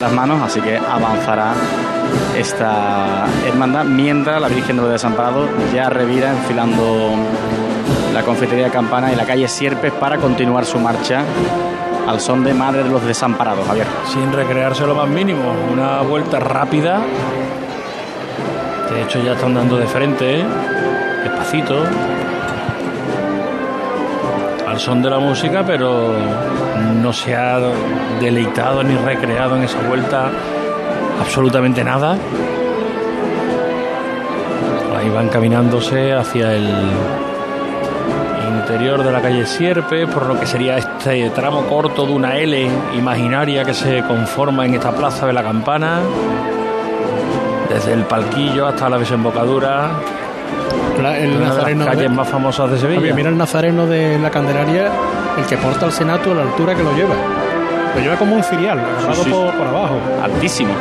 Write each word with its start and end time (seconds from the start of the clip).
las 0.00 0.12
manos, 0.12 0.40
así 0.40 0.62
que 0.62 0.78
avanzará 0.78 1.52
esta 2.34 3.26
hermandad 3.46 3.84
mientras 3.84 4.40
la 4.40 4.48
Virgen 4.48 4.76
de 4.76 4.82
los 4.82 4.92
Desamparados 4.92 5.50
ya 5.74 5.90
revira 5.90 6.30
enfilando 6.30 7.10
la 8.14 8.22
confitería 8.22 8.70
Campana 8.70 9.12
y 9.12 9.16
la 9.16 9.26
calle 9.26 9.46
Sierpes 9.46 9.92
para 9.92 10.16
continuar 10.16 10.64
su 10.64 10.78
marcha 10.78 11.22
al 12.08 12.18
son 12.18 12.42
de 12.42 12.54
Madre 12.54 12.82
de 12.82 12.88
los 12.88 13.04
Desamparados, 13.04 13.66
Javier. 13.66 13.86
Sin 14.06 14.32
recrearse 14.32 14.86
lo 14.86 14.94
más 14.94 15.06
mínimo, 15.06 15.54
una 15.70 16.00
vuelta 16.00 16.40
rápida. 16.40 17.02
De 18.90 19.02
hecho 19.02 19.22
ya 19.22 19.34
están 19.34 19.52
dando 19.52 19.76
de 19.76 19.86
frente, 19.86 20.40
¿eh? 20.40 20.46
despacito, 21.24 21.84
al 24.70 24.78
son 24.78 25.02
de 25.02 25.10
la 25.10 25.18
música, 25.18 25.64
pero 25.66 26.12
no 27.02 27.12
se 27.12 27.34
ha 27.34 27.58
deleitado 28.20 28.84
ni 28.84 28.94
recreado 28.94 29.56
en 29.56 29.64
esa 29.64 29.80
vuelta 29.80 30.30
absolutamente 31.20 31.82
nada. 31.82 32.16
Ahí 34.96 35.08
van 35.10 35.28
caminándose 35.28 36.12
hacia 36.12 36.54
el 36.54 36.68
interior 38.48 39.02
de 39.02 39.10
la 39.10 39.20
calle 39.20 39.44
Sierpe, 39.44 40.06
por 40.06 40.26
lo 40.26 40.38
que 40.38 40.46
sería 40.46 40.78
este 40.78 41.30
tramo 41.30 41.62
corto 41.66 42.06
de 42.06 42.12
una 42.12 42.36
L 42.36 42.70
imaginaria 42.96 43.64
que 43.64 43.74
se 43.74 44.04
conforma 44.04 44.66
en 44.66 44.74
esta 44.74 44.92
plaza 44.92 45.26
de 45.26 45.32
la 45.32 45.42
campana, 45.42 45.98
desde 47.68 47.92
el 47.92 48.04
palquillo 48.04 48.68
hasta 48.68 48.88
la 48.88 48.98
desembocadura. 48.98 49.90
El 51.00 51.36
una 51.36 51.48
nazareno 51.48 51.80
de 51.80 51.86
las 51.86 51.96
calles 51.96 52.10
más 52.10 52.28
famosas 52.28 52.70
de 52.70 52.78
Sevilla. 52.78 53.00
Oye, 53.00 53.12
mira 53.12 53.28
el 53.28 53.36
nazareno 53.36 53.86
de 53.86 54.18
la 54.18 54.30
Candelaria, 54.30 54.90
el 55.38 55.44
que 55.46 55.56
porta 55.56 55.86
al 55.86 55.92
Senato 55.92 56.32
a 56.32 56.34
la 56.34 56.42
altura 56.42 56.74
que 56.74 56.82
lo 56.82 56.94
lleva. 56.94 57.14
Lo 57.94 58.00
lleva 58.00 58.16
como 58.16 58.36
un 58.36 58.44
filial, 58.44 58.78
agarrado 58.78 59.24
sí. 59.24 59.30
Por, 59.30 59.52
por 59.54 59.66
abajo. 59.66 59.98
Altísimo. 60.22 60.72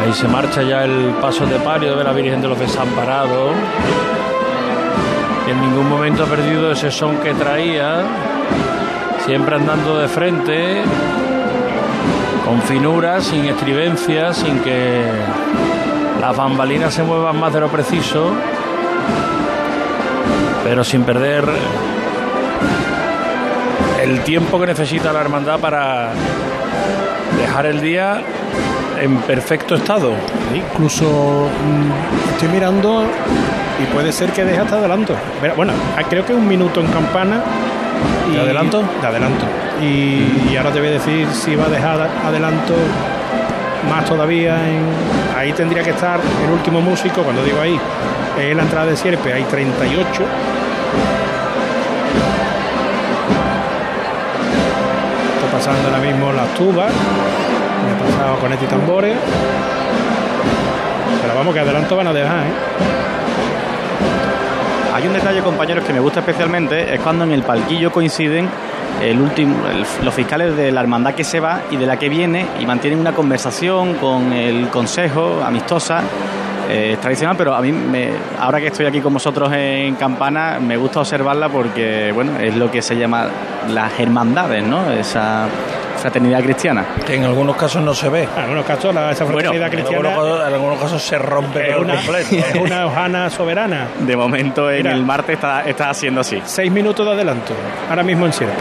Ahí 0.00 0.12
se 0.14 0.26
marcha 0.26 0.62
ya 0.62 0.84
el 0.84 1.14
paso 1.20 1.46
de 1.46 1.58
palio 1.58 1.96
de 1.96 2.04
la 2.04 2.12
Virgen 2.12 2.40
de 2.40 2.48
los 2.48 2.58
Desamparados. 2.58 3.52
En 5.48 5.60
ningún 5.60 5.88
momento 5.88 6.24
ha 6.24 6.26
perdido 6.26 6.72
ese 6.72 6.90
son 6.90 7.18
que 7.18 7.34
traía. 7.34 8.02
Siempre 9.26 9.56
andando 9.56 9.98
de 9.98 10.08
frente. 10.08 10.82
Con 12.50 12.62
finura, 12.62 13.20
sin 13.20 13.44
estridencia, 13.44 14.34
sin 14.34 14.58
que 14.58 15.04
las 16.20 16.36
bambalinas 16.36 16.92
se 16.92 17.04
muevan 17.04 17.38
más 17.38 17.52
de 17.52 17.60
lo 17.60 17.68
preciso. 17.68 18.32
Pero 20.64 20.82
sin 20.82 21.04
perder 21.04 21.44
el 24.02 24.24
tiempo 24.24 24.58
que 24.58 24.66
necesita 24.66 25.12
la 25.12 25.20
hermandad 25.20 25.60
para 25.60 26.10
dejar 27.38 27.66
el 27.66 27.80
día 27.80 28.20
en 29.00 29.18
perfecto 29.18 29.76
estado. 29.76 30.14
Incluso 30.52 31.06
mm, 31.06 32.32
estoy 32.32 32.48
mirando 32.48 33.04
y 33.80 33.94
puede 33.94 34.10
ser 34.10 34.30
que 34.30 34.44
deje 34.44 34.58
hasta 34.58 34.78
adelanto. 34.78 35.14
Bueno, 35.54 35.72
creo 36.08 36.26
que 36.26 36.34
un 36.34 36.48
minuto 36.48 36.80
en 36.80 36.88
campana. 36.88 37.44
Y, 38.30 38.34
¿De 38.34 38.40
adelanto? 38.40 38.82
De 39.00 39.06
adelanto. 39.06 39.44
Y, 39.80 40.50
y 40.50 40.56
ahora 40.56 40.72
te 40.72 40.78
voy 40.80 40.88
a 40.88 40.92
decir 40.92 41.26
si 41.32 41.56
va 41.56 41.66
a 41.66 41.68
dejar 41.68 42.08
adelanto 42.24 42.74
más 43.88 44.04
todavía. 44.04 44.56
En, 44.68 44.84
ahí 45.36 45.52
tendría 45.52 45.82
que 45.82 45.90
estar 45.90 46.20
el 46.44 46.50
último 46.50 46.80
músico. 46.80 47.22
Cuando 47.22 47.42
digo 47.44 47.60
ahí, 47.60 47.78
es 48.38 48.56
la 48.56 48.62
entrada 48.62 48.86
de 48.86 48.96
Sierpe, 48.96 49.32
hay 49.32 49.44
38. 49.44 50.22
Está 55.34 55.56
pasando 55.56 55.88
ahora 55.88 56.00
mismo 56.00 56.32
las 56.32 56.48
tubas. 56.54 56.92
Me 56.92 58.10
pasado 58.10 58.38
con 58.38 58.52
este 58.52 58.66
tambores. 58.66 59.16
Pero 61.22 61.34
vamos, 61.34 61.54
que 61.54 61.60
adelanto 61.60 61.96
van 61.96 62.06
a 62.06 62.12
dejar, 62.12 62.46
¿eh? 62.46 63.09
Hay 65.00 65.06
un 65.06 65.14
detalle, 65.14 65.40
compañeros, 65.40 65.84
que 65.84 65.92
me 65.92 66.00
gusta 66.00 66.20
especialmente, 66.20 66.94
es 66.94 67.00
cuando 67.00 67.24
en 67.24 67.32
el 67.32 67.42
palquillo 67.42 67.90
coinciden 67.90 68.48
el 69.02 69.18
último, 69.18 69.56
los 70.04 70.12
fiscales 70.12 70.54
de 70.56 70.70
la 70.70 70.80
hermandad 70.82 71.14
que 71.14 71.24
se 71.24 71.40
va 71.40 71.62
y 71.70 71.76
de 71.76 71.86
la 71.86 71.96
que 71.98 72.08
viene 72.10 72.44
y 72.60 72.66
mantienen 72.66 72.98
una 73.00 73.12
conversación 73.12 73.94
con 73.94 74.32
el 74.32 74.68
consejo 74.68 75.40
amistosa. 75.44 76.02
eh, 76.72 76.98
tradicional, 77.02 77.34
pero 77.36 77.52
a 77.52 77.60
mí, 77.60 77.72
me- 77.72 78.10
ahora 78.38 78.60
que 78.60 78.68
estoy 78.68 78.86
aquí 78.86 79.00
con 79.00 79.12
vosotros 79.12 79.50
en 79.52 79.96
Campana, 79.96 80.60
me 80.60 80.76
gusta 80.76 81.00
observarla 81.00 81.48
porque, 81.48 82.12
bueno, 82.14 82.38
es 82.38 82.54
lo 82.54 82.70
que 82.70 82.80
se 82.80 82.96
llama 82.96 83.26
las 83.70 83.98
hermandades, 83.98 84.62
¿no? 84.62 84.88
Esa 84.92 85.48
fraternidad 86.00 86.42
cristiana. 86.42 86.84
Que 87.06 87.14
en 87.16 87.24
algunos 87.24 87.56
casos 87.56 87.82
no 87.82 87.94
se 87.94 88.08
ve. 88.08 88.24
En 88.36 88.42
algunos 88.42 88.64
casos, 88.64 88.94
la, 88.94 89.10
esa 89.12 89.24
fraternidad 89.26 89.70
cristiana 89.70 90.08
algunos 90.10 90.30
casos, 90.34 90.48
en 90.48 90.54
algunos 90.54 90.78
casos 90.80 91.02
se 91.02 91.18
rompe 91.18 91.76
una, 91.76 91.94
completo. 91.96 92.34
es 92.36 92.54
una 92.56 92.86
hojana 92.86 93.30
soberana. 93.30 93.88
De 94.00 94.16
momento, 94.16 94.70
en 94.70 94.78
Mira. 94.78 94.92
el 94.92 95.04
martes 95.04 95.34
está, 95.36 95.62
está 95.62 95.90
haciendo 95.90 96.20
así. 96.22 96.40
Seis 96.44 96.70
minutos 96.72 97.06
de 97.06 97.12
adelanto, 97.12 97.52
ahora 97.88 98.02
mismo 98.02 98.26
en 98.26 98.32
Sierpe. 98.32 98.54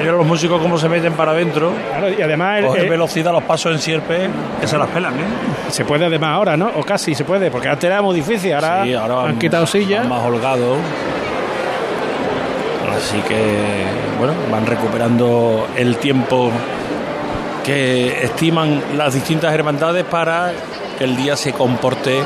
Ellos 0.00 0.16
los 0.16 0.26
músicos 0.26 0.60
como 0.60 0.76
se 0.76 0.88
meten 0.88 1.12
para 1.12 1.30
adentro, 1.30 1.72
Claro, 1.90 2.08
y 2.10 2.20
además 2.20 2.58
el- 2.58 2.66
cogen 2.66 2.84
eh, 2.86 2.90
velocidad 2.90 3.30
los 3.32 3.44
pasos 3.44 3.72
en 3.72 3.78
sierpe, 3.78 4.28
que 4.60 4.66
se 4.66 4.76
las 4.76 4.88
pelan, 4.88 5.14
¿eh? 5.14 5.24
se 5.68 5.84
puede 5.84 6.04
además 6.06 6.30
ahora, 6.30 6.56
¿no? 6.56 6.68
O 6.74 6.82
casi 6.82 7.14
se 7.14 7.24
puede, 7.24 7.48
porque 7.50 7.68
antes 7.68 7.84
era 7.84 8.02
muy 8.02 8.16
difícil, 8.16 8.52
ahora, 8.54 8.82
Sí, 8.82 8.92
ahora 8.92 9.14
han 9.20 9.22
van- 9.26 9.38
quitado 9.38 9.66
sillas. 9.66 10.06
más 10.08 10.20
holgado. 10.20 10.76
Así 12.96 13.18
que, 13.22 13.84
bueno, 14.18 14.34
van 14.50 14.66
recuperando 14.66 15.66
el 15.76 15.96
tiempo 15.96 16.50
que 17.64 18.24
estiman 18.24 18.82
las 18.96 19.14
distintas 19.14 19.52
hermandades 19.54 20.04
para 20.04 20.52
que 20.98 21.04
el 21.04 21.16
día 21.16 21.36
se 21.36 21.52
comporte 21.52 22.20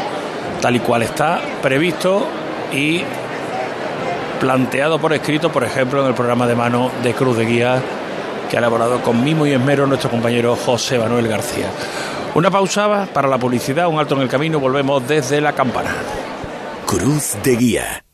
tal 0.61 0.77
y 0.77 0.81
cual 0.81 1.03
está 1.03 1.41
previsto 1.63 2.27
y 2.73 3.03
planteado 4.41 4.99
por 4.99 5.13
escrito, 5.13 5.51
por 5.51 5.65
ejemplo, 5.65 6.03
en 6.03 6.09
el 6.09 6.15
programa 6.15 6.47
de 6.47 6.55
mano 6.55 6.91
de 7.03 7.15
Cruz 7.15 7.37
de 7.37 7.47
Guía 7.47 7.83
que 8.49 8.57
ha 8.57 8.61
elaborado 8.61 9.03
con 9.03 9.23
mimo 9.23 9.47
y 9.47 9.53
esmero 9.53 9.87
nuestro 9.87 10.11
compañero 10.11 10.57
José 10.57 10.99
Manuel 10.99 11.29
García. 11.29 11.71
Una 12.35 12.51
pausa 12.51 13.09
para 13.13 13.29
la 13.29 13.39
publicidad, 13.39 13.89
un 13.89 13.99
alto 13.99 14.15
en 14.15 14.23
el 14.23 14.29
camino, 14.29 14.59
volvemos 14.59 15.07
desde 15.07 15.41
la 15.41 15.53
campana. 15.53 15.95
Cruz 16.87 17.37
de 17.43 17.57
Guía. 17.57 18.05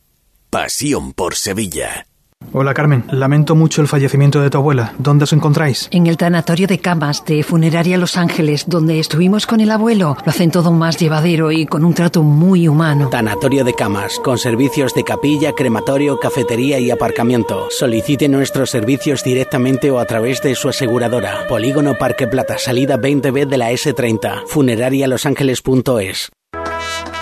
Pasión 0.49 1.13
por 1.13 1.35
Sevilla. 1.35 2.05
Hola 2.53 2.73
Carmen, 2.73 3.03
lamento 3.11 3.55
mucho 3.55 3.81
el 3.81 3.87
fallecimiento 3.87 4.41
de 4.41 4.49
tu 4.49 4.57
abuela. 4.57 4.93
¿Dónde 4.97 5.23
os 5.23 5.33
encontráis? 5.33 5.87
En 5.91 6.07
el 6.07 6.17
tanatorio 6.17 6.67
de 6.67 6.79
camas 6.79 7.23
de 7.25 7.43
Funeraria 7.43 7.97
Los 7.97 8.17
Ángeles, 8.17 8.65
donde 8.67 8.99
estuvimos 8.99 9.45
con 9.45 9.59
el 9.59 9.71
abuelo, 9.71 10.17
lo 10.23 10.29
hacen 10.29 10.51
todo 10.51 10.71
más 10.71 10.97
llevadero 10.97 11.51
y 11.51 11.65
con 11.65 11.83
un 11.83 11.93
trato 11.93 12.23
muy 12.23 12.67
humano. 12.67 13.09
Tanatorio 13.09 13.63
de 13.63 13.73
camas, 13.73 14.19
con 14.19 14.37
servicios 14.37 14.93
de 14.93 15.03
capilla, 15.03 15.53
crematorio, 15.53 16.19
cafetería 16.19 16.79
y 16.79 16.91
aparcamiento. 16.91 17.67
Solicite 17.69 18.29
nuestros 18.29 18.69
servicios 18.69 19.23
directamente 19.23 19.91
o 19.91 19.99
a 19.99 20.05
través 20.05 20.41
de 20.41 20.55
su 20.55 20.69
aseguradora. 20.69 21.47
Polígono 21.47 21.95
Parque 21.97 22.27
Plata, 22.27 22.57
salida 22.57 22.97
20B 22.97 23.47
de 23.47 23.57
la 23.57 23.71
S30. 23.71 24.47
Funerarialosangeles.es. 24.47 26.31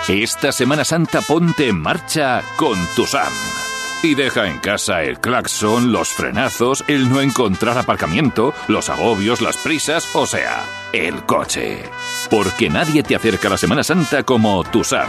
Esta 0.08 0.52
Semana 0.52 0.84
Santa 0.84 1.22
ponte 1.22 1.68
en 1.68 1.80
marcha 1.80 2.42
con 2.58 2.78
tu 2.94 3.06
SAM. 3.06 3.63
Y 4.04 4.14
deja 4.14 4.46
en 4.46 4.58
casa 4.58 5.02
el 5.02 5.18
claxon, 5.18 5.90
los 5.90 6.10
frenazos, 6.10 6.84
el 6.88 7.08
no 7.08 7.22
encontrar 7.22 7.78
aparcamiento, 7.78 8.52
los 8.68 8.90
agobios, 8.90 9.40
las 9.40 9.56
prisas, 9.56 10.06
o 10.14 10.26
sea, 10.26 10.62
el 10.92 11.22
coche. 11.24 11.84
Porque 12.28 12.68
nadie 12.68 13.02
te 13.02 13.16
acerca 13.16 13.48
a 13.48 13.52
la 13.52 13.56
Semana 13.56 13.82
Santa 13.82 14.22
como 14.22 14.62
tu 14.62 14.84
SAM. 14.84 15.08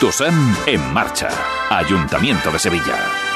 Tu 0.00 0.10
SAM 0.10 0.56
en 0.66 0.92
marcha. 0.92 1.28
Ayuntamiento 1.70 2.50
de 2.50 2.58
Sevilla. 2.58 3.33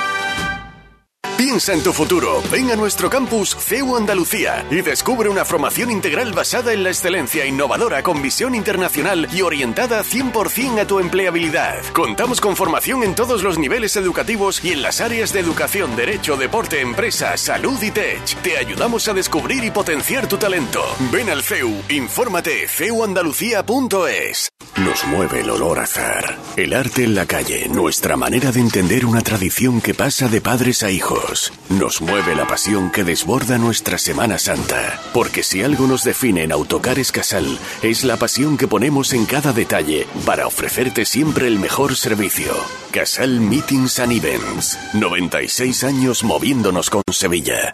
Piensa 1.39 1.73
en 1.73 1.85
tu 1.85 1.93
futuro. 1.93 2.43
Ven 2.51 2.69
a 2.73 2.75
nuestro 2.75 3.09
campus 3.09 3.57
CEU 3.57 3.97
Andalucía 3.97 4.67
y 4.73 4.81
descubre 4.81 5.29
una 5.29 5.45
formación 5.45 5.89
integral 5.93 6.33
basada 6.33 6.73
en 6.73 6.83
la 6.83 6.89
excelencia 6.89 7.47
innovadora 7.47 8.03
con 8.03 8.21
visión 8.21 8.57
internacional 8.57 9.29
y 9.33 9.43
orientada 9.43 10.03
100% 10.03 10.81
a 10.81 10.87
tu 10.89 10.99
empleabilidad. 10.99 11.85
Contamos 11.93 12.41
con 12.41 12.57
formación 12.57 13.05
en 13.05 13.15
todos 13.15 13.45
los 13.45 13.57
niveles 13.57 13.95
educativos 13.95 14.65
y 14.65 14.73
en 14.73 14.83
las 14.83 15.01
áreas 15.01 15.33
de 15.33 15.39
educación, 15.39 15.95
derecho, 15.95 16.37
deporte, 16.37 16.81
empresa, 16.81 17.37
salud 17.37 17.81
y 17.85 17.93
tech. 17.93 18.43
Te 18.43 18.59
ayudamos 18.59 19.07
a 19.07 19.15
descubrir 19.15 19.63
y 19.63 19.71
potenciar 19.71 20.27
tu 20.27 20.39
talento. 20.39 20.83
Ven 21.13 21.31
al 21.31 21.45
CEU, 21.45 21.73
infórmate 21.89 22.67
ceuandalucía.es. 22.67 24.49
Nos 24.77 25.05
mueve 25.07 25.41
el 25.41 25.51
olor 25.51 25.81
a 25.81 25.83
azar. 25.83 26.39
El 26.57 26.73
arte 26.73 27.03
en 27.03 27.15
la 27.15 27.27
calle, 27.27 27.69
nuestra 27.69 28.17
manera 28.17 28.53
de 28.53 28.61
entender 28.61 29.07
una 29.07 29.23
tradición 29.23 29.81
que 29.81 29.93
pasa 29.93 30.29
de 30.29 30.41
padres 30.41 30.85
a 30.85 30.91
hijos. 30.91 31.28
Nos 31.69 32.01
mueve 32.01 32.35
la 32.35 32.47
pasión 32.47 32.91
que 32.91 33.05
desborda 33.05 33.59
nuestra 33.59 33.99
Semana 33.99 34.39
Santa. 34.39 35.01
Porque 35.13 35.43
si 35.43 35.63
algo 35.63 35.87
nos 35.87 36.05
define 36.05 36.43
en 36.43 36.53
Autocares 36.53 37.13
Casal, 37.13 37.59
es 37.83 38.05
la 38.05 38.17
pasión 38.17 38.57
que 38.57 38.69
ponemos 38.69 39.13
en 39.13 39.27
cada 39.27 39.53
detalle 39.53 40.07
para 40.25 40.47
ofrecerte 40.47 41.05
siempre 41.05 41.47
el 41.47 41.59
mejor 41.59 41.97
servicio. 41.97 42.53
Casal 42.93 43.41
Meetings 43.41 43.99
and 43.99 44.13
Events. 44.13 44.79
96 44.95 45.85
años 45.85 46.25
moviéndonos 46.25 46.91
con 46.91 47.03
Sevilla. 47.13 47.73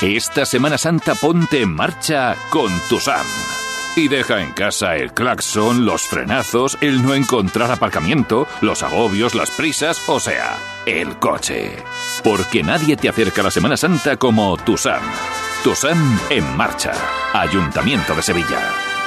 Esta 0.00 0.46
Semana 0.46 0.78
Santa 0.78 1.14
ponte 1.14 1.60
en 1.60 1.74
marcha 1.74 2.36
con 2.50 2.72
tu 2.88 3.00
SAM. 3.00 3.57
Y 3.98 4.06
deja 4.06 4.40
en 4.40 4.52
casa 4.52 4.94
el 4.94 5.12
claxon, 5.12 5.84
los 5.84 6.02
frenazos, 6.02 6.78
el 6.80 7.02
no 7.02 7.14
encontrar 7.14 7.72
aparcamiento, 7.72 8.46
los 8.60 8.84
agobios, 8.84 9.34
las 9.34 9.50
prisas, 9.50 10.00
o 10.08 10.20
sea, 10.20 10.56
el 10.86 11.18
coche. 11.18 11.72
Porque 12.22 12.62
nadie 12.62 12.96
te 12.96 13.08
acerca 13.08 13.40
a 13.40 13.44
la 13.44 13.50
Semana 13.50 13.76
Santa 13.76 14.16
como 14.16 14.56
tu 14.56 14.76
SAM. 14.76 15.02
Tu 15.64 15.74
SAM 15.74 16.20
en 16.30 16.56
marcha. 16.56 16.92
Ayuntamiento 17.32 18.14
de 18.14 18.22
Sevilla. 18.22 18.97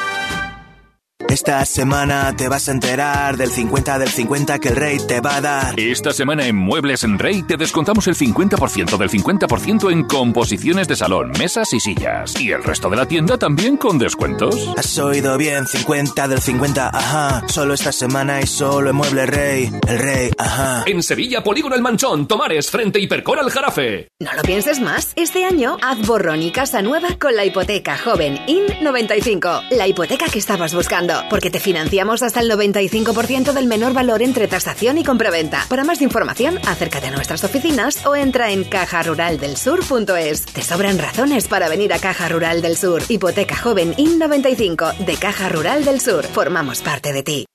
Esta 1.32 1.64
semana 1.64 2.36
te 2.36 2.50
vas 2.50 2.68
a 2.68 2.74
enterar 2.74 3.38
del 3.38 3.50
50 3.50 4.00
del 4.00 4.10
50 4.10 4.60
que 4.60 4.68
el 4.68 4.76
rey 4.76 4.98
te 5.08 5.22
va 5.22 5.38
a 5.38 5.42
dar. 5.42 5.80
Esta 5.80 6.12
semana 6.12 6.46
en 6.46 6.58
Muebles 6.58 7.06
en 7.06 7.18
Rey 7.18 7.42
te 7.44 7.56
descontamos 7.56 8.06
el 8.08 8.18
50% 8.18 8.98
del 8.98 9.10
50% 9.10 9.94
en 9.94 10.04
composiciones 10.04 10.90
de 10.90 10.98
salón, 10.98 11.32
mesas 11.40 11.72
y 11.72 11.80
sillas. 11.80 12.38
Y 12.38 12.52
el 12.52 12.62
resto 12.62 12.90
de 12.90 12.98
la 12.98 13.08
tienda 13.08 13.38
también 13.38 13.78
con 13.78 13.98
descuentos. 13.98 14.74
Has 14.76 14.98
oído 14.98 15.38
bien, 15.38 15.66
50 15.66 16.28
del 16.28 16.42
50, 16.42 16.90
ajá. 16.90 17.48
Solo 17.48 17.76
esta 17.76 17.94
semana 17.94 18.42
y 18.42 18.46
solo 18.46 18.90
en 18.90 18.98
Muebles 18.98 19.30
Rey. 19.30 19.72
El 19.88 20.00
rey, 20.00 20.32
ajá. 20.38 20.84
En 20.86 21.02
Sevilla, 21.02 21.42
Polígono 21.42 21.76
El 21.76 21.82
Manchón, 21.82 22.28
Tomares, 22.28 22.70
frente 22.70 23.00
Hipercor 23.00 23.40
al 23.40 23.50
Jarafe. 23.50 24.10
No 24.20 24.34
lo 24.34 24.42
pienses 24.42 24.82
más. 24.82 25.14
Este 25.16 25.46
año 25.46 25.78
haz 25.82 26.06
borrón 26.06 26.42
y 26.42 26.52
casa 26.52 26.82
nueva 26.82 27.16
con 27.18 27.38
la 27.38 27.46
hipoteca 27.46 27.98
joven 27.98 28.38
IN95. 28.48 29.70
La 29.70 29.88
hipoteca 29.88 30.26
que 30.28 30.40
estabas 30.40 30.74
buscando 30.74 31.21
porque 31.30 31.50
te 31.52 31.60
financiamos 31.60 32.24
hasta 32.24 32.40
el 32.40 32.50
95% 32.50 33.54
del 33.54 33.68
menor 33.68 33.94
valor 33.94 34.22
entre 34.22 34.48
tasación 34.48 34.98
y 34.98 35.04
compraventa. 35.04 35.66
Para 35.70 35.84
más 35.84 36.02
información, 36.02 36.58
acércate 36.68 37.08
a 37.08 37.12
nuestras 37.12 37.44
oficinas 37.44 38.06
o 38.06 38.16
entra 38.16 38.52
en 38.52 38.64
cajaruraldelsur.es. 38.64 40.46
Te 40.46 40.62
sobran 40.62 40.98
razones 40.98 41.48
para 41.48 41.70
venir 41.70 41.94
a 41.94 42.00
Caja 42.00 42.30
Rural 42.30 42.62
del 42.62 42.78
Sur. 42.78 43.04
Hipoteca 43.08 43.56
joven 43.56 43.94
IN95 43.96 44.98
de 44.98 45.16
Caja 45.18 45.50
Rural 45.50 45.86
del 45.86 46.00
Sur. 46.02 46.24
Formamos 46.24 46.82
parte 46.82 47.14
de 47.14 47.24
ti. 47.24 47.51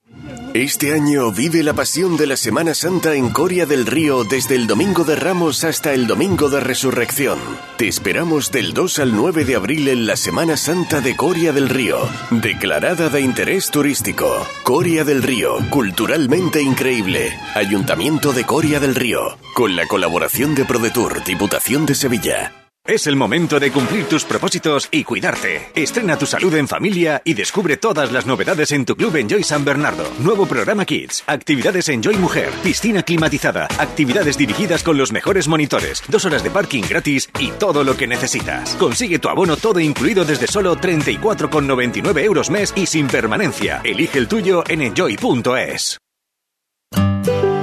Este 0.56 0.94
año 0.94 1.32
vive 1.32 1.62
la 1.62 1.74
pasión 1.74 2.16
de 2.16 2.26
la 2.26 2.38
Semana 2.38 2.72
Santa 2.72 3.14
en 3.14 3.28
Coria 3.28 3.66
del 3.66 3.84
Río 3.84 4.24
desde 4.24 4.54
el 4.54 4.66
Domingo 4.66 5.04
de 5.04 5.14
Ramos 5.14 5.64
hasta 5.64 5.92
el 5.92 6.06
Domingo 6.06 6.48
de 6.48 6.60
Resurrección. 6.60 7.38
Te 7.76 7.88
esperamos 7.88 8.50
del 8.50 8.72
2 8.72 9.00
al 9.00 9.14
9 9.14 9.44
de 9.44 9.54
abril 9.54 9.86
en 9.88 10.06
la 10.06 10.16
Semana 10.16 10.56
Santa 10.56 11.02
de 11.02 11.14
Coria 11.14 11.52
del 11.52 11.68
Río, 11.68 11.98
declarada 12.30 13.10
de 13.10 13.20
interés 13.20 13.70
turístico. 13.70 14.46
Coria 14.62 15.04
del 15.04 15.22
Río, 15.22 15.58
culturalmente 15.68 16.62
increíble. 16.62 17.38
Ayuntamiento 17.54 18.32
de 18.32 18.44
Coria 18.44 18.80
del 18.80 18.94
Río, 18.94 19.36
con 19.52 19.76
la 19.76 19.86
colaboración 19.86 20.54
de 20.54 20.64
ProDetour, 20.64 21.22
Diputación 21.22 21.84
de 21.84 21.94
Sevilla. 21.94 22.65
Es 22.86 23.08
el 23.08 23.16
momento 23.16 23.58
de 23.58 23.72
cumplir 23.72 24.04
tus 24.04 24.24
propósitos 24.24 24.86
y 24.92 25.02
cuidarte. 25.02 25.72
Estrena 25.74 26.16
tu 26.16 26.24
salud 26.24 26.54
en 26.54 26.68
familia 26.68 27.20
y 27.24 27.34
descubre 27.34 27.76
todas 27.76 28.12
las 28.12 28.26
novedades 28.26 28.70
en 28.70 28.84
tu 28.84 28.94
club 28.94 29.16
Enjoy 29.16 29.42
San 29.42 29.64
Bernardo. 29.64 30.04
Nuevo 30.20 30.46
programa 30.46 30.84
Kids, 30.84 31.24
actividades 31.26 31.88
Enjoy 31.88 32.16
Mujer, 32.16 32.50
piscina 32.62 33.02
climatizada, 33.02 33.66
actividades 33.78 34.38
dirigidas 34.38 34.84
con 34.84 34.96
los 34.96 35.10
mejores 35.10 35.48
monitores, 35.48 36.00
dos 36.06 36.26
horas 36.26 36.44
de 36.44 36.50
parking 36.50 36.84
gratis 36.88 37.28
y 37.40 37.50
todo 37.58 37.82
lo 37.82 37.96
que 37.96 38.06
necesitas. 38.06 38.76
Consigue 38.76 39.18
tu 39.18 39.30
abono 39.30 39.56
todo 39.56 39.80
incluido 39.80 40.24
desde 40.24 40.46
solo 40.46 40.76
34,99 40.76 42.20
euros 42.20 42.50
mes 42.50 42.72
y 42.76 42.86
sin 42.86 43.08
permanencia. 43.08 43.80
Elige 43.82 44.20
el 44.20 44.28
tuyo 44.28 44.62
en 44.68 44.82
enjoy.es. 44.82 45.98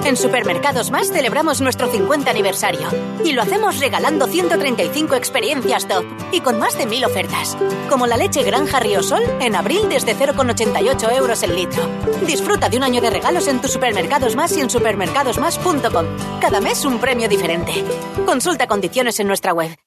En 0.06 0.18
Supermercados 0.18 0.92
Más 0.92 1.12
celebramos 1.12 1.62
nuestro 1.62 1.90
50 1.90 2.30
aniversario 2.30 2.90
y 3.24 3.32
lo 3.32 3.42
hacemos 3.42 3.80
regalando 3.80 4.28
135 4.28 5.16
experiencias 5.16 5.88
top 5.88 6.04
y 6.34 6.42
con 6.42 6.60
más 6.60 6.78
de 6.78 6.86
1000 6.86 7.06
ofertas, 7.06 7.58
como 7.90 8.06
la 8.06 8.18
leche 8.18 8.44
Granja 8.44 8.82
Riosol 8.82 9.24
en 9.40 9.56
abril 9.56 9.88
desde 9.88 10.14
0,88 10.16 11.16
euros 11.16 11.42
el 11.44 11.56
litro. 11.56 11.88
Disfruta 12.28 12.68
de 12.68 12.78
un 12.78 12.84
año 12.84 13.02
de 13.02 13.12
regalos 13.12 13.48
en 13.48 13.62
tus 13.62 13.72
Supermercados 13.72 14.36
Más 14.36 14.56
y 14.58 14.62
en 14.62 14.70
supermercadosmás.com. 14.70 16.06
Cada 16.42 16.60
mes 16.60 16.84
un 16.84 17.00
premio 17.00 17.30
diferente. 17.30 17.72
Consulta 18.26 18.68
condiciones 18.68 19.20
en 19.22 19.28
nuestra 19.28 19.54
web. 19.54 19.74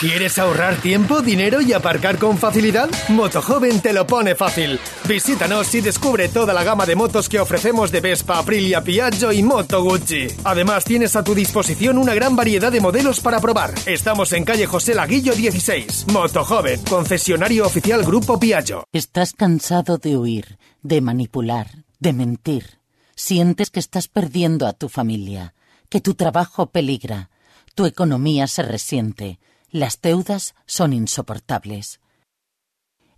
¿Quieres 0.00 0.38
ahorrar 0.38 0.76
tiempo, 0.80 1.20
dinero 1.20 1.60
y 1.60 1.74
aparcar 1.74 2.18
con 2.18 2.38
facilidad? 2.38 2.88
Motojoven 3.08 3.80
te 3.80 3.92
lo 3.92 4.06
pone 4.06 4.34
fácil. 4.34 4.78
Visítanos 5.06 5.74
y 5.74 5.82
descubre 5.82 6.28
toda 6.30 6.54
la 6.54 6.64
gama 6.64 6.86
de 6.86 6.96
motos 6.96 7.28
que 7.28 7.38
ofrecemos 7.38 7.92
de 7.92 8.00
Vespa, 8.00 8.38
Aprilia, 8.38 8.82
Piaggio 8.82 9.30
y 9.30 9.42
Moto 9.42 9.82
Guzzi. 9.82 10.28
Además, 10.44 10.84
tienes 10.84 11.16
a 11.16 11.24
tu 11.24 11.34
disposición 11.34 11.98
una 11.98 12.14
gran 12.14 12.34
variedad 12.36 12.72
de 12.72 12.80
modelos 12.80 13.20
para 13.20 13.40
probar. 13.40 13.74
Estamos 13.84 14.32
en 14.32 14.44
calle 14.44 14.66
José 14.66 14.94
Laguillo 14.94 15.34
16. 15.34 16.06
Motojoven, 16.12 16.82
concesionario 16.84 17.66
oficial 17.66 18.02
Grupo 18.02 18.40
Piaggio. 18.40 18.84
¿Estás 18.92 19.34
cansado 19.34 19.98
de 19.98 20.16
huir, 20.16 20.58
de 20.82 21.02
manipular, 21.02 21.84
de 21.98 22.12
mentir? 22.14 22.78
¿Sientes 23.16 23.68
que 23.68 23.80
estás 23.80 24.08
perdiendo 24.08 24.66
a 24.66 24.72
tu 24.72 24.88
familia, 24.88 25.52
que 25.90 26.00
tu 26.00 26.14
trabajo 26.14 26.66
peligra, 26.70 27.28
tu 27.74 27.84
economía 27.84 28.46
se 28.46 28.62
resiente? 28.62 29.38
Las 29.72 30.00
deudas 30.00 30.56
son 30.66 30.92
insoportables. 30.92 32.00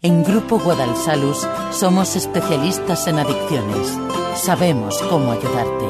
En 0.03 0.23
Grupo 0.23 0.59
Guadalsalus 0.59 1.49
somos 1.71 2.15
especialistas 2.15 3.07
en 3.07 3.19
adicciones. 3.19 3.99
Sabemos 4.37 5.01
cómo 5.09 5.33
ayudarte. 5.33 5.87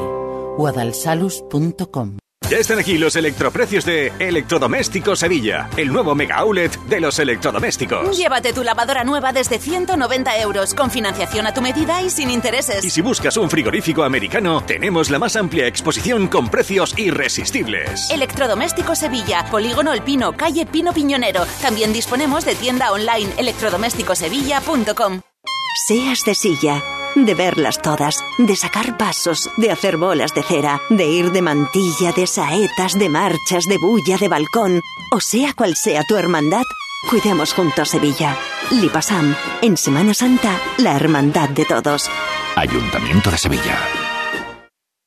guadalsalus.com 0.57 2.22
Ya 2.53 2.59
están 2.59 2.77
aquí 2.77 2.99
los 2.99 3.15
electroprecios 3.15 3.83
de 3.83 4.13
Electrodomésticos 4.19 5.17
Sevilla, 5.17 5.71
el 5.75 5.91
nuevo 5.91 6.13
mega 6.13 6.35
outlet 6.35 6.71
de 6.83 6.99
los 6.99 7.17
electrodomésticos. 7.17 8.15
Llévate 8.15 8.53
tu 8.53 8.63
lavadora 8.63 9.03
nueva 9.03 9.33
desde 9.33 9.57
190 9.57 10.37
euros, 10.37 10.75
con 10.75 10.91
financiación 10.91 11.47
a 11.47 11.55
tu 11.55 11.63
medida 11.63 12.03
y 12.03 12.11
sin 12.11 12.29
intereses. 12.29 12.85
Y 12.85 12.91
si 12.91 13.01
buscas 13.01 13.37
un 13.37 13.49
frigorífico 13.49 14.03
americano, 14.03 14.61
tenemos 14.67 15.09
la 15.09 15.17
más 15.17 15.35
amplia 15.35 15.65
exposición 15.65 16.27
con 16.27 16.47
precios 16.47 16.93
irresistibles. 16.95 18.07
Electrodomésticos 18.11 18.99
Sevilla, 18.99 19.47
Polígono 19.49 19.91
El 19.91 20.03
Pino, 20.03 20.37
calle 20.37 20.67
Pino 20.67 20.93
Piñonero. 20.93 21.47
También 21.59 21.91
disponemos 21.91 22.45
de 22.45 22.53
tienda 22.53 22.91
online 22.91 23.31
electrodomésticosevilla.com. 23.39 25.21
Seas 25.87 26.23
de 26.23 26.35
silla, 26.35 26.83
de 27.15 27.35
verlas 27.35 27.81
todas, 27.81 28.23
de 28.37 28.55
sacar 28.55 28.97
pasos, 28.97 29.49
de 29.57 29.71
hacer 29.71 29.97
bolas 29.97 30.33
de 30.33 30.43
cera, 30.43 30.81
de 30.89 31.05
ir 31.05 31.31
de 31.31 31.41
mantilla, 31.41 32.11
de 32.15 32.27
saetas, 32.27 32.93
de 32.93 33.09
marchas, 33.09 33.65
de 33.65 33.77
bulla, 33.77 34.17
de 34.17 34.27
balcón, 34.27 34.81
o 35.11 35.19
sea 35.19 35.53
cual 35.53 35.75
sea 35.75 36.03
tu 36.07 36.15
hermandad, 36.15 36.63
cuidemos 37.09 37.53
juntos 37.53 37.89
Sevilla. 37.89 38.37
Lipasam, 38.71 39.35
en 39.61 39.77
Semana 39.77 40.13
Santa, 40.13 40.59
la 40.77 40.95
hermandad 40.95 41.49
de 41.49 41.65
todos. 41.65 42.09
Ayuntamiento 42.55 43.29
de 43.31 43.37
Sevilla. 43.37 44.12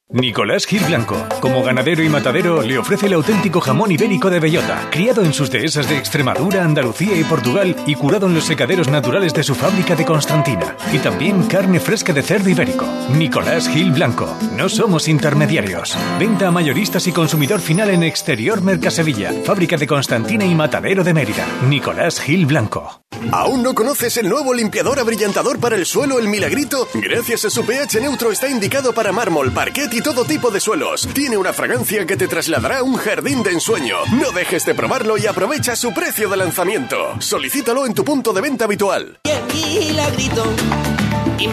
Nicolás 0.08 0.66
Gil 0.66 0.84
Blanco, 0.84 1.16
como 1.40 1.64
ganadero 1.64 2.00
y 2.00 2.08
matadero, 2.08 2.62
le 2.62 2.78
ofrece 2.78 3.06
el 3.06 3.14
auténtico 3.14 3.60
jamón 3.60 3.90
ibérico 3.90 4.30
de 4.30 4.38
bellota, 4.38 4.88
criado 4.88 5.24
en 5.24 5.32
sus 5.32 5.50
dehesas 5.50 5.88
de 5.88 5.98
Extremadura, 5.98 6.62
Andalucía 6.64 7.18
y 7.18 7.24
Portugal 7.24 7.74
y 7.86 7.96
curado 7.96 8.28
en 8.28 8.34
los 8.34 8.44
secaderos 8.44 8.86
naturales 8.86 9.34
de 9.34 9.42
su 9.42 9.56
fábrica 9.56 9.96
de 9.96 10.04
Constantina. 10.04 10.76
Y 10.92 11.00
también 11.00 11.42
carne 11.48 11.80
fresca 11.80 12.12
de 12.12 12.22
cerdo 12.22 12.48
ibérico. 12.48 12.86
Nicolás 13.16 13.68
Gil 13.68 13.90
Blanco. 13.90 14.32
No 14.56 14.68
somos 14.68 15.08
intermediarios. 15.08 15.98
Venta 16.20 16.46
a 16.46 16.52
mayoristas 16.52 17.04
y 17.08 17.12
consumidor 17.12 17.58
final 17.58 17.90
en 17.90 18.04
Exterior 18.04 18.62
Mercasevilla, 18.62 19.32
fábrica 19.44 19.76
de 19.76 19.88
Constantina 19.88 20.44
y 20.44 20.54
matadero 20.54 21.02
de 21.02 21.14
Mérida. 21.14 21.44
Nicolás 21.68 22.20
Gil 22.20 22.46
Blanco. 22.46 23.02
¿Aún 23.32 23.64
no 23.64 23.74
conoces 23.74 24.16
el 24.18 24.28
nuevo 24.28 24.54
limpiador 24.54 25.00
abrillantador 25.00 25.58
para 25.58 25.74
el 25.74 25.84
suelo 25.84 26.20
El 26.20 26.28
Milagrito? 26.28 26.86
Gracias 26.94 27.44
a 27.46 27.50
su 27.50 27.66
pH 27.66 28.00
neutro 28.00 28.30
está 28.30 28.48
indicado 28.48 28.92
para 28.92 29.10
mármol, 29.10 29.50
parquet 29.50 29.95
y 29.96 30.02
todo 30.02 30.24
tipo 30.24 30.50
de 30.50 30.60
suelos. 30.60 31.08
Tiene 31.14 31.38
una 31.38 31.52
fragancia 31.52 32.06
que 32.06 32.16
te 32.16 32.28
trasladará 32.28 32.78
a 32.78 32.82
un 32.82 32.96
jardín 32.96 33.42
de 33.42 33.52
ensueño. 33.52 33.96
No 34.12 34.30
dejes 34.30 34.66
de 34.66 34.74
probarlo 34.74 35.16
y 35.16 35.26
aprovecha 35.26 35.74
su 35.74 35.94
precio 35.94 36.28
de 36.28 36.36
lanzamiento. 36.36 37.20
Solicítalo 37.20 37.86
en 37.86 37.94
tu 37.94 38.04
punto 38.04 38.34
de 38.34 38.42
venta 38.42 38.66
habitual. 38.66 39.18
Y 39.54 39.92
la 39.92 40.10
grito 40.10 40.44
y. 41.38 41.48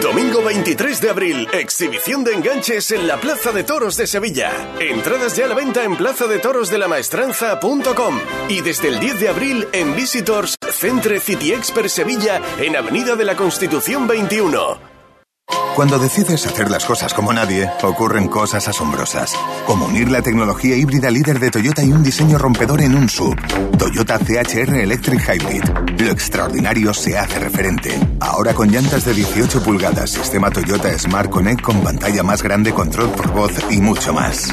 Domingo 0.00 0.42
23 0.42 1.00
de 1.00 1.10
abril, 1.10 1.48
exhibición 1.52 2.24
de 2.24 2.34
enganches 2.34 2.90
en 2.92 3.06
la 3.06 3.18
Plaza 3.18 3.52
de 3.52 3.62
Toros 3.64 3.96
de 3.96 4.06
Sevilla. 4.06 4.52
Entradas 4.78 5.34
ya 5.36 5.46
a 5.46 5.48
la 5.48 5.54
venta 5.54 5.84
en 5.84 5.96
plazadetorosdelamaestranza.com 5.96 8.20
y 8.48 8.60
desde 8.60 8.88
el 8.88 9.00
10 9.00 9.20
de 9.20 9.28
abril 9.28 9.66
en 9.72 9.96
Visitors 9.96 10.56
Centre 10.70 11.20
City 11.20 11.52
Expert 11.52 11.88
Sevilla 11.88 12.42
en 12.58 12.76
Avenida 12.76 13.16
de 13.16 13.24
la 13.24 13.34
Constitución 13.36 14.06
21. 14.06 14.97
Cuando 15.78 16.00
decides 16.00 16.44
hacer 16.44 16.72
las 16.72 16.84
cosas 16.84 17.14
como 17.14 17.32
nadie, 17.32 17.70
ocurren 17.82 18.26
cosas 18.26 18.66
asombrosas. 18.66 19.32
Como 19.64 19.86
unir 19.86 20.10
la 20.10 20.22
tecnología 20.22 20.74
híbrida 20.74 21.08
líder 21.08 21.38
de 21.38 21.52
Toyota 21.52 21.84
y 21.84 21.92
un 21.92 22.02
diseño 22.02 22.36
rompedor 22.36 22.82
en 22.82 22.96
un 22.96 23.08
sub. 23.08 23.36
Toyota 23.78 24.18
CHR 24.18 24.74
Electric 24.74 25.20
Hybrid. 25.20 25.62
Lo 26.00 26.10
extraordinario 26.10 26.92
se 26.92 27.16
hace 27.16 27.38
referente. 27.38 27.96
Ahora 28.18 28.54
con 28.54 28.72
llantas 28.72 29.04
de 29.04 29.14
18 29.14 29.62
pulgadas, 29.62 30.10
sistema 30.10 30.50
Toyota 30.50 30.98
Smart 30.98 31.30
Connect 31.30 31.62
con 31.62 31.80
pantalla 31.80 32.24
más 32.24 32.42
grande, 32.42 32.72
control 32.72 33.10
por 33.10 33.30
voz 33.30 33.52
y 33.70 33.80
mucho 33.80 34.12
más. 34.12 34.52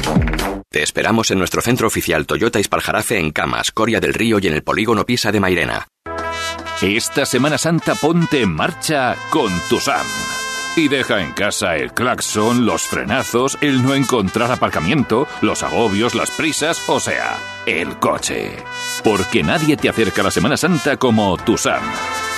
Te 0.70 0.84
esperamos 0.84 1.32
en 1.32 1.38
nuestro 1.38 1.60
centro 1.60 1.88
oficial 1.88 2.24
Toyota 2.26 2.60
Ispaljarafe 2.60 3.18
en 3.18 3.32
Camas, 3.32 3.72
Coria 3.72 3.98
del 3.98 4.14
Río 4.14 4.38
y 4.40 4.46
en 4.46 4.54
el 4.54 4.62
polígono 4.62 5.04
Pisa 5.04 5.32
de 5.32 5.40
Mairena. 5.40 5.88
Esta 6.80 7.26
Semana 7.26 7.58
Santa 7.58 7.96
ponte 7.96 8.42
en 8.42 8.54
marcha 8.54 9.16
con 9.30 9.50
tu 9.68 9.80
SAM. 9.80 10.06
Y 10.76 10.88
deja 10.88 11.22
en 11.22 11.32
casa 11.32 11.76
el 11.76 11.94
claxon, 11.94 12.66
los 12.66 12.82
frenazos, 12.82 13.56
el 13.62 13.82
no 13.82 13.94
encontrar 13.94 14.52
aparcamiento, 14.52 15.26
los 15.40 15.62
agobios, 15.62 16.14
las 16.14 16.30
prisas, 16.30 16.82
o 16.86 17.00
sea, 17.00 17.38
el 17.64 17.96
coche. 17.96 18.56
Porque 19.02 19.42
nadie 19.42 19.78
te 19.78 19.88
acerca 19.88 20.20
a 20.20 20.24
la 20.24 20.30
Semana 20.30 20.58
Santa 20.58 20.98
como 20.98 21.38
Tusam. 21.38 21.82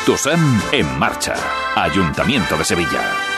Tusam 0.06 0.62
en 0.70 0.98
marcha. 1.00 1.34
Ayuntamiento 1.74 2.56
de 2.56 2.64
Sevilla. 2.64 3.37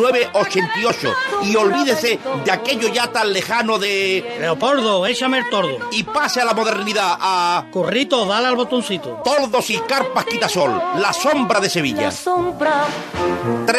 88. 0.00 1.14
Y 1.44 1.56
olvídese 1.56 2.18
de 2.44 2.50
aquello 2.50 2.88
ya 2.88 3.06
tan 3.08 3.32
lejano 3.32 3.78
de 3.78 4.38
Leopoldo, 4.40 5.06
échame 5.06 5.38
el 5.38 5.48
tordo. 5.48 5.78
Y 5.90 6.02
pase 6.04 6.40
a 6.40 6.44
la 6.44 6.54
modernidad 6.54 7.16
a... 7.20 7.66
Corrito, 7.70 8.24
dale 8.26 8.48
al 8.48 8.56
botoncito. 8.56 9.20
Tordos 9.24 9.70
y 9.70 9.78
carpas 9.78 10.26
Quitasol, 10.26 10.82
la 10.98 11.12
sombra 11.12 11.60
de 11.60 11.70
Sevilla. 11.70 12.10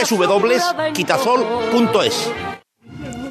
www.quitasol.es 0.09 2.29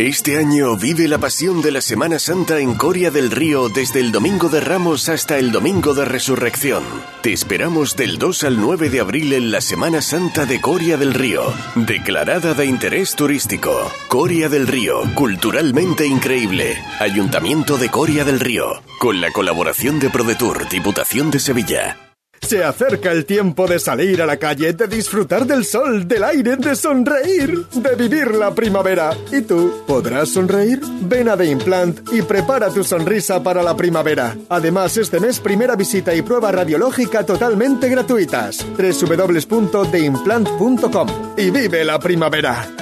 este 0.08 0.38
año 0.38 0.76
vive 0.76 1.06
la 1.06 1.18
pasión 1.18 1.62
de 1.62 1.70
la 1.70 1.80
Semana 1.80 2.18
Santa 2.18 2.58
en 2.58 2.74
Coria 2.74 3.10
del 3.10 3.30
Río 3.30 3.68
desde 3.68 4.00
el 4.00 4.10
Domingo 4.10 4.48
de 4.48 4.60
Ramos 4.60 5.08
hasta 5.08 5.38
el 5.38 5.52
Domingo 5.52 5.94
de 5.94 6.04
Resurrección. 6.04 6.82
Te 7.22 7.32
esperamos 7.32 7.94
del 7.96 8.18
2 8.18 8.44
al 8.44 8.60
9 8.60 8.90
de 8.90 9.00
abril 9.00 9.32
en 9.32 9.50
la 9.50 9.60
Semana 9.60 10.02
Santa 10.02 10.46
de 10.46 10.60
Coria 10.60 10.96
del 10.96 11.14
Río, 11.14 11.42
declarada 11.74 12.54
de 12.54 12.66
interés 12.66 13.14
turístico. 13.14 13.92
Coria 14.08 14.48
del 14.48 14.66
Río, 14.66 15.02
culturalmente 15.14 16.06
increíble. 16.06 16.76
Ayuntamiento 16.98 17.78
de 17.78 17.88
Coria 17.88 18.24
del 18.24 18.40
Río, 18.40 18.82
con 18.98 19.20
la 19.20 19.30
colaboración 19.30 20.00
de 20.00 20.10
ProDetour, 20.10 20.68
Diputación 20.68 21.30
de 21.30 21.38
Sevilla. 21.38 22.11
Se 22.42 22.62
acerca 22.62 23.10
el 23.12 23.24
tiempo 23.24 23.66
de 23.66 23.78
salir 23.78 24.20
a 24.20 24.26
la 24.26 24.36
calle, 24.36 24.74
de 24.74 24.86
disfrutar 24.86 25.46
del 25.46 25.64
sol, 25.64 26.06
del 26.06 26.22
aire, 26.24 26.56
de 26.56 26.76
sonreír, 26.76 27.66
de 27.68 27.94
vivir 27.94 28.34
la 28.34 28.54
primavera. 28.54 29.16
¿Y 29.30 29.40
tú 29.42 29.82
podrás 29.86 30.28
sonreír? 30.28 30.80
Ven 31.02 31.28
a 31.28 31.36
The 31.36 31.46
Implant 31.46 32.12
y 32.12 32.22
prepara 32.22 32.68
tu 32.68 32.82
sonrisa 32.84 33.42
para 33.42 33.62
la 33.62 33.76
primavera. 33.76 34.36
Además, 34.48 34.96
este 34.96 35.20
mes 35.20 35.40
primera 35.40 35.76
visita 35.76 36.14
y 36.14 36.22
prueba 36.22 36.52
radiológica 36.52 37.24
totalmente 37.24 37.88
gratuitas. 37.88 38.66
www.theimplant.com 38.76 41.08
y 41.38 41.50
vive 41.50 41.84
la 41.84 41.98
primavera. 41.98 42.81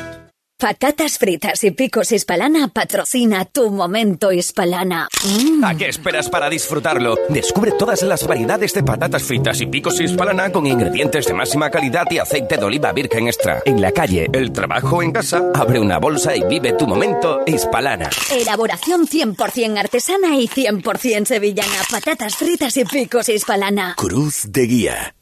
Patatas 0.61 1.17
fritas 1.17 1.65
y 1.65 1.71
picos 1.71 2.13
hispalana 2.13 2.69
patrocina 2.69 3.47
tu 3.47 3.71
momento 3.71 4.31
hispalana. 4.31 5.09
Mm. 5.25 5.65
¿A 5.65 5.75
qué 5.75 5.89
esperas 5.89 6.29
para 6.29 6.51
disfrutarlo? 6.51 7.17
Descubre 7.31 7.73
todas 7.73 8.03
las 8.03 8.27
variedades 8.27 8.75
de 8.75 8.83
patatas 8.83 9.23
fritas 9.23 9.59
y 9.63 9.67
picos 9.67 9.99
hispalana 9.99 10.53
con 10.53 10.67
ingredientes 10.67 11.25
de 11.25 11.33
máxima 11.33 11.71
calidad 11.71 12.05
y 12.11 12.19
aceite 12.19 12.59
de 12.59 12.65
oliva 12.65 12.93
virgen 12.93 13.29
extra. 13.29 13.63
En 13.65 13.81
la 13.81 13.91
calle, 13.93 14.29
el 14.35 14.53
trabajo 14.53 14.99
o 14.99 15.03
en 15.03 15.13
casa, 15.13 15.51
abre 15.55 15.81
una 15.81 15.97
bolsa 15.97 16.37
y 16.37 16.43
vive 16.43 16.75
tu 16.75 16.87
momento 16.87 17.41
hispalana. 17.47 18.11
Elaboración 18.31 19.07
100% 19.07 19.79
artesana 19.79 20.37
y 20.37 20.47
100% 20.47 21.25
sevillana. 21.25 21.85
Patatas 21.91 22.37
fritas 22.37 22.77
y 22.77 22.85
picos 22.85 23.31
hispalana. 23.31 23.95
Cruz 23.97 24.43
de 24.51 24.67
Guía. 24.67 25.15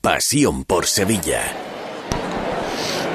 Pasión 0.00 0.64
por 0.64 0.86
Sevilla. 0.86 1.77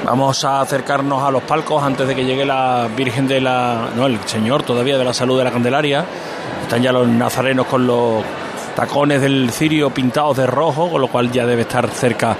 Vamos 0.04 0.44
a 0.44 0.60
acercarnos 0.60 1.22
a 1.22 1.30
los 1.30 1.42
palcos 1.44 1.82
antes 1.82 2.06
de 2.06 2.14
que 2.14 2.26
llegue 2.26 2.44
la 2.44 2.88
Virgen 2.94 3.26
de 3.26 3.40
la. 3.40 3.88
No, 3.96 4.06
el 4.06 4.18
Señor 4.26 4.62
todavía 4.62 4.98
de 4.98 5.04
la 5.04 5.14
Salud 5.14 5.38
de 5.38 5.44
la 5.44 5.50
Candelaria. 5.50 6.04
Están 6.62 6.82
ya 6.82 6.92
los 6.92 7.08
nazarenos 7.08 7.66
con 7.66 7.86
los 7.86 8.22
tacones 8.76 9.22
del 9.22 9.50
cirio 9.50 9.90
pintados 9.90 10.36
de 10.36 10.46
rojo, 10.46 10.90
con 10.90 11.00
lo 11.00 11.08
cual 11.08 11.32
ya 11.32 11.46
debe 11.46 11.62
estar 11.62 11.88
cerca 11.88 12.36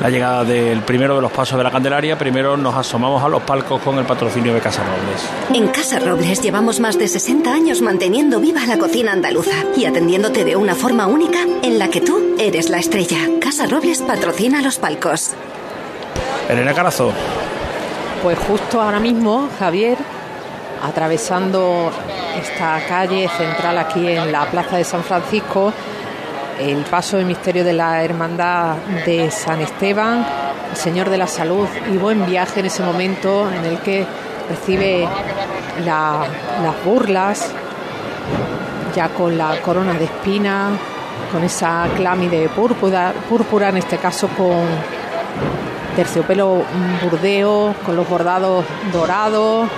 la 0.00 0.10
llegada 0.10 0.44
del 0.44 0.82
primero 0.82 1.16
de 1.16 1.22
los 1.22 1.32
pasos 1.32 1.58
de 1.58 1.64
la 1.64 1.72
Candelaria. 1.72 2.16
Primero 2.16 2.56
nos 2.56 2.76
asomamos 2.76 3.20
a 3.24 3.28
los 3.28 3.42
palcos 3.42 3.82
con 3.82 3.98
el 3.98 4.04
patrocinio 4.04 4.54
de 4.54 4.60
Casa 4.60 4.84
Robles. 4.84 5.28
En 5.52 5.66
Casa 5.72 5.98
Robles 5.98 6.40
llevamos 6.40 6.78
más 6.78 6.98
de 6.98 7.08
60 7.08 7.52
años 7.52 7.82
manteniendo 7.82 8.38
viva 8.38 8.64
la 8.64 8.78
cocina 8.78 9.10
andaluza 9.10 9.64
y 9.76 9.86
atendiéndote 9.86 10.44
de 10.44 10.54
una 10.54 10.76
forma 10.76 11.08
única 11.08 11.40
en 11.62 11.80
la 11.80 11.88
que 11.88 12.00
tú 12.00 12.36
eres 12.38 12.70
la 12.70 12.78
estrella. 12.78 13.18
Casa 13.40 13.66
Robles 13.66 14.02
patrocina 14.02 14.62
los 14.62 14.78
palcos. 14.78 15.34
Elena 16.48 16.72
Carazo. 16.72 17.12
Pues 18.22 18.38
justo 18.38 18.80
ahora 18.80 18.98
mismo, 18.98 19.48
Javier, 19.58 19.98
atravesando 20.82 21.90
esta 22.40 22.80
calle 22.88 23.28
central 23.28 23.78
aquí 23.78 24.08
en 24.08 24.32
la 24.32 24.46
Plaza 24.46 24.76
de 24.78 24.84
San 24.84 25.04
Francisco, 25.04 25.72
el 26.58 26.78
paso 26.84 27.18
del 27.18 27.26
misterio 27.26 27.64
de 27.64 27.72
la 27.74 28.02
Hermandad 28.02 28.76
de 29.04 29.30
San 29.30 29.60
Esteban, 29.60 30.26
el 30.70 30.76
Señor 30.76 31.10
de 31.10 31.18
la 31.18 31.26
Salud 31.26 31.68
y 31.92 31.96
buen 31.98 32.24
viaje 32.26 32.60
en 32.60 32.66
ese 32.66 32.82
momento 32.82 33.48
en 33.50 33.64
el 33.64 33.78
que 33.78 34.06
recibe 34.48 35.06
las 35.84 36.84
burlas, 36.84 37.52
ya 38.94 39.10
con 39.10 39.36
la 39.36 39.60
corona 39.60 39.92
de 39.94 40.04
espina, 40.04 40.70
con 41.30 41.44
esa 41.44 41.86
clámide 41.94 42.48
púrpura, 42.48 43.12
púrpura 43.28 43.68
en 43.68 43.76
este 43.76 43.98
caso 43.98 44.28
con 44.28 44.66
terciopelo 45.98 46.62
burdeo 47.02 47.74
con 47.84 47.96
los 47.96 48.08
bordados 48.08 48.64
dorados. 48.92 49.68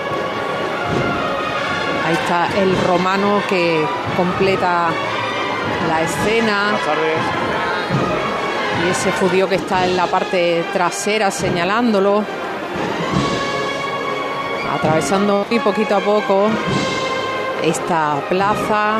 Ahí 2.06 2.12
está 2.12 2.46
el 2.60 2.76
romano 2.82 3.40
que 3.48 3.82
completa 4.18 4.90
la 5.88 6.02
escena. 6.02 6.72
Y 8.84 8.90
ese 8.90 9.12
judío 9.12 9.48
que 9.48 9.54
está 9.54 9.86
en 9.86 9.96
la 9.96 10.08
parte 10.08 10.62
trasera 10.74 11.30
señalándolo. 11.30 12.22
Atravesando 14.74 15.46
muy 15.48 15.60
poquito 15.60 15.96
a 15.96 16.00
poco 16.00 16.48
esta 17.62 18.20
plaza. 18.28 18.98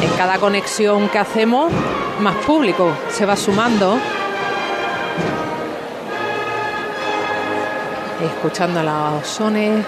En 0.00 0.10
cada 0.16 0.38
conexión 0.38 1.10
que 1.10 1.18
hacemos, 1.18 1.70
más 2.20 2.36
público 2.36 2.90
se 3.10 3.26
va 3.26 3.36
sumando. 3.36 3.98
Escuchando 8.24 8.82
los 8.82 9.26
sones 9.26 9.84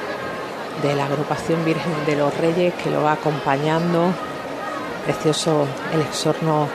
de 0.83 0.95
la 0.95 1.05
agrupación 1.05 1.65
Virgen 1.65 2.05
de 2.07 2.17
los 2.17 2.37
Reyes 2.39 2.75
que 2.75 2.91
lo 2.91 3.03
va 3.03 3.13
acompañando. 3.13 4.13
Precioso 5.05 5.67
el 5.93 6.01
exorno 6.01 6.69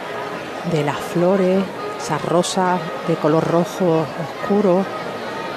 de 0.72 0.84
las 0.84 0.98
flores, 0.98 1.64
esas 1.98 2.22
rosas 2.24 2.80
de 3.08 3.16
color 3.16 3.46
rojo 3.46 4.06
oscuro 4.44 4.86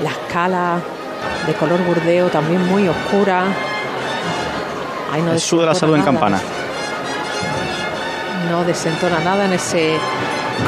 la 0.03 0.11
escala 0.11 0.81
de 1.47 1.55
color 1.55 1.83
burdeo 1.85 2.29
también 2.29 2.67
muy 2.67 2.89
oscura. 2.89 3.45
Ahí 5.13 5.23
no 5.23 5.33
el 5.33 5.41
de 5.41 5.67
la 5.67 5.75
salud 5.75 5.97
en 5.97 6.03
campana. 6.03 6.41
No 8.51 8.65
desentona 8.65 9.21
nada 9.21 9.45
en 9.45 9.53
ese 9.53 9.97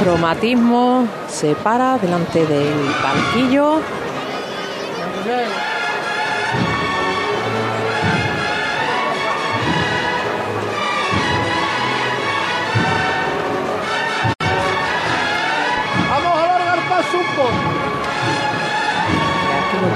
cromatismo. 0.01 1.07
Se 1.29 1.55
para 1.55 1.99
delante 1.99 2.47
del 2.47 2.75
banquillo. 3.03 3.81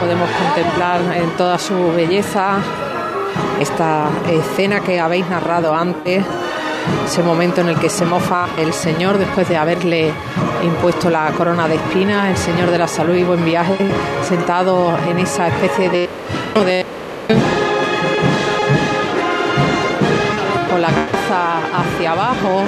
Podemos 0.00 0.28
contemplar 0.30 1.00
en 1.16 1.30
toda 1.36 1.58
su 1.58 1.92
belleza 1.92 2.58
esta 3.60 4.08
escena 4.28 4.80
que 4.80 5.00
habéis 5.00 5.28
narrado 5.28 5.74
antes, 5.74 6.24
ese 7.04 7.22
momento 7.22 7.60
en 7.60 7.68
el 7.68 7.78
que 7.78 7.88
se 7.88 8.04
mofa 8.04 8.48
el 8.56 8.72
Señor 8.72 9.18
después 9.18 9.48
de 9.48 9.56
haberle 9.56 10.12
impuesto 10.62 11.10
la 11.10 11.30
corona 11.32 11.68
de 11.68 11.76
espinas, 11.76 12.28
el 12.28 12.36
Señor 12.36 12.70
de 12.70 12.78
la 12.78 12.88
salud 12.88 13.14
y 13.14 13.22
buen 13.22 13.44
viaje, 13.44 13.76
sentado 14.28 14.96
en 15.08 15.18
esa 15.18 15.48
especie 15.48 15.88
de, 15.88 16.08
con 20.70 20.82
la 20.82 20.88
cabeza 20.88 21.58
hacia 21.74 22.12
abajo. 22.12 22.62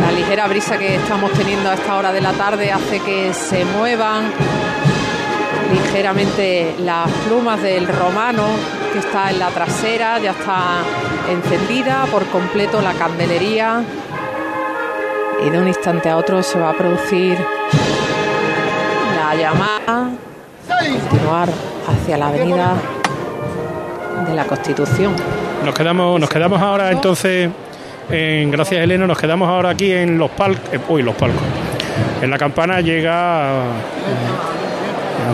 La 0.00 0.12
ligera 0.12 0.46
brisa 0.46 0.78
que 0.78 0.96
estamos 0.96 1.32
teniendo 1.32 1.70
a 1.70 1.74
esta 1.74 1.96
hora 1.96 2.12
de 2.12 2.20
la 2.20 2.32
tarde 2.32 2.70
hace 2.70 3.00
que 3.00 3.32
se 3.34 3.64
muevan 3.64 4.32
ligeramente 5.72 6.76
las 6.78 7.10
plumas 7.26 7.62
del 7.62 7.88
romano 7.88 8.44
que 8.92 8.98
está 8.98 9.30
en 9.30 9.38
la 9.38 9.48
trasera, 9.48 10.18
ya 10.18 10.30
está 10.32 10.82
encendida 11.30 12.04
por 12.10 12.26
completo 12.26 12.80
la 12.80 12.92
candelería. 12.92 13.82
Y 15.44 15.50
de 15.50 15.58
un 15.58 15.68
instante 15.68 16.08
a 16.08 16.16
otro 16.16 16.42
se 16.42 16.58
va 16.58 16.70
a 16.70 16.72
producir 16.72 17.38
la 19.16 19.34
llamada. 19.34 20.10
Continuar 21.10 21.48
hacia 21.88 22.18
la 22.18 22.28
avenida 22.28 22.74
de 24.26 24.34
la 24.34 24.44
Constitución. 24.44 25.14
Nos 25.64 25.74
quedamos, 25.74 26.20
nos 26.20 26.28
quedamos 26.28 26.60
ahora 26.60 26.90
entonces, 26.90 27.50
en, 28.10 28.50
gracias 28.50 28.82
Elena, 28.82 29.06
nos 29.06 29.18
quedamos 29.18 29.48
ahora 29.48 29.70
aquí 29.70 29.92
en 29.92 30.18
los 30.18 30.30
palcos, 30.30 30.72
eh, 30.72 30.80
uy, 30.88 31.02
los 31.02 31.14
palcos. 31.14 31.42
En 32.22 32.30
la 32.30 32.38
campana 32.38 32.80
llega 32.80 33.62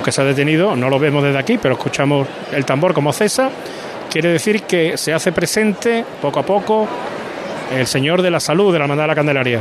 aunque 0.05 0.13
se 0.13 0.21
ha 0.21 0.25
detenido, 0.27 0.77
no 0.77 0.91
lo 0.91 0.99
vemos 0.99 1.25
desde 1.25 1.39
aquí, 1.39 1.57
pero 1.57 1.77
escuchamos 1.77 2.29
el 2.53 2.67
tambor 2.67 2.93
como 2.93 3.11
cesa, 3.11 3.49
quiere 4.11 4.29
decir 4.29 4.65
que 4.65 4.99
se 4.99 5.15
hace 5.15 5.33
presente 5.33 6.05
poco 6.21 6.41
a 6.41 6.43
poco 6.43 6.87
el 7.75 7.87
Señor 7.87 8.21
de 8.21 8.31
la 8.31 8.39
Salud 8.39 8.71
de 8.71 8.79
la 8.79 8.85
Hermandad 8.85 9.05
de 9.05 9.09
la 9.09 9.15
Candelaria. 9.15 9.61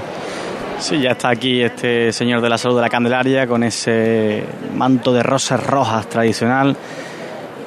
Sí, 0.80 1.00
ya 1.00 1.12
está 1.12 1.30
aquí 1.30 1.62
este 1.62 2.12
Señor 2.12 2.42
de 2.42 2.50
la 2.50 2.58
Salud 2.58 2.76
de 2.76 2.82
la 2.82 2.90
Candelaria 2.90 3.48
con 3.48 3.64
ese 3.64 4.44
manto 4.76 5.14
de 5.14 5.24
rosas 5.24 5.66
rojas 5.66 6.10
tradicional 6.10 6.76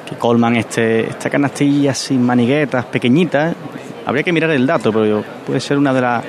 que 0.07 0.15
colman 0.15 0.55
este, 0.57 1.09
esta 1.09 1.31
canastilla 1.31 1.95
sin 1.95 2.23
maniguetas, 2.23 2.85
pequeñitas. 2.85 3.55
Habría 4.05 4.21
que 4.21 4.33
mirar 4.33 4.51
el 4.51 4.67
dato, 4.67 4.93
pero 4.93 5.23
puede 5.47 5.59
ser 5.61 5.79
una 5.79 5.95
de, 5.95 6.21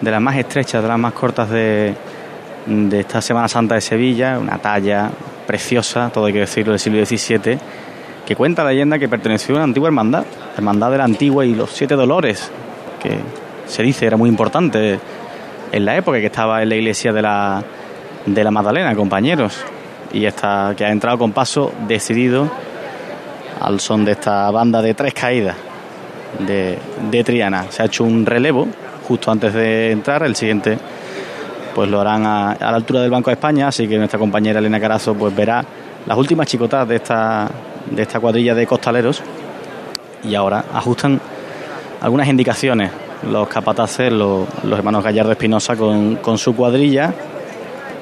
de 0.00 0.10
las 0.10 0.20
más 0.22 0.34
estrechas, 0.36 0.80
de 0.80 0.88
las 0.88 0.98
más 0.98 1.12
cortas 1.12 1.50
de, 1.50 1.94
de 2.64 3.00
esta 3.00 3.20
Semana 3.20 3.48
Santa 3.48 3.74
de 3.74 3.82
Sevilla, 3.82 4.38
una 4.38 4.56
talla 4.56 5.10
preciosa, 5.46 6.10
todo 6.10 6.26
hay 6.26 6.32
que 6.32 6.40
decirlo, 6.40 6.72
del 6.72 6.80
siglo 6.80 7.04
XVII, 7.04 7.58
que 8.26 8.36
cuenta 8.36 8.64
la 8.64 8.70
leyenda 8.70 8.98
que 8.98 9.08
perteneció 9.08 9.54
a 9.54 9.58
una 9.58 9.64
antigua 9.64 9.88
hermandad, 9.88 10.24
hermandad 10.56 10.90
de 10.90 10.98
la 10.98 11.04
antigua 11.04 11.44
y 11.44 11.54
los 11.54 11.70
siete 11.70 11.94
dolores, 11.94 12.50
que 13.02 13.18
se 13.66 13.82
dice 13.82 14.06
era 14.06 14.16
muy 14.16 14.28
importante 14.28 14.98
en 15.72 15.84
la 15.84 15.96
época 15.96 16.18
que 16.18 16.26
estaba 16.26 16.62
en 16.62 16.68
la 16.68 16.76
iglesia 16.76 17.12
de 17.12 17.22
la, 17.22 17.62
de 18.26 18.44
la 18.44 18.50
Magdalena, 18.50 18.94
compañeros, 18.94 19.64
y 20.12 20.24
esta 20.24 20.74
que 20.76 20.84
ha 20.84 20.90
entrado 20.90 21.18
con 21.18 21.32
paso 21.32 21.72
decidido 21.86 22.48
al 23.60 23.80
son 23.80 24.04
de 24.04 24.12
esta 24.12 24.50
banda 24.50 24.80
de 24.80 24.94
tres 24.94 25.14
caídas 25.14 25.56
de, 26.38 26.78
de 27.10 27.24
Triana. 27.24 27.66
Se 27.70 27.82
ha 27.82 27.86
hecho 27.86 28.04
un 28.04 28.24
relevo 28.24 28.68
justo 29.06 29.30
antes 29.30 29.52
de 29.52 29.90
entrar, 29.90 30.22
el 30.22 30.36
siguiente 30.36 30.78
pues 31.74 31.90
lo 31.90 32.00
harán 32.00 32.24
a, 32.26 32.56
la 32.58 32.68
altura 32.68 33.00
del 33.00 33.10
Banco 33.10 33.30
de 33.30 33.34
España, 33.34 33.68
así 33.68 33.88
que 33.88 33.98
nuestra 33.98 34.18
compañera 34.18 34.58
Elena 34.58 34.80
Carazo 34.80 35.14
pues 35.14 35.34
verá 35.34 35.64
las 36.06 36.16
últimas 36.16 36.46
chicotas 36.46 36.86
de 36.88 36.96
esta, 36.96 37.50
de 37.90 38.02
esta 38.02 38.20
cuadrilla 38.20 38.54
de 38.54 38.66
costaleros 38.66 39.22
y 40.22 40.34
ahora 40.34 40.64
ajustan 40.72 41.20
algunas 42.00 42.28
indicaciones 42.28 42.90
los 43.30 43.48
capataces, 43.48 44.12
los, 44.12 44.46
hermanos 44.70 45.02
Gallardo 45.02 45.32
Espinosa 45.32 45.76
con, 45.76 46.16
con 46.16 46.36
su 46.38 46.54
cuadrilla 46.54 47.12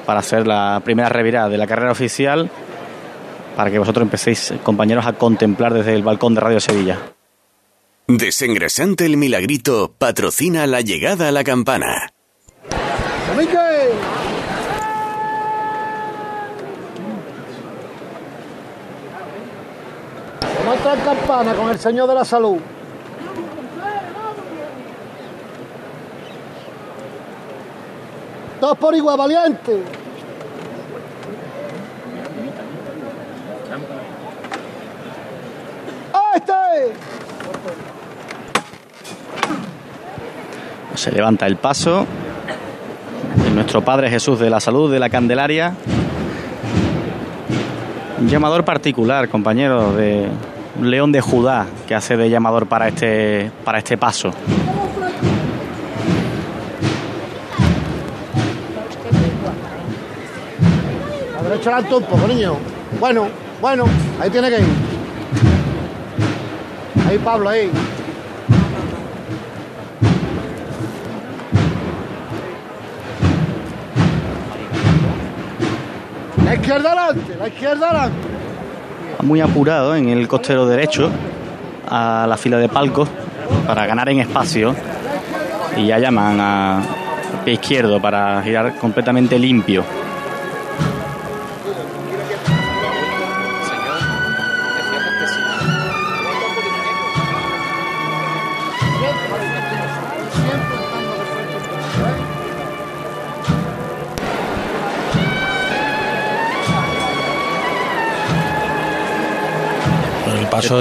para 0.05 0.19
hacer 0.19 0.45
la 0.45 0.81
primera 0.83 1.09
revirada 1.09 1.49
de 1.49 1.57
la 1.57 1.67
carrera 1.67 1.91
oficial 1.91 2.49
para 3.55 3.71
que 3.71 3.79
vosotros 3.79 4.03
empecéis, 4.03 4.53
compañeros, 4.63 5.05
a 5.05 5.13
contemplar 5.13 5.73
desde 5.73 5.93
el 5.93 6.03
balcón 6.03 6.33
de 6.33 6.41
Radio 6.41 6.59
Sevilla. 6.59 6.97
Desengrasante 8.07 9.05
el 9.05 9.15
milagrito 9.17 9.93
patrocina 9.97 10.67
la 10.67 10.81
llegada 10.81 11.29
a 11.29 11.31
la 11.31 11.43
campana. 11.43 12.13
Nuestra 20.65 20.95
campana 20.95 21.53
con 21.53 21.69
el 21.69 21.79
Señor 21.79 22.07
de 22.07 22.15
la 22.15 22.25
Salud. 22.25 22.57
Dos 28.59 28.77
por 28.77 28.95
igual, 28.95 29.17
valiente. 29.17 29.83
¡Este! 36.35 36.93
Se 40.95 41.11
levanta 41.11 41.45
el 41.45 41.57
paso 41.57 42.05
nuestro 43.53 43.81
Padre 43.81 44.09
Jesús 44.09 44.39
de 44.39 44.49
la 44.49 44.59
Salud 44.59 44.91
de 44.91 44.99
la 44.99 45.09
Candelaria. 45.09 45.73
Un 48.19 48.27
llamador 48.27 48.65
particular, 48.65 49.29
compañero, 49.29 49.93
de 49.93 50.27
león 50.81 51.11
de 51.11 51.21
Judá 51.21 51.67
que 51.87 51.93
hace 51.93 52.17
de 52.17 52.29
llamador 52.29 52.67
para 52.67 52.87
este, 52.87 53.51
para 53.63 53.77
este 53.77 53.97
paso. 53.97 54.31
A 61.39 61.43
derecha 61.43 61.77
alto 61.77 61.97
un 61.97 62.03
poco, 62.03 62.27
niño. 62.27 62.55
Bueno, 62.99 63.27
bueno, 63.61 63.85
ahí 64.19 64.29
tiene 64.29 64.49
que 64.49 64.59
ir. 64.59 64.67
Ahí 67.07 67.17
Pablo, 67.19 67.49
ahí. 67.49 67.69
La 76.45 76.55
izquierda 76.55 76.91
adelante, 76.91 77.35
la 77.39 77.47
izquierda 77.47 77.89
adelante. 77.89 78.17
Muy 79.21 79.41
apurado 79.41 79.95
en 79.95 80.09
el 80.09 80.27
costero 80.27 80.65
derecho 80.65 81.09
a 81.89 82.25
la 82.27 82.37
fila 82.37 82.57
de 82.57 82.69
palcos 82.69 83.09
para 83.65 83.85
ganar 83.85 84.09
en 84.09 84.19
espacio 84.19 84.75
y 85.77 85.87
ya 85.87 85.99
llaman 85.99 86.37
a 86.39 86.81
pie 87.45 87.53
izquierdo 87.53 88.01
para 88.01 88.41
girar 88.41 88.75
completamente 88.75 89.39
limpio. 89.39 89.83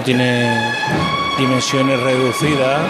Tiene 0.05 0.73
dimensiones 1.39 2.01
reducidas. 2.01 2.81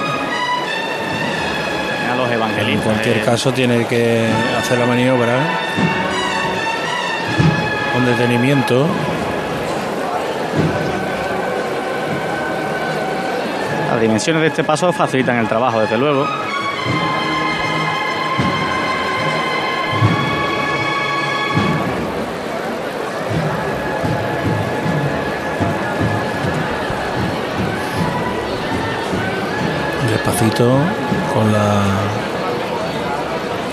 A 2.10 2.16
los 2.16 2.30
evangelistas. 2.30 2.68
En 2.68 2.80
cualquier 2.80 3.16
eh. 3.18 3.22
caso 3.24 3.52
tiene 3.52 3.86
que 3.86 4.28
hacer 4.58 4.78
la 4.78 4.86
maniobra 4.86 5.38
con 7.94 8.04
detenimiento. 8.04 8.86
Las 13.90 14.00
dimensiones 14.00 14.42
de 14.42 14.48
este 14.48 14.64
paso 14.64 14.92
facilitan 14.92 15.38
el 15.38 15.48
trabajo, 15.48 15.80
desde 15.80 15.96
luego. 15.96 16.26
Con 31.34 31.52
la 31.52 31.82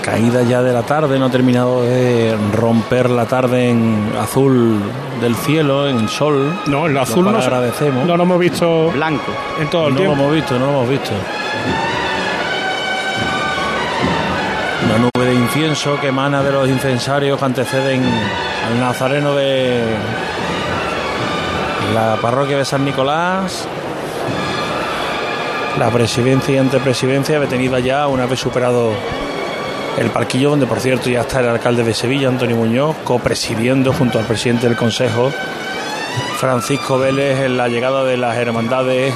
caída 0.02 0.42
ya 0.42 0.62
de 0.62 0.72
la 0.72 0.82
tarde, 0.82 1.18
no 1.18 1.26
ha 1.26 1.30
terminado 1.30 1.82
de 1.82 2.36
romper 2.54 3.10
la 3.10 3.26
tarde 3.26 3.70
en 3.70 4.12
azul 4.20 4.80
del 5.20 5.36
cielo, 5.36 5.88
en 5.88 6.08
sol. 6.08 6.52
No, 6.66 6.86
el 6.86 6.96
azul 6.96 7.24
lo 7.24 7.32
no, 7.32 7.38
agradecemos. 7.38 8.06
no 8.06 8.16
lo 8.16 8.22
hemos 8.24 8.38
visto 8.38 8.90
Blanco. 8.90 9.32
en 9.60 9.68
todo 9.68 9.88
el 9.88 9.94
no 9.94 10.00
tiempo. 10.00 10.16
lo 10.16 10.22
hemos 10.22 10.34
visto, 10.34 10.58
no 10.58 10.66
lo 10.66 10.72
hemos 10.72 10.88
visto. 10.88 11.10
Una 14.86 14.98
nube 14.98 15.26
de 15.26 15.34
incienso 15.34 16.00
que 16.00 16.08
emana 16.08 16.42
de 16.42 16.52
los 16.52 16.68
incensarios 16.68 17.38
que 17.38 17.44
anteceden 17.44 18.02
al 18.66 18.80
nazareno 18.80 19.34
de 19.34 19.82
la 21.94 22.16
parroquia 22.16 22.56
de 22.56 22.64
San 22.64 22.84
Nicolás. 22.84 23.66
La 25.78 25.90
presidencia 25.90 26.54
y 26.54 26.58
antepresidencia 26.58 27.40
detenida 27.40 27.78
ya 27.78 28.06
una 28.08 28.26
vez 28.26 28.40
superado 28.40 28.92
el 29.98 30.10
parquillo, 30.10 30.50
donde 30.50 30.66
por 30.66 30.80
cierto 30.80 31.08
ya 31.10 31.20
está 31.20 31.40
el 31.40 31.48
alcalde 31.48 31.84
de 31.84 31.94
Sevilla, 31.94 32.28
Antonio 32.28 32.56
Muñoz, 32.56 32.96
copresidiendo 33.04 33.92
junto 33.92 34.18
al 34.18 34.24
presidente 34.24 34.66
del 34.66 34.76
Consejo, 34.76 35.30
Francisco 36.38 36.98
Vélez, 36.98 37.40
en 37.40 37.56
la 37.56 37.68
llegada 37.68 38.04
de 38.04 38.16
las 38.16 38.36
hermandades 38.36 39.14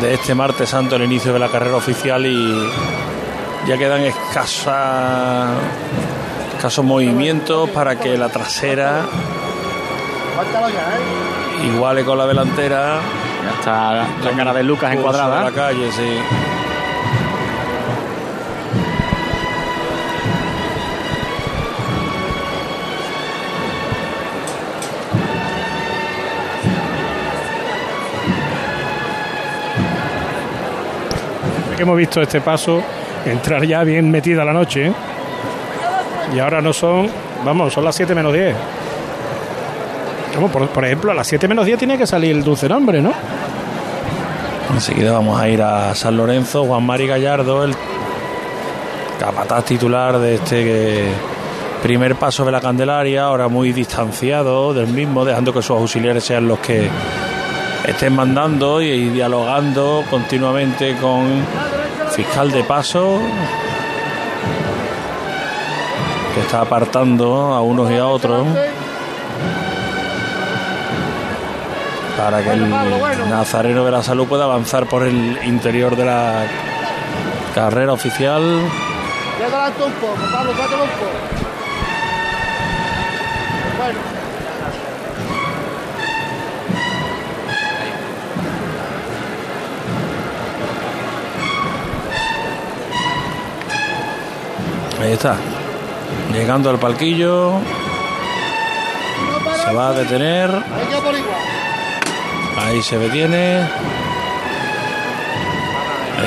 de 0.00 0.14
este 0.14 0.34
martes 0.34 0.68
santo, 0.68 0.96
el 0.96 1.04
inicio 1.04 1.32
de 1.32 1.38
la 1.38 1.48
carrera 1.48 1.76
oficial 1.76 2.26
y 2.26 2.68
ya 3.66 3.78
quedan 3.78 4.02
escasa, 4.02 5.54
escasos 6.56 6.84
movimientos 6.84 7.70
para 7.70 7.98
que 7.98 8.16
la 8.18 8.28
trasera 8.28 9.06
iguale 11.64 12.04
con 12.04 12.18
la 12.18 12.26
delantera. 12.26 13.00
Ya 13.44 13.50
está 13.58 13.92
la 13.92 14.36
cara 14.36 14.52
de 14.54 14.62
Lucas 14.62 14.92
encuadrada. 14.92 15.44
la 15.44 15.52
calle, 15.52 15.90
sí. 15.92 16.18
que 31.76 31.82
hemos 31.82 31.96
visto 31.96 32.22
este 32.22 32.40
paso 32.40 32.82
entrar 33.26 33.62
ya 33.64 33.84
bien 33.84 34.10
metida 34.10 34.44
la 34.44 34.52
noche. 34.52 34.86
¿eh? 34.86 34.92
Y 36.34 36.38
ahora 36.38 36.60
no 36.62 36.72
son, 36.72 37.08
vamos, 37.44 37.72
son 37.72 37.84
las 37.84 37.94
7 37.94 38.14
menos 38.14 38.32
10. 38.32 38.56
Por, 40.40 40.68
por 40.68 40.84
ejemplo, 40.84 41.10
a 41.10 41.14
las 41.14 41.26
7 41.26 41.48
menos 41.48 41.64
10 41.64 41.78
tiene 41.78 41.98
que 41.98 42.06
salir 42.06 42.36
el 42.36 42.44
dulce 42.44 42.68
nombre, 42.68 43.00
¿no? 43.00 43.12
Enseguida 44.74 45.12
vamos 45.12 45.40
a 45.40 45.48
ir 45.48 45.62
a 45.62 45.94
San 45.94 46.16
Lorenzo, 46.16 46.64
Juan 46.64 46.84
Mari 46.84 47.06
Gallardo, 47.06 47.64
el 47.64 47.74
capataz 49.18 49.64
titular 49.64 50.18
de 50.18 50.34
este 50.34 51.04
primer 51.82 52.16
paso 52.16 52.44
de 52.44 52.52
la 52.52 52.60
Candelaria, 52.60 53.24
ahora 53.24 53.48
muy 53.48 53.72
distanciado 53.72 54.74
del 54.74 54.88
mismo, 54.88 55.24
dejando 55.24 55.52
que 55.52 55.62
sus 55.62 55.78
auxiliares 55.78 56.24
sean 56.24 56.48
los 56.48 56.58
que 56.58 56.90
estén 57.86 58.14
mandando 58.14 58.82
y, 58.82 58.88
y 58.88 59.08
dialogando 59.08 60.04
continuamente 60.10 60.96
con 60.96 61.44
fiscal 62.10 62.50
de 62.50 62.64
paso, 62.64 63.20
que 66.34 66.40
está 66.40 66.60
apartando 66.62 67.54
a 67.54 67.62
unos 67.62 67.90
y 67.90 67.96
a 67.96 68.06
otros. 68.06 68.46
Para 72.16 72.42
que 72.42 72.50
el 72.50 72.70
Nazareno 72.70 73.84
de 73.84 73.90
la 73.90 74.02
Salud 74.02 74.26
pueda 74.26 74.44
avanzar 74.44 74.86
por 74.86 75.02
el 75.02 75.38
interior 75.44 75.96
de 75.96 76.04
la 76.04 76.44
carrera 77.54 77.92
oficial. 77.92 78.42
Un 78.42 79.92
poco, 79.92 80.14
Pablo, 80.32 80.50
un 80.50 80.56
poco. 80.56 80.66
Bueno. 83.76 83.98
Ahí 95.00 95.12
está. 95.12 95.36
Llegando 96.32 96.70
al 96.70 96.78
palquillo. 96.78 97.60
Se 99.64 99.72
va 99.72 99.88
a 99.88 99.92
detener. 99.92 100.50
Ahí 102.56 102.82
se 102.82 102.98
detiene. 102.98 103.60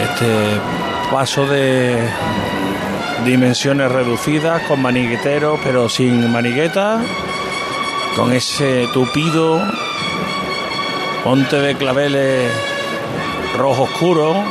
Este 0.03 0.61
paso 1.11 1.47
de 1.47 1.97
dimensiones 3.25 3.91
reducidas 3.91 4.61
con 4.63 4.81
manigueteros 4.81 5.59
pero 5.63 5.89
sin 5.89 6.31
manigueta. 6.31 7.01
Con 8.15 8.31
ese 8.31 8.87
tupido 8.93 9.59
monte 11.25 11.59
de 11.59 11.75
claveles 11.75 12.51
rojo 13.57 13.83
oscuro. 13.83 14.43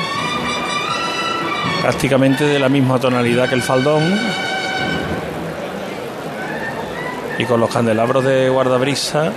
Prácticamente 1.83 2.45
de 2.45 2.59
la 2.59 2.69
misma 2.69 2.99
tonalidad 2.99 3.49
que 3.49 3.55
el 3.55 3.63
faldón. 3.63 4.03
Y 7.39 7.45
con 7.45 7.61
los 7.61 7.71
candelabros 7.71 8.25
de 8.25 8.49
guardabrisa 8.49 9.33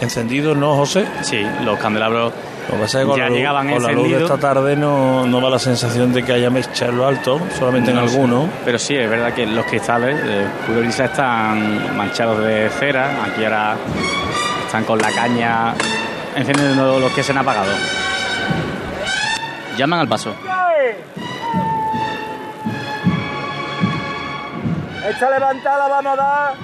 encendidos, 0.00 0.56
¿no, 0.56 0.74
José? 0.76 1.04
Sí, 1.22 1.44
los 1.64 1.78
candelabros 1.78 2.32
Lo 2.68 2.74
que 2.76 2.80
pasa 2.82 2.98
es 3.00 3.04
que 3.04 3.10
con, 3.10 3.16
ya 3.18 3.24
la, 3.24 3.28
luz- 3.30 3.36
llegaban 3.38 3.68
con 3.70 3.82
la 3.82 3.88
luz 3.92 3.96
de 3.96 4.02
encendidos. 4.10 4.30
esta 4.30 4.48
tarde 4.54 4.76
no, 4.76 5.26
no 5.26 5.40
da 5.40 5.50
la 5.50 5.58
sensación 5.58 6.12
de 6.12 6.22
que 6.24 6.32
haya 6.32 6.50
mecha 6.50 6.86
en 6.86 6.96
lo 6.98 7.06
alto, 7.06 7.40
solamente 7.58 7.90
en 7.90 7.96
No 7.96 8.06
sé. 8.08 8.14
alguno. 8.14 8.48
Pero 8.64 8.78
sí, 8.78 8.94
es 8.96 9.08
verdad 9.08 9.32
que 9.32 9.46
los 9.46 9.64
cristales 9.66 10.22
de 10.24 10.44
puro 10.66 10.80
brisa 10.80 11.04
están 11.06 11.96
manchados 11.96 12.38
de 12.44 12.68
cera. 12.70 13.24
Aquí 13.24 13.44
ahora 13.44 13.76
están 14.66 14.84
con 14.84 14.98
la 14.98 15.10
caña 15.12 15.74
encendiendo 16.34 16.98
los 16.98 17.12
que 17.12 17.22
se 17.22 17.32
han 17.32 17.38
apagado. 17.38 17.70
Llaman 19.78 20.00
al 20.00 20.08
paso. 20.08 20.34
Esta 25.08 25.30
levantada 25.30 25.86
vamos 25.88 26.12
a 26.12 26.16
dar 26.16 26.54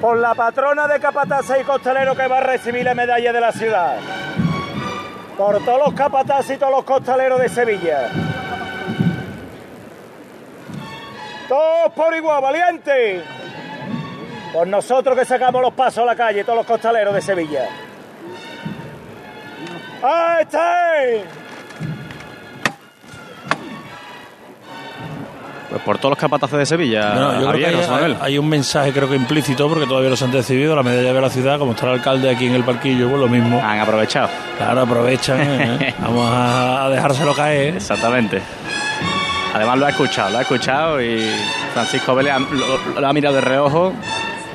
por 0.00 0.16
la 0.18 0.34
patrona 0.34 0.88
de 0.88 0.98
capataces 0.98 1.60
y 1.60 1.64
costaleros 1.64 2.16
que 2.16 2.26
va 2.26 2.38
a 2.38 2.40
recibir 2.40 2.84
la 2.84 2.94
medalla 2.94 3.32
de 3.32 3.40
la 3.40 3.52
ciudad. 3.52 3.96
Por 5.36 5.62
todos 5.64 5.78
los 5.86 5.94
capataces 5.94 6.56
y 6.56 6.58
todos 6.58 6.72
los 6.72 6.84
costaleros 6.84 7.40
de 7.40 7.48
Sevilla. 7.48 8.08
Todos 11.48 11.92
por 11.94 12.14
igual, 12.14 12.42
valiente. 12.42 13.22
Por 14.52 14.66
nosotros 14.66 15.18
que 15.18 15.24
sacamos 15.24 15.60
los 15.60 15.74
pasos 15.74 16.02
a 16.02 16.06
la 16.06 16.16
calle, 16.16 16.44
todos 16.44 16.58
los 16.58 16.66
costaleros 16.66 17.14
de 17.14 17.20
Sevilla. 17.20 17.68
¡Ahí 20.02 20.42
estáis! 20.42 21.39
Pues 25.70 25.82
por 25.82 25.98
todos 25.98 26.10
los 26.10 26.18
capataces 26.18 26.58
de 26.58 26.66
Sevilla. 26.66 27.14
No, 27.14 27.40
yo 27.40 27.50
creo 27.52 27.86
Javier, 27.86 28.16
que 28.16 28.24
hay, 28.24 28.38
un 28.38 28.48
mensaje 28.48 28.92
creo 28.92 29.08
que 29.08 29.14
implícito 29.14 29.68
porque 29.68 29.86
todavía 29.86 30.10
no 30.10 30.16
se 30.16 30.24
han 30.24 30.32
decidido 30.32 30.74
la 30.74 30.82
medalla 30.82 31.12
de 31.12 31.20
la 31.20 31.30
ciudad 31.30 31.60
como 31.60 31.72
está 31.72 31.86
el 31.86 31.92
alcalde 31.92 32.28
aquí 32.28 32.46
en 32.46 32.54
el 32.54 32.64
parquillo 32.64 33.08
pues 33.08 33.20
lo 33.20 33.28
mismo 33.28 33.62
han 33.62 33.78
aprovechado 33.78 34.28
claro 34.58 34.80
aprovechan 34.80 35.40
¿eh? 35.40 35.94
vamos 36.00 36.28
a, 36.28 36.88
dejárselo 36.90 37.34
caer 37.34 37.76
Exactamente. 37.76 38.42
Además 39.54 39.78
lo 39.78 39.86
ha 39.86 39.90
escuchado, 39.90 40.30
lo 40.30 40.38
ha 40.38 40.42
escuchado 40.42 41.02
y 41.02 41.28
Francisco 41.72 42.14
Vélez 42.16 42.34
lo, 42.50 43.00
lo 43.00 43.06
ha 43.06 43.12
mirado 43.12 43.36
de 43.36 43.40
reojo 43.40 43.92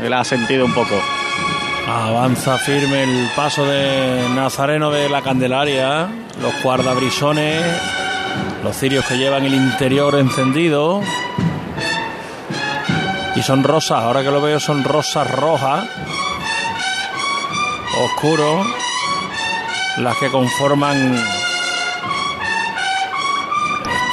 y 0.04 0.10
lo 0.10 0.18
ha 0.18 0.24
sentido 0.24 0.66
un 0.66 0.74
poco. 0.74 0.96
avanza 1.88 2.58
firme 2.58 3.04
el 3.04 3.30
paso 3.36 3.66
de 3.66 4.22
Nazareno 4.36 4.92
de 4.92 5.08
la 5.08 5.22
Candelaria 5.22 6.08
los 6.42 6.62
guardabrisones 6.62 7.64
los 8.64 8.76
cirios 8.76 9.06
que 9.06 9.18
llevan 9.18 9.46
el 9.46 9.54
interior 9.54 10.16
encendido 10.16 11.02
y 13.36 13.42
son 13.42 13.64
rosas 13.64 14.04
ahora 14.04 14.24
que 14.24 14.32
lo 14.32 14.42
veo 14.42 14.60
son 14.60 14.84
rosas 14.84 15.30
rojas 15.30 15.86
oscuros 17.98 18.66
las 19.98 20.18
que 20.18 20.30
conforman 20.30 21.16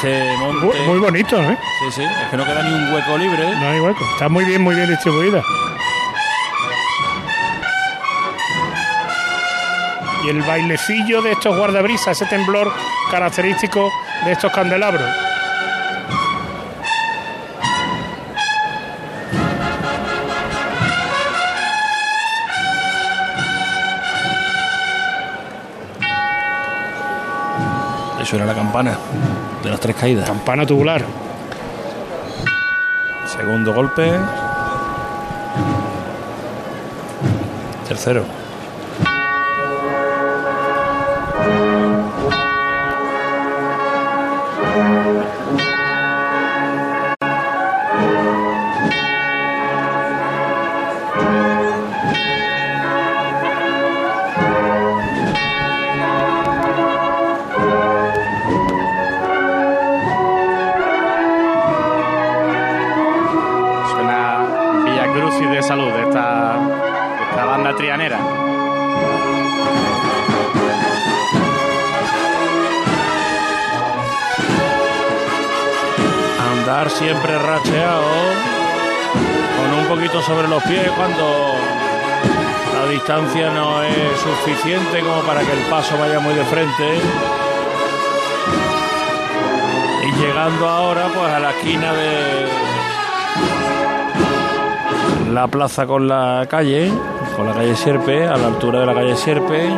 este 0.02 0.37
monte 0.37 0.66
Muy, 0.66 0.87
muy 0.88 0.98
bonito, 0.98 1.40
¿eh? 1.40 1.56
Sí, 1.78 1.92
sí, 1.92 2.02
es 2.02 2.30
que 2.30 2.37
no 2.37 2.44
queda 2.44 2.62
ni 2.64 2.72
un 2.74 2.92
hueco 2.92 3.16
libre. 3.16 3.54
No 3.54 3.68
hay 3.68 3.78
hueco. 3.78 4.04
Está 4.14 4.28
muy 4.28 4.44
bien, 4.44 4.61
muy 4.61 4.74
bien 4.74 4.88
distribuida. 4.88 5.44
Y 10.24 10.28
el 10.28 10.42
bailecillo 10.42 11.22
de 11.22 11.32
estos 11.32 11.56
guardabrisas, 11.56 12.20
ese 12.20 12.26
temblor 12.26 12.72
característico 13.11 13.90
de 14.24 14.32
estos 14.32 14.52
candelabros. 14.52 15.08
suena 28.32 28.46
la 28.46 28.54
campana 28.54 28.96
de 29.62 29.68
las 29.68 29.78
tres 29.78 29.94
caídas. 29.94 30.26
Campana 30.26 30.64
tubular. 30.64 31.04
Segundo 33.26 33.74
golpe. 33.74 34.11
Tercero. 37.87 38.41
Los 80.52 80.62
pies 80.64 80.90
cuando 80.94 81.54
la 82.74 82.86
distancia 82.90 83.50
no 83.52 83.82
es 83.82 84.20
suficiente 84.20 85.00
como 85.00 85.22
para 85.22 85.40
que 85.40 85.50
el 85.50 85.60
paso 85.70 85.96
vaya 85.98 86.20
muy 86.20 86.34
de 86.34 86.44
frente. 86.44 86.98
Y 90.06 90.12
llegando 90.20 90.68
ahora 90.68 91.08
pues 91.14 91.32
a 91.32 91.38
la 91.38 91.50
esquina 91.52 91.94
de 91.94 92.48
la 95.32 95.48
plaza 95.48 95.86
con 95.86 96.06
la 96.06 96.46
calle, 96.50 96.92
con 97.34 97.46
la 97.46 97.54
calle 97.54 97.74
Sierpe, 97.74 98.26
a 98.26 98.36
la 98.36 98.48
altura 98.48 98.80
de 98.80 98.86
la 98.86 98.94
calle 98.94 99.16
Sierpe. 99.16 99.70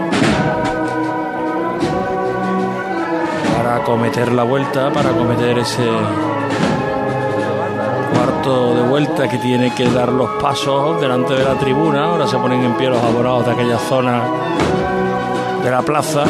Para 3.57 3.77
acometer 3.77 4.33
la 4.33 4.43
vuelta, 4.43 4.91
para 4.91 5.11
acometer 5.11 5.57
ese 5.57 5.89
de 8.45 8.83
vuelta 8.83 9.27
que 9.27 9.39
tiene 9.39 9.75
que 9.75 9.89
dar 9.89 10.13
los 10.13 10.29
pasos 10.43 11.01
delante 11.01 11.33
de 11.33 11.45
la 11.45 11.55
tribuna. 11.55 12.05
Ahora 12.05 12.27
se 12.27 12.37
ponen 12.37 12.63
en 12.63 12.77
pie 12.77 12.91
los 12.91 13.03
abonados 13.03 13.47
de 13.47 13.53
aquella 13.53 13.79
zona 13.79 14.23
de 15.63 15.71
la 15.71 15.81
plaza. 15.81 16.25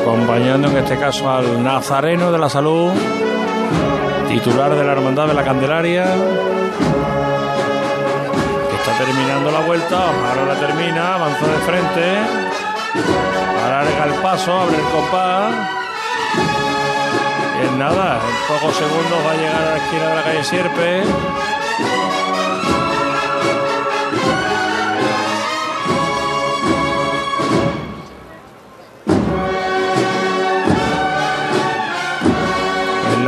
Acompañando 0.00 0.68
en 0.68 0.78
este 0.78 0.98
caso 0.98 1.30
al 1.30 1.62
Nazareno 1.62 2.32
de 2.32 2.38
la 2.38 2.48
Salud 2.48 2.90
titular 4.28 4.74
de 4.74 4.82
la 4.82 4.92
Hermandad 4.92 5.28
de 5.28 5.34
la 5.34 5.44
Candelaria 5.44 6.06
Está 8.74 8.98
terminando 8.98 9.52
la 9.52 9.60
vuelta, 9.60 10.08
ahora 10.08 10.44
la 10.44 10.58
termina, 10.58 11.14
avanza 11.14 11.46
de 11.46 11.58
frente, 11.58 12.18
alarga 13.64 14.04
el 14.06 14.14
paso, 14.20 14.52
abre 14.52 14.76
el 14.76 14.82
compás. 14.82 15.54
Y 17.62 17.78
nada, 17.78 18.18
en 18.18 18.54
pocos 18.54 18.74
segundos 18.74 19.18
va 19.24 19.30
a 19.30 19.36
llegar 19.36 19.62
a 19.62 19.70
la 19.70 19.76
esquina 19.76 20.08
de 20.08 20.14
la 20.16 20.22
calle 20.24 20.44
Sierpe. 20.44 21.04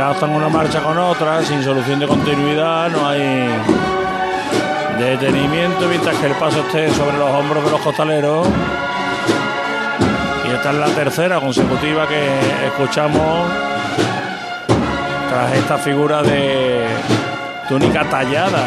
Enlazan 0.05 0.35
una 0.35 0.49
marcha 0.49 0.83
con 0.83 0.95
otra, 0.99 1.41
sin 1.41 1.63
solución 1.63 1.99
de 1.99 2.05
continuidad, 2.05 2.91
no 2.91 3.07
hay 3.09 3.49
detenimiento 4.99 5.87
mientras 5.89 6.15
que 6.17 6.27
el 6.27 6.33
paso 6.33 6.59
esté 6.59 6.93
sobre 6.93 7.17
los 7.17 7.27
hombros 7.31 7.65
de 7.65 7.71
los 7.71 7.81
costaleros. 7.81 8.47
Y 10.47 10.53
esta 10.53 10.69
es 10.69 10.75
la 10.75 10.85
tercera 10.89 11.39
consecutiva 11.39 12.07
que 12.07 12.39
escuchamos 12.67 13.49
tras 15.27 15.53
esta 15.53 15.79
figura 15.79 16.21
de 16.21 16.85
túnica 17.67 18.07
tallada, 18.07 18.63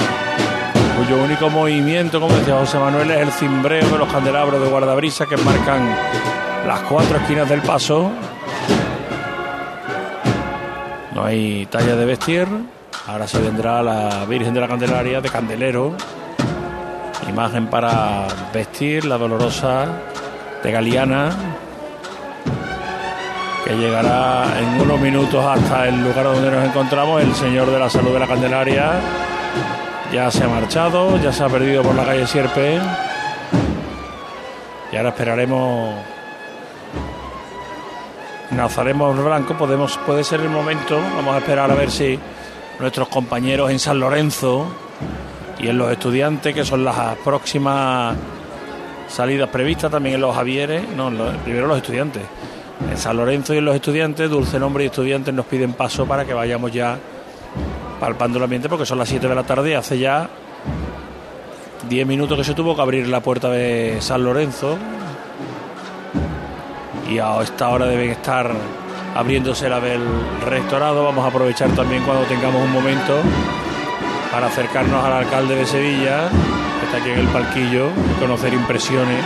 cuyo 0.96 1.22
único 1.22 1.50
movimiento, 1.50 2.18
como 2.18 2.34
decía 2.34 2.56
José 2.56 2.80
Manuel, 2.80 3.12
es 3.12 3.18
el 3.18 3.30
cimbreo 3.30 3.88
de 3.88 3.98
los 3.98 4.12
candelabros 4.12 4.60
de 4.60 4.68
guardabrisa 4.68 5.26
que 5.26 5.36
marcan 5.36 5.88
las 6.66 6.80
cuatro 6.80 7.16
esquinas 7.16 7.48
del 7.48 7.62
paso. 7.62 8.10
No 11.18 11.24
hay 11.24 11.66
talla 11.66 11.96
de 11.96 12.04
vestir. 12.04 12.46
Ahora 13.08 13.26
se 13.26 13.40
vendrá 13.40 13.82
la 13.82 14.24
Virgen 14.26 14.54
de 14.54 14.60
la 14.60 14.68
Candelaria 14.68 15.20
de 15.20 15.28
Candelero. 15.28 15.96
Imagen 17.28 17.66
para 17.66 18.28
vestir, 18.54 19.04
la 19.04 19.18
dolorosa 19.18 19.86
de 20.62 20.70
Galiana, 20.70 21.30
que 23.64 23.74
llegará 23.74 24.60
en 24.60 24.80
unos 24.80 25.00
minutos 25.00 25.44
hasta 25.44 25.88
el 25.88 26.04
lugar 26.04 26.22
donde 26.22 26.52
nos 26.52 26.64
encontramos. 26.64 27.20
El 27.20 27.34
Señor 27.34 27.68
de 27.68 27.80
la 27.80 27.90
Salud 27.90 28.12
de 28.12 28.20
la 28.20 28.28
Candelaria 28.28 28.92
ya 30.12 30.30
se 30.30 30.44
ha 30.44 30.48
marchado, 30.48 31.20
ya 31.20 31.32
se 31.32 31.42
ha 31.42 31.48
perdido 31.48 31.82
por 31.82 31.96
la 31.96 32.04
calle 32.04 32.28
Sierpe. 32.28 32.78
Y 34.92 34.96
ahora 34.96 35.08
esperaremos. 35.08 36.17
Nazaremos 38.50 39.22
Blanco, 39.22 39.56
podemos, 39.58 39.98
puede 40.06 40.24
ser 40.24 40.40
el 40.40 40.48
momento. 40.48 40.98
Vamos 41.16 41.34
a 41.34 41.38
esperar 41.38 41.70
a 41.70 41.74
ver 41.74 41.90
si 41.90 42.18
nuestros 42.80 43.08
compañeros 43.08 43.70
en 43.70 43.78
San 43.78 44.00
Lorenzo 44.00 44.66
y 45.58 45.68
en 45.68 45.76
los 45.76 45.90
estudiantes, 45.92 46.54
que 46.54 46.64
son 46.64 46.84
las 46.84 47.16
próximas 47.18 48.16
salidas 49.08 49.48
previstas, 49.50 49.90
también 49.90 50.14
en 50.14 50.20
los 50.22 50.34
Javieres, 50.34 50.88
no, 50.96 51.10
primero 51.44 51.66
los 51.66 51.76
estudiantes. 51.76 52.22
En 52.90 52.96
San 52.96 53.16
Lorenzo 53.16 53.54
y 53.54 53.58
en 53.58 53.64
los 53.64 53.74
estudiantes, 53.74 54.30
Dulce 54.30 54.58
Nombre 54.58 54.84
y 54.84 54.86
estudiantes 54.86 55.34
nos 55.34 55.46
piden 55.46 55.74
paso 55.74 56.06
para 56.06 56.24
que 56.24 56.32
vayamos 56.32 56.72
ya 56.72 56.98
palpando 58.00 58.38
el 58.38 58.44
ambiente, 58.44 58.68
porque 58.68 58.86
son 58.86 58.98
las 58.98 59.08
7 59.08 59.28
de 59.28 59.34
la 59.34 59.42
tarde 59.42 59.70
y 59.70 59.74
hace 59.74 59.98
ya 59.98 60.30
10 61.88 62.06
minutos 62.06 62.38
que 62.38 62.44
se 62.44 62.54
tuvo 62.54 62.76
que 62.76 62.82
abrir 62.82 63.08
la 63.08 63.20
puerta 63.20 63.50
de 63.50 63.96
San 64.00 64.22
Lorenzo. 64.22 64.78
Y 67.08 67.18
a 67.18 67.40
esta 67.42 67.68
hora 67.70 67.86
deben 67.86 68.10
estar 68.10 68.50
abriéndose 69.14 69.68
la 69.68 69.80
del 69.80 70.02
rectorado. 70.44 71.04
Vamos 71.04 71.24
a 71.24 71.28
aprovechar 71.28 71.70
también 71.70 72.02
cuando 72.04 72.24
tengamos 72.24 72.62
un 72.62 72.72
momento 72.72 73.20
para 74.30 74.46
acercarnos 74.46 75.04
al 75.04 75.12
alcalde 75.12 75.56
de 75.56 75.66
Sevilla, 75.66 76.28
que 76.28 76.86
está 76.86 76.98
aquí 76.98 77.10
en 77.10 77.20
el 77.20 77.28
palquillo, 77.28 77.88
y 77.88 78.20
conocer 78.20 78.52
impresiones 78.52 79.24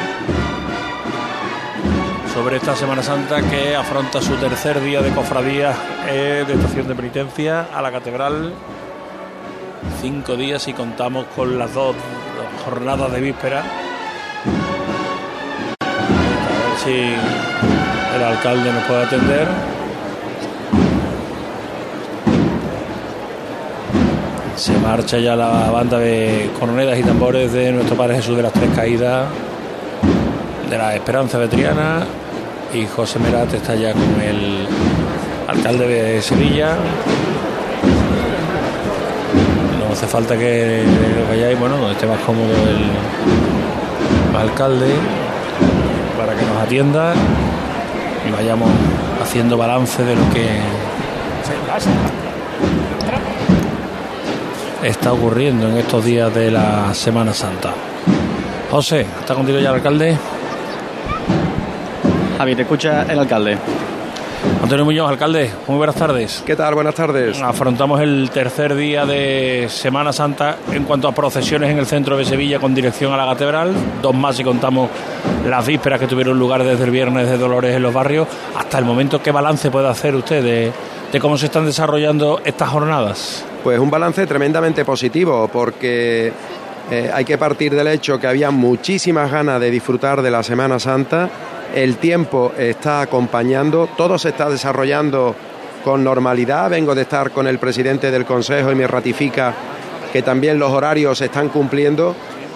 sobre 2.33 2.57
esta 2.57 2.75
Semana 2.75 3.03
Santa 3.03 3.42
que 3.42 3.77
afronta 3.77 4.23
su 4.23 4.37
tercer 4.37 4.81
día 4.81 5.03
de 5.03 5.11
cofradía 5.11 5.75
eh, 6.09 6.45
de 6.47 6.55
estación 6.55 6.88
de 6.88 6.95
penitencia 6.95 7.66
a 7.75 7.83
la 7.83 7.92
catedral. 7.92 8.55
Cinco 10.01 10.37
días 10.37 10.66
y 10.68 10.73
contamos 10.73 11.27
con 11.37 11.59
las 11.59 11.75
dos 11.75 11.95
jornadas 12.64 13.12
de 13.12 13.21
víspera. 13.21 13.62
A 15.81 16.68
ver 16.68 16.79
si 16.83 17.71
el 18.22 18.28
alcalde 18.28 18.72
nos 18.72 18.85
puede 18.85 19.02
atender. 19.02 19.48
Se 24.54 24.78
marcha 24.78 25.18
ya 25.18 25.35
la 25.35 25.70
banda 25.70 25.98
de 25.98 26.50
coronedas 26.58 26.98
y 26.98 27.02
tambores 27.02 27.52
de 27.52 27.72
nuestro 27.72 27.96
Padre 27.96 28.16
Jesús 28.16 28.37
de 28.37 28.42
las 28.44 28.52
Tres 28.52 28.70
Caídas, 28.76 29.26
de 30.70 30.78
la 30.78 30.94
Esperanza 30.94 31.38
de 31.40 31.48
Triana, 31.48 32.04
y 32.72 32.87
José 32.87 33.18
Merat 33.18 33.52
está 33.54 33.74
ya 33.74 33.92
con 33.92 34.20
el 34.20 34.68
alcalde 35.48 35.88
de 35.88 36.22
Sevilla. 36.22 36.76
No 39.80 39.92
hace 39.92 40.06
falta 40.06 40.38
que 40.38 40.85
vayáis, 41.28 41.58
bueno, 41.58 41.76
donde 41.76 41.92
esté 41.94 42.06
más 42.06 42.20
cómodo 42.20 42.52
el 42.68 44.37
alcalde 44.38 44.92
para 46.16 46.37
que 46.37 46.46
nos 46.46 46.56
atienda 46.58 47.14
y 48.28 48.30
vayamos 48.30 48.68
haciendo 49.22 49.56
balance 49.56 50.04
de 50.04 50.16
lo 50.16 50.30
que 50.32 50.61
está 54.82 55.12
ocurriendo 55.12 55.68
en 55.68 55.76
estos 55.76 56.04
días 56.04 56.35
de 56.35 56.50
la 56.50 56.92
Semana 56.94 57.32
Santa. 57.32 57.72
José, 58.70 59.06
¿está 59.20 59.35
contigo 59.35 59.58
ya 59.58 59.70
el 59.70 59.76
alcalde? 59.76 60.16
Javi, 62.38 62.56
te 62.56 62.62
escucha 62.62 63.02
el 63.02 63.18
alcalde. 63.18 63.58
Antonio 64.62 64.85
Muñoz, 64.85 65.11
alcalde, 65.11 65.51
muy 65.66 65.77
buenas 65.77 65.96
tardes. 65.96 66.40
¿Qué 66.46 66.55
tal? 66.55 66.75
Buenas 66.75 66.94
tardes. 66.94 67.42
Afrontamos 67.42 68.01
el 68.01 68.31
tercer 68.33 68.77
día 68.77 69.05
de 69.05 69.66
Semana 69.68 70.12
Santa 70.12 70.57
en 70.70 70.85
cuanto 70.85 71.09
a 71.09 71.12
procesiones 71.12 71.68
en 71.70 71.79
el 71.79 71.87
centro 71.87 72.16
de 72.16 72.25
Sevilla 72.25 72.61
con 72.61 72.72
dirección 72.72 73.12
a 73.12 73.16
la 73.16 73.27
catedral. 73.27 73.72
Dos 74.01 74.14
más 74.14 74.37
si 74.37 74.44
contamos 74.44 74.88
las 75.48 75.66
vísperas 75.66 75.98
que 75.98 76.07
tuvieron 76.07 76.38
lugar 76.38 76.62
desde 76.62 76.85
el 76.85 76.92
viernes 76.92 77.29
de 77.29 77.38
Dolores 77.38 77.75
en 77.75 77.83
los 77.83 77.92
barrios. 77.92 78.29
Hasta 78.57 78.79
el 78.79 78.85
momento, 78.85 79.20
¿qué 79.20 79.33
balance 79.33 79.68
puede 79.68 79.88
hacer 79.88 80.14
usted 80.14 80.44
de, 80.44 80.72
de 81.11 81.20
cómo 81.20 81.37
se 81.37 81.46
están 81.46 81.66
desarrollando 81.66 82.40
estas 82.44 82.68
jornadas? 82.68 83.44
Pues 83.64 83.81
un 83.81 83.90
balance 83.90 84.25
tremendamente 84.29 84.85
positivo 84.85 85.51
porque 85.53 86.33
eh, 86.88 87.11
hay 87.12 87.25
que 87.25 87.37
partir 87.37 87.75
del 87.75 87.88
hecho 87.88 88.20
que 88.20 88.29
había 88.29 88.53
muchísimas 88.53 89.29
ganas 89.29 89.61
de 89.61 89.72
disfrutar 89.72 90.22
de 90.22 90.31
la 90.31 90.44
Semana 90.44 90.79
Santa 90.79 91.29
el 91.74 91.96
tiempo 91.96 92.52
está 92.56 93.00
acompañando, 93.00 93.88
todo 93.96 94.18
se 94.18 94.30
está 94.30 94.48
desarrollando 94.48 95.35
con 95.85 96.04
normalidad. 96.04 96.70
Vengo 96.70 96.94
de 96.94 97.02
estar 97.02 97.30
con 97.30 97.46
el 97.46 97.58
presidente 97.58 98.11
del 98.11 98.24
Consejo 98.24 98.70
y 98.70 98.74
me 98.74 98.87
ratifica 98.87 99.54
que 100.12 100.22
también 100.22 100.58
los 100.58 100.70
horarios 100.70 101.18
se 101.18 101.26
están 101.26 101.48
cumpliendo. 101.48 102.14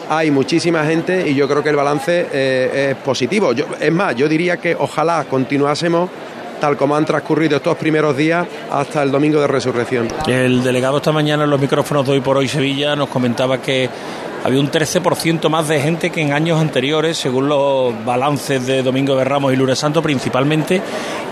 Hay 0.08 0.30
muchísima 0.30 0.84
gente 0.84 1.28
y 1.28 1.34
yo 1.34 1.48
creo 1.48 1.62
que 1.62 1.70
el 1.70 1.76
balance 1.76 2.28
eh, 2.32 2.90
es 2.90 2.96
positivo. 2.96 3.52
es 3.52 3.92
más, 3.92 4.14
yo 4.14 4.28
diría 4.28 4.58
que 4.58 4.76
ojalá 4.78 5.24
continuásemos 5.28 6.08
tal 6.60 6.76
como 6.76 6.96
han 6.96 7.04
transcurrido 7.04 7.56
estos 7.56 7.76
primeros 7.76 8.16
días 8.16 8.46
hasta 8.70 9.02
el 9.02 9.10
domingo 9.10 9.40
de 9.40 9.46
resurrección. 9.46 10.08
El 10.26 10.62
delegado 10.62 10.98
esta 10.98 11.12
mañana 11.12 11.44
en 11.44 11.50
los 11.50 11.60
micrófonos 11.60 12.06
de 12.06 12.12
hoy 12.12 12.20
por 12.20 12.36
hoy 12.36 12.48
Sevilla 12.48 12.96
nos 12.96 13.08
comentaba 13.08 13.58
que 13.58 13.88
había 14.46 14.60
un 14.60 14.70
13% 14.70 15.48
más 15.48 15.66
de 15.66 15.80
gente 15.80 16.10
que 16.10 16.20
en 16.20 16.32
años 16.32 16.60
anteriores, 16.60 17.18
según 17.18 17.48
los 17.48 17.92
balances 18.04 18.64
de 18.64 18.80
Domingo 18.80 19.16
de 19.16 19.24
Ramos 19.24 19.52
y 19.52 19.56
Lunes 19.56 19.76
Santo 19.76 20.00
principalmente, 20.00 20.80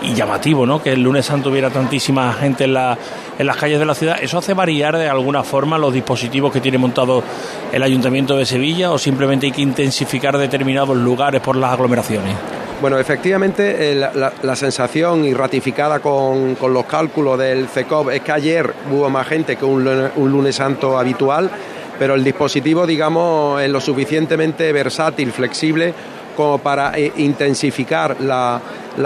y 0.03 0.15
llamativo, 0.15 0.67
¿no? 0.67 0.83
Que 0.83 0.95
el 0.95 1.01
Lunes 1.01 1.25
Santo 1.25 1.51
hubiera 1.51 1.71
tantísima 1.71 2.33
gente 2.33 2.65
en, 2.65 2.75
la, 2.75 2.99
en 3.39 3.47
las 3.47 3.57
calles 3.57 3.79
de 3.79 3.87
la 3.87 3.95
ciudad. 3.95 4.17
¿Eso 4.21 4.39
hace 4.39 4.53
variar 4.53 4.99
de 4.99 5.09
alguna 5.09 5.45
forma 5.45 5.79
los 5.79 5.95
dispositivos 5.95 6.53
que 6.53 6.61
tiene 6.61 6.77
montado 6.77 7.23
el 7.71 7.83
Ayuntamiento 7.85 8.37
de 8.37 8.47
Sevilla 8.47 8.91
o 8.91 8.99
simplemente 8.99 9.47
hay 9.47 9.53
que 9.53 9.63
intensificar 9.63 10.37
determinados 10.37 10.97
lugares 10.97 11.41
por 11.41 11.55
las 11.55 11.73
aglomeraciones? 11.73 12.64
Bueno, 12.81 12.99
efectivamente, 12.99 13.93
eh, 13.93 13.95
la, 13.95 14.57
sensación 14.57 15.25
y 15.25 15.33
ratificada 15.33 16.01
con, 16.01 16.57
los 16.61 16.85
cálculos 16.85 17.39
del 17.39 17.69
CECOP 17.69 18.11
es 18.11 18.21
que 18.21 18.33
ayer 18.33 18.75
hubo 18.91 19.09
más 19.09 19.27
gente 19.27 19.57
que 19.57 19.65
un, 19.65 19.89
un 20.17 20.31
lunes 20.31 20.57
santo 20.57 20.99
habitual 20.99 21.51
pero 21.99 22.15
el 22.15 22.25
dispositivo, 22.25 22.87
digamos, 22.87 23.63
es 23.63 23.71
lo 23.71 23.81
suficientemente 23.81 24.73
versátil, 24.73 25.31
flexible, 25.33 25.95
como 26.37 26.59
para 26.59 26.97
eh, 26.99 27.13
intensificar 27.17 28.17
la, 28.21 28.61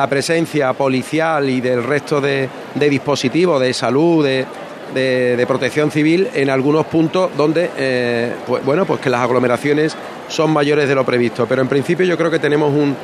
presencia 0.09 0.73
policial 0.73 1.49
y 1.49 1.61
del 1.61 1.85
resto 1.85 2.21
de, 2.21 2.49
dispositivos 2.75 3.61
de 3.61 3.75
salud, 3.75 4.25
de, 4.25 5.45
protección 5.47 5.91
civil 5.91 6.29
en 6.35 6.49
algunos 6.49 6.87
puntos 6.87 7.31
donde, 7.37 7.71
eh, 7.77 8.33
pues, 8.47 8.65
bueno, 8.65 8.87
pues 8.87 9.01
que 9.01 9.11
las 9.11 9.21
aglomeraciones 9.21 9.95
son 10.29 10.51
mayores 10.51 10.89
de 10.89 10.95
lo 10.95 11.05
previsto. 11.05 11.47
Pero 11.47 11.63
en 11.63 11.69
principio 11.69 12.07
yo 12.07 12.17
creo 12.17 12.31
que 12.31 12.39
tenemos 12.39 12.73
un, 12.73 12.97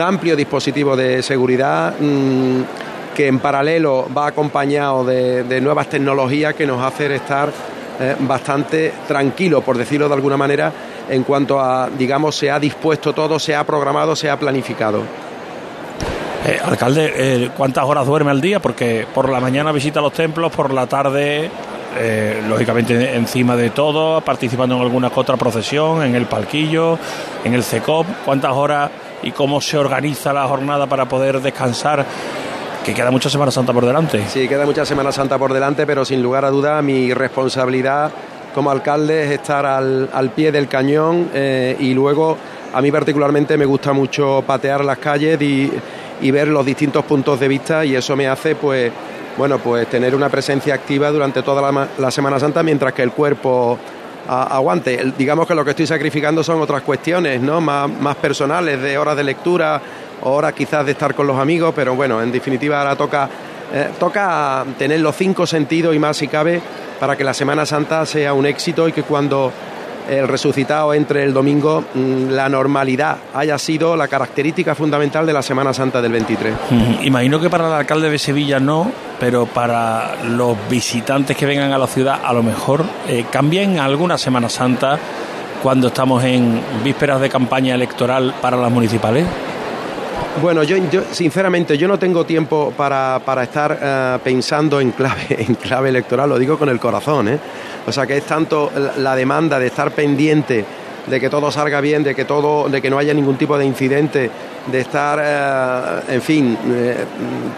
amplio 0.00 0.36
dispositivo 0.36 0.96
de 0.96 1.22
seguridad 1.22 1.94
mm, 1.98 2.62
que 3.14 3.28
en 3.28 3.38
paralelo 3.38 4.06
va 4.16 4.26
acompañado 4.26 5.04
de, 5.04 5.60
nuevas 5.60 5.88
tecnologías 5.88 6.54
que 6.54 6.66
nos 6.66 6.82
hacen 6.82 7.12
estar 7.12 7.48
eh, 8.00 8.16
bastante 8.18 8.92
tranquilo, 9.06 9.62
por 9.62 9.78
decirlo 9.78 10.08
de 10.08 10.14
alguna 10.14 10.36
manera, 10.36 10.72
en 11.08 11.22
cuanto 11.22 11.60
a, 11.60 11.88
digamos, 11.88 12.34
se 12.34 12.50
ha 12.50 12.58
dispuesto 12.58 13.12
todo, 13.12 13.38
se 13.38 13.54
ha 13.54 13.64
programado, 13.64 14.16
se 14.16 14.28
ha 14.28 14.38
planificado. 14.38 15.02
Eh, 16.46 16.58
alcalde, 16.62 17.12
eh, 17.16 17.50
¿cuántas 17.56 17.84
horas 17.84 18.04
duerme 18.04 18.32
al 18.32 18.40
día? 18.40 18.60
Porque 18.60 19.06
por 19.14 19.30
la 19.30 19.40
mañana 19.40 19.70
visita 19.72 20.00
los 20.00 20.12
templos, 20.12 20.52
por 20.52 20.74
la 20.74 20.86
tarde, 20.86 21.50
lógicamente 22.48 23.14
encima 23.14 23.54
de 23.54 23.70
todo, 23.70 24.20
participando 24.20 24.74
en 24.74 24.82
alguna 24.82 25.12
otra 25.14 25.36
procesión, 25.36 26.02
en 26.02 26.16
el 26.16 26.26
palquillo, 26.26 26.98
en 27.44 27.54
el 27.54 27.62
CECOP. 27.62 28.06
¿Cuántas 28.24 28.52
horas 28.52 28.90
y 29.24 29.32
cómo 29.32 29.60
se 29.60 29.78
organiza 29.78 30.32
la 30.32 30.46
jornada 30.46 30.86
para 30.86 31.08
poder 31.08 31.40
descansar 31.40 32.04
que 32.84 32.94
queda 32.94 33.10
mucha 33.10 33.30
Semana 33.30 33.50
Santa 33.50 33.72
por 33.72 33.86
delante. 33.86 34.22
Sí, 34.28 34.46
queda 34.46 34.66
mucha 34.66 34.84
Semana 34.84 35.10
Santa 35.10 35.38
por 35.38 35.52
delante, 35.52 35.86
pero 35.86 36.04
sin 36.04 36.22
lugar 36.22 36.44
a 36.44 36.50
duda 36.50 36.82
mi 36.82 37.14
responsabilidad 37.14 38.12
como 38.54 38.70
alcalde 38.70 39.24
es 39.24 39.32
estar 39.32 39.66
al, 39.66 40.30
pie 40.34 40.52
del 40.52 40.68
cañón 40.68 41.30
eh, 41.34 41.76
y 41.80 41.92
luego 41.92 42.38
a 42.72 42.80
mí 42.80 42.90
particularmente 42.92 43.58
me 43.58 43.64
gusta 43.64 43.92
mucho 43.92 44.44
patear 44.46 44.84
las 44.84 44.98
calles 44.98 45.40
y, 45.42 45.70
ver 46.30 46.48
los 46.48 46.64
distintos 46.64 47.04
puntos 47.04 47.38
de 47.38 47.48
vista 47.48 47.84
y 47.84 47.94
eso 47.96 48.16
me 48.16 48.26
hace 48.28 48.54
pues 48.54 48.90
bueno 49.36 49.58
pues 49.58 49.86
tener 49.88 50.14
una 50.14 50.30
presencia 50.30 50.72
activa 50.72 51.10
durante 51.10 51.42
toda 51.42 51.88
la, 51.98 52.10
Semana 52.10 52.40
Santa 52.40 52.62
mientras 52.62 52.94
que 52.94 53.02
el 53.02 53.12
cuerpo 53.12 53.78
aguante. 54.28 55.12
Digamos 55.16 55.46
que 55.46 55.54
lo 55.54 55.64
que 55.64 55.70
estoy 55.70 55.86
sacrificando 55.86 56.42
son 56.42 56.60
otras 56.60 56.82
cuestiones, 56.82 57.40
¿no? 57.40 57.60
Más, 57.60 57.88
más 57.88 58.16
personales, 58.16 58.80
de 58.80 58.96
horas 58.98 59.16
de 59.16 59.24
lectura, 59.24 59.80
hora 60.22 60.52
quizás 60.52 60.84
de 60.86 60.92
estar 60.92 61.14
con 61.14 61.26
los 61.26 61.38
amigos, 61.38 61.72
pero 61.74 61.94
bueno, 61.94 62.22
en 62.22 62.32
definitiva 62.32 62.80
ahora 62.80 62.96
toca, 62.96 63.28
eh, 63.72 63.90
toca 63.98 64.64
tener 64.78 65.00
los 65.00 65.16
cinco 65.16 65.46
sentidos 65.46 65.94
y 65.94 65.98
más 65.98 66.16
si 66.16 66.28
cabe 66.28 66.60
para 66.98 67.16
que 67.16 67.24
la 67.24 67.34
Semana 67.34 67.66
Santa 67.66 68.06
sea 68.06 68.32
un 68.32 68.46
éxito 68.46 68.88
y 68.88 68.92
que 68.92 69.02
cuando 69.02 69.52
el 70.08 70.28
resucitado 70.28 70.92
entre 70.94 71.24
el 71.24 71.32
domingo, 71.32 71.84
mm, 71.94 72.30
la 72.30 72.48
normalidad 72.48 73.16
haya 73.34 73.58
sido 73.58 73.96
la 73.96 74.08
característica 74.08 74.74
fundamental 74.74 75.26
de 75.26 75.32
la 75.32 75.42
Semana 75.42 75.72
Santa 75.72 76.02
del 76.02 76.12
23. 76.12 76.54
Imagino 77.02 77.40
que 77.40 77.48
para 77.48 77.66
el 77.66 77.72
alcalde 77.72 78.10
de 78.10 78.18
Sevilla 78.18 78.60
no, 78.60 78.90
pero 79.18 79.46
para 79.46 80.16
los 80.24 80.56
visitantes 80.68 81.36
que 81.36 81.46
vengan 81.46 81.72
a 81.72 81.78
la 81.78 81.86
ciudad 81.86 82.20
a 82.24 82.32
lo 82.32 82.42
mejor 82.42 82.84
eh, 83.08 83.24
cambien 83.30 83.78
alguna 83.78 84.18
Semana 84.18 84.48
Santa 84.48 84.98
cuando 85.62 85.88
estamos 85.88 86.22
en 86.24 86.60
vísperas 86.82 87.20
de 87.20 87.28
campaña 87.28 87.74
electoral 87.74 88.34
para 88.42 88.56
las 88.56 88.70
municipales. 88.70 89.26
Bueno, 90.42 90.62
yo, 90.64 90.76
sinceramente 91.12 91.78
yo 91.78 91.86
no 91.86 91.98
tengo 91.98 92.26
tiempo 92.26 92.72
para, 92.76 93.20
estar 93.42 93.78
eh, 93.80 94.18
pensando 94.22 94.80
en 94.80 94.90
clave, 94.90 95.26
en 95.38 95.54
clave 95.54 95.88
electoral, 95.88 96.28
lo 96.28 96.38
digo 96.38 96.58
con 96.58 96.68
el 96.68 96.80
corazón, 96.80 97.28
¿eh? 97.28 97.38
O 97.86 97.92
sea 97.92 98.06
que 98.06 98.16
es 98.16 98.24
tanto 98.24 98.70
la 98.98 99.14
demanda 99.14 99.58
de 99.58 99.68
estar 99.68 99.92
pendiente 99.92 100.64
de 101.06 101.20
que 101.20 101.30
todo 101.30 101.50
salga 101.50 101.80
bien, 101.80 102.02
de 102.02 102.14
que 102.14 102.24
todo, 102.24 102.68
de 102.68 102.80
que 102.80 102.90
no 102.90 102.98
haya 102.98 103.14
ningún 103.14 103.36
tipo 103.36 103.58
de 103.58 103.66
incidente, 103.66 104.30
de 104.66 104.80
estar, 104.80 105.20
eh, 105.22 106.14
en 106.14 106.22
fin, 106.22 106.58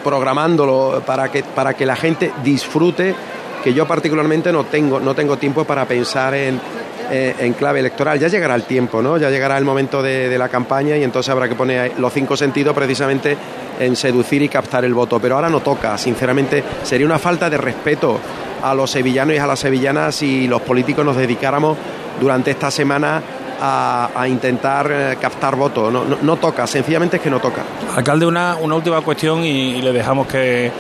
programándolo 0.02 1.02
para 1.04 1.28
que, 1.28 1.42
para 1.42 1.74
que 1.74 1.86
la 1.86 1.96
gente 1.96 2.32
disfrute, 2.42 3.14
que 3.62 3.74
yo 3.74 3.86
particularmente 3.86 4.52
no 4.52 4.64
tengo, 4.64 5.00
no 5.00 5.14
tengo 5.14 5.36
tiempo 5.36 5.64
para 5.64 5.84
pensar 5.86 6.34
en, 6.34 6.61
eh, 7.09 7.36
en 7.38 7.52
clave 7.52 7.78
electoral. 7.78 8.18
Ya 8.18 8.26
llegará 8.26 8.57
el 8.57 8.64
tiempo, 8.64 9.00
¿no? 9.00 9.16
Ya 9.16 9.30
llegará 9.30 9.57
el 9.59 9.64
momento 9.64 10.02
de, 10.02 10.36
la 10.36 10.48
campaña 10.48 10.96
y 10.96 11.04
entonces 11.04 11.30
habrá 11.30 11.48
que 11.48 11.54
poner 11.54 11.92
los 11.98 12.12
cinco 12.12 12.36
sentidos 12.36 12.74
precisamente 12.74 13.36
en 13.78 13.94
seducir 13.94 14.42
y 14.42 14.48
captar 14.48 14.84
el 14.84 14.92
voto. 14.92 15.20
Pero 15.20 15.36
ahora 15.36 15.48
no 15.48 15.61
toca, 15.61 15.96
sinceramente, 15.98 16.64
sería 16.82 17.07
una 17.07 17.20
falta 17.20 17.48
de 17.48 17.59
respeto 17.59 18.18
a 18.61 18.74
los 18.74 18.90
sevillanos 18.90 19.36
y 19.36 19.38
a 19.38 19.46
las 19.46 19.61
sevillanas 19.61 20.16
si 20.16 20.48
los 20.48 20.62
políticos 20.62 21.04
nos 21.04 21.16
dedicáramos 21.16 21.76
durante 22.20 22.50
esta 22.50 22.72
semana 22.72 23.22
a, 23.61 24.26
intentar 24.28 24.90
eh, 24.90 25.16
captar 25.20 25.57
votos. 25.57 25.92
No, 26.22 26.36
toca, 26.36 26.66
sencillamente 26.66 27.16
es 27.16 27.22
que 27.22 27.30
no 27.30 27.40
toca. 27.40 27.62
Alcalde, 27.94 28.26
una, 28.26 28.57
una 28.57 28.74
última 28.74 29.00
cuestión 29.00 29.44
y, 29.44 29.80
le 29.80 29.92
dejamos 29.92 30.26
que, 30.26 30.70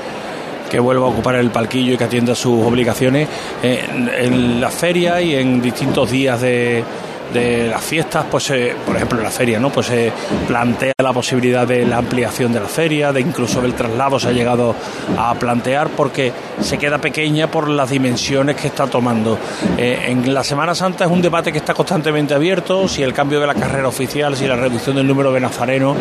que 0.70 0.78
vuelva 0.80 1.06
a 1.06 1.08
ocupar 1.10 1.36
el 1.36 1.50
palquillo 1.50 1.94
y 1.94 1.96
que 1.96 2.04
atienda 2.04 2.34
sus 2.34 2.64
obligaciones. 2.64 3.28
Eh, 3.62 3.84
en 4.18 4.60
la 4.60 4.70
feria 4.70 5.20
y 5.20 5.34
en 5.34 5.60
distintos 5.60 6.10
días 6.10 6.40
de, 6.40 6.84
de 7.32 7.68
las 7.68 7.82
fiestas, 7.82 8.24
pues 8.30 8.50
eh, 8.50 8.74
por 8.84 8.96
ejemplo 8.96 9.20
la 9.20 9.30
feria, 9.30 9.58
¿no? 9.58 9.70
Pues 9.70 9.86
se 9.86 10.12
plantea 10.46 10.92
la 11.02 11.12
posibilidad 11.12 11.66
de 11.66 11.84
la 11.86 11.98
ampliación 11.98 12.52
de 12.52 12.60
la 12.60 12.66
feria, 12.66 13.12
de 13.12 13.20
incluso 13.20 13.64
el 13.64 13.74
traslado 13.74 14.18
se 14.18 14.28
ha 14.28 14.32
llegado 14.32 14.74
a 15.18 15.34
plantear 15.34 15.88
porque 15.90 16.32
se 16.60 16.78
queda 16.78 16.98
pequeña 16.98 17.50
por 17.50 17.68
las 17.68 17.90
dimensiones 17.90 18.56
que 18.56 18.68
está 18.68 18.86
tomando. 18.86 19.38
Eh, 19.76 20.06
en 20.08 20.32
la 20.32 20.44
Semana 20.44 20.74
Santa 20.74 21.04
es 21.04 21.10
un 21.10 21.22
debate 21.22 21.52
que 21.52 21.58
está 21.58 21.74
constantemente 21.74 22.34
abierto, 22.34 22.88
si 22.88 23.02
el 23.02 23.12
cambio 23.12 23.40
de 23.40 23.46
la 23.46 23.54
carrera 23.54 23.88
oficial, 23.88 24.36
si 24.36 24.46
la 24.46 24.56
reducción 24.56 24.96
del 24.96 25.06
número 25.06 25.32
de 25.32 25.40
nazarenos. 25.40 25.96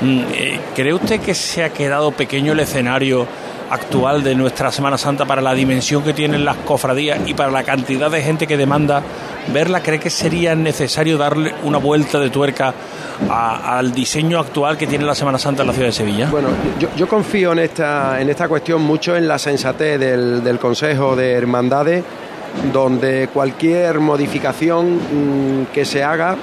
Mm, 0.00 0.20
eh, 0.32 0.60
¿Cree 0.74 0.94
usted 0.94 1.20
que 1.20 1.34
se 1.34 1.64
ha 1.64 1.70
quedado 1.70 2.12
pequeño 2.12 2.52
el 2.52 2.60
escenario? 2.60 3.26
Actual 3.70 4.22
de 4.22 4.34
nuestra 4.34 4.72
Semana 4.72 4.98
Santa 4.98 5.24
para 5.24 5.40
la 5.40 5.54
dimensión 5.54 6.02
que 6.02 6.12
tienen 6.12 6.44
las 6.44 6.56
cofradías 6.56 7.20
y 7.26 7.34
para 7.34 7.50
la 7.50 7.62
cantidad 7.62 8.10
de 8.10 8.20
gente 8.20 8.46
que 8.46 8.56
demanda 8.56 9.02
verla, 9.52 9.82
¿cree 9.82 10.00
que 10.00 10.10
sería 10.10 10.54
necesario 10.54 11.16
darle 11.16 11.54
una 11.62 11.78
vuelta 11.78 12.18
de 12.18 12.30
tuerca 12.30 12.74
al 13.28 13.92
diseño 13.92 14.38
actual 14.38 14.76
que 14.76 14.86
tiene 14.86 15.04
la 15.04 15.14
Semana 15.14 15.38
Santa 15.38 15.62
en 15.62 15.68
la 15.68 15.72
ciudad 15.72 15.88
de 15.88 15.92
Sevilla? 15.92 16.28
Bueno, 16.30 16.48
yo, 16.96 17.08
confío 17.08 17.52
en 17.52 17.60
esta, 17.60 18.20
en 18.20 18.28
esta 18.28 18.48
cuestión 18.48 18.82
mucho 18.82 19.16
en 19.16 19.28
la 19.28 19.38
sensatez 19.38 19.98
del, 20.00 20.58
Consejo 20.58 21.14
de 21.16 21.32
Hermandades, 21.32 22.04
donde 22.72 23.28
cualquier 23.32 24.00
modificación 24.00 24.96
mm, 24.96 25.66
que 25.72 25.84
se 25.84 26.02
haga 26.02 26.36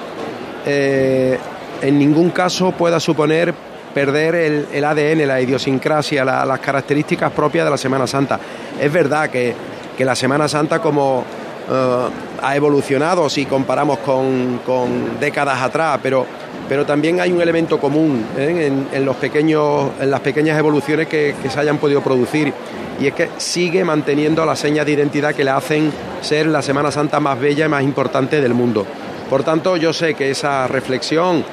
eh, 0.65 1.38
en 1.82 1.99
ningún 1.99 2.30
caso 2.32 2.71
pueda 2.71 2.99
suponer 2.99 3.53
perder 3.98 4.36
el, 4.72 4.86
ADN, 4.86 5.28
la 5.28 5.41
idiosincrasia, 5.41 6.24
las 6.24 6.60
características 6.60 7.32
propias 7.32 7.66
de 7.66 7.72
la 7.72 7.78
Semana 7.78 8.06
Santa. 8.06 8.39
Es 8.80 8.93
verdad 8.93 9.28
que, 9.28 9.56
la 9.98 10.16
Semana 10.16 10.48
Santa 10.48 10.78
como 10.78 11.26
eh, 11.68 12.08
ha 12.43 12.56
evolucionado 12.56 13.28
si 13.28 13.48
comparamos 13.48 13.98
con, 13.98 15.20
décadas 15.20 15.60
atrás, 15.64 16.00
pero, 16.04 16.28
pero 16.70 16.86
también 16.86 17.20
hay 17.20 17.32
un 17.32 17.41
elemento 17.41 17.80
común 17.80 18.24
¿eh? 18.38 18.72
en, 18.93 19.04
los 19.04 19.16
pequeños, 19.16 19.89
en 20.00 20.12
las 20.12 20.20
pequeñas 20.20 20.60
evoluciones 20.60 21.08
que, 21.08 21.34
se 21.50 21.60
hayan 21.60 21.80
podido 21.80 22.02
producir 22.02 22.54
y 23.00 23.08
es 23.08 23.16
que 23.16 23.30
sigue 23.38 23.84
manteniendo 23.84 24.45
las 24.45 24.60
señas 24.60 24.86
de 24.86 24.91
identidad 24.91 25.34
que 25.34 25.43
le 25.43 25.50
hacen 25.50 25.91
ser 26.22 26.45
la 26.45 26.62
Semana 26.62 26.91
Santa 26.91 27.20
más 27.20 27.39
bella 27.39 27.66
y 27.66 27.70
más 27.70 27.82
importante 27.82 28.41
del 28.41 28.54
mundo. 28.54 28.86
Por 29.28 29.41
tanto, 29.43 29.76
yo 29.76 29.91
sé 29.91 30.14
que 30.14 30.30
esa 30.30 30.68
reflexión 30.68 31.43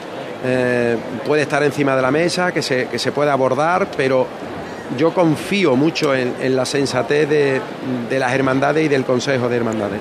eh, 0.45 0.97
puede 1.27 1.43
estar 1.43 1.63
encima 1.63 1.97
de 1.97 2.03
la 2.03 2.11
mesa, 2.11 2.53
que 2.53 2.63
se, 2.63 2.87
que 2.89 2.99
se 2.99 3.13
puede 3.13 3.31
abordar, 3.31 3.89
pero 3.97 4.27
yo 4.99 5.13
confío 5.15 5.75
mucho 5.75 6.15
en, 6.15 6.55
la 6.55 6.67
sensatez 6.67 7.29
de, 7.29 7.61
de, 8.11 8.19
las 8.19 8.33
hermandades 8.33 8.85
y 8.85 8.89
del 8.89 9.05
Consejo 9.05 9.49
de 9.49 9.57
Hermandades. 9.57 10.01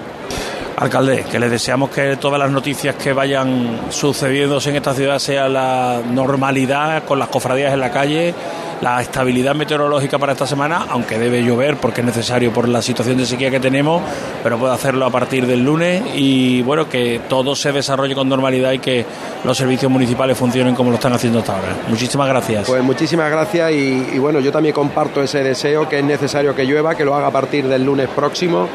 Alcalde, 0.76 1.24
que 1.32 1.40
le 1.40 1.50
deseamos 1.50 1.90
que 1.92 2.18
todas 2.18 2.40
las 2.40 2.52
noticias 2.52 2.96
que 2.96 3.14
vayan 3.14 3.80
sucediéndose 3.90 4.72
en 4.72 4.76
esta 4.76 4.94
ciudad 4.94 5.20
sea 5.20 5.48
la 5.48 6.02
normalidad 6.12 7.06
con 7.06 7.20
las 7.20 7.30
cofradías 7.30 7.74
en 7.74 7.80
la 7.80 7.92
calle 7.92 8.34
la 8.82 9.02
estabilidad 9.02 9.56
meteorológica 9.56 10.18
para 10.18 10.34
esta 10.34 10.48
semana, 10.48 10.86
aunque 10.90 11.18
debe 11.18 11.44
llover 11.44 11.78
porque 11.78 12.02
es 12.02 12.08
necesario 12.08 12.52
por 12.52 12.68
la 12.68 12.82
situación 12.82 13.18
de 13.18 13.26
sequía 13.26 13.50
que 13.50 13.60
tenemos, 13.60 14.02
pero 14.42 14.58
puede 14.58 14.74
hacerlo 14.74 15.06
a 15.06 15.10
partir 15.10 15.48
del 15.48 15.64
lunes 15.64 16.04
y 16.16 16.62
bueno, 16.62 16.90
que 16.90 17.22
todo 17.30 17.56
se 17.56 17.72
desarrolle 17.72 18.16
con 18.16 18.28
normalidad 18.30 18.72
y 18.72 18.80
que 18.80 19.06
los 19.44 19.58
servicios 19.58 19.92
municipales 19.92 20.38
funcionen 20.38 20.76
como 20.76 20.90
lo 20.90 20.96
están 20.96 21.14
haciendo 21.14 21.40
hasta 21.40 21.56
ahora. 21.56 21.76
Muchísimas 21.88 22.28
gracias. 22.28 22.68
Pues 22.68 22.84
muchísimas 22.84 23.30
gracias 23.30 23.72
y, 23.72 24.10
y 24.14 24.20
bueno, 24.20 24.40
yo 24.40 24.52
también 24.52 24.74
comparto 24.74 25.22
ese 25.22 25.44
deseo 25.44 25.88
que 25.88 26.00
es 26.00 26.06
necesario 26.06 26.56
que 26.56 26.66
llueva, 26.66 26.96
que 26.96 27.06
lo 27.06 27.16
haga 27.16 27.28
a 27.28 27.32
partir 27.32 27.68
del 27.68 27.84
lunes 27.84 28.10
próximo 28.10 28.68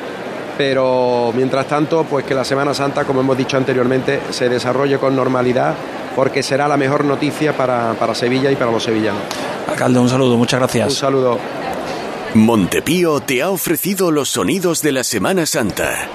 pero 0.58 1.32
mientras 1.34 1.66
tanto, 1.68 2.04
pues 2.04 2.26
que 2.26 2.34
la 2.34 2.44
Semana 2.44 2.74
Santa, 2.74 3.04
como 3.04 3.20
hemos 3.20 3.38
dicho 3.38 3.56
anteriormente, 3.56 4.20
se 4.30 4.48
desarrolle 4.48 4.98
con 4.98 5.14
normalidad, 5.14 5.74
porque 6.16 6.42
será 6.42 6.66
la 6.66 6.76
mejor 6.76 7.04
noticia 7.04 7.56
para, 7.56 7.94
para 7.94 8.12
Sevilla 8.14 8.50
y 8.50 8.56
para 8.56 8.72
los 8.72 8.82
sevillanos. 8.82 9.22
Alcalde, 9.68 10.00
un 10.00 10.08
saludo, 10.08 10.36
muchas 10.36 10.58
gracias. 10.58 10.88
Un 10.88 10.94
saludo. 10.94 11.38
Montepío 12.34 13.20
te 13.20 13.40
ha 13.40 13.50
ofrecido 13.50 14.10
los 14.10 14.28
sonidos 14.28 14.82
de 14.82 14.92
la 14.92 15.04
Semana 15.04 15.46
Santa. 15.46 16.08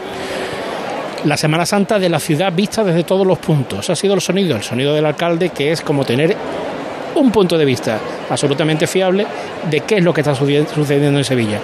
La 1.23 1.37
Semana 1.37 1.65
Santa 1.65 1.97
de 1.97 2.09
la 2.09 2.19
ciudad 2.19 2.51
vista 2.53 2.83
desde 2.83 3.05
todos 3.05 3.25
los 3.25 3.39
puntos. 3.39 3.89
Ha 3.89 3.95
sido 3.95 4.13
el 4.13 4.19
sonido, 4.19 4.57
el 4.57 4.63
sonido 4.63 4.93
del 4.93 5.05
alcalde, 5.05 5.49
que 5.49 5.71
es 5.71 5.79
como 5.79 6.03
tener 6.03 6.35
un 7.15 7.31
punto 7.31 7.57
de 7.57 7.65
vista 7.65 7.99
absolutamente 8.29 8.87
fiable 8.87 9.25
de 9.69 9.81
qué 9.81 9.97
es 9.97 10.03
lo 10.03 10.13
que 10.13 10.21
está 10.21 10.35
sucediendo 10.35 11.17
en 11.17 11.23
Sevilla. 11.23 11.59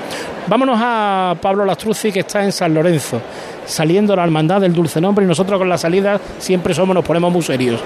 Vámonos 0.48 0.80
a 0.82 1.36
Pablo 1.42 1.66
Lastruzzi, 1.66 2.12
que 2.12 2.22
está 2.22 2.44
en 2.44 2.52
San 2.52 2.74
Lorenzo, 2.74 3.22
saliendo 3.66 4.16
la 4.16 4.24
hermandad 4.24 4.62
del 4.62 4.74
Dulce 4.74 5.00
Nombre, 5.00 5.26
y 5.26 5.28
nosotros 5.28 5.60
con 5.60 5.70
la 5.70 5.78
salida 5.78 6.20
siempre 6.40 6.74
somos, 6.74 6.96
nos 6.96 7.06
ponemos 7.06 7.32
muy 7.32 7.42
serios. 7.42 7.82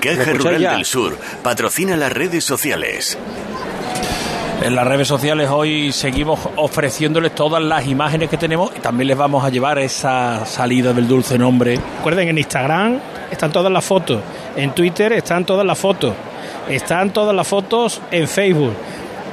Caja 0.00 0.32
Rural 0.34 0.60
del 0.60 0.84
Sur 0.84 1.16
patrocina 1.42 1.96
las 1.96 2.12
redes 2.12 2.44
sociales. 2.44 3.16
En 4.62 4.74
las 4.74 4.86
redes 4.86 5.08
sociales 5.08 5.50
hoy 5.50 5.92
seguimos 5.92 6.40
ofreciéndoles 6.56 7.34
todas 7.34 7.62
las 7.62 7.86
imágenes 7.86 8.30
que 8.30 8.36
tenemos 8.36 8.70
y 8.76 8.80
también 8.80 9.08
les 9.08 9.16
vamos 9.16 9.44
a 9.44 9.50
llevar 9.50 9.78
esa 9.78 10.46
salida 10.46 10.92
del 10.92 11.08
dulce 11.08 11.38
nombre. 11.38 11.78
Recuerden, 11.96 12.28
en 12.28 12.38
Instagram 12.38 12.98
están 13.30 13.50
todas 13.50 13.70
las 13.72 13.84
fotos, 13.84 14.20
en 14.56 14.72
Twitter 14.72 15.12
están 15.12 15.44
todas 15.44 15.66
las 15.66 15.78
fotos, 15.78 16.14
están 16.68 17.10
todas 17.10 17.34
las 17.34 17.46
fotos 17.46 18.00
en 18.10 18.28
Facebook. 18.28 18.74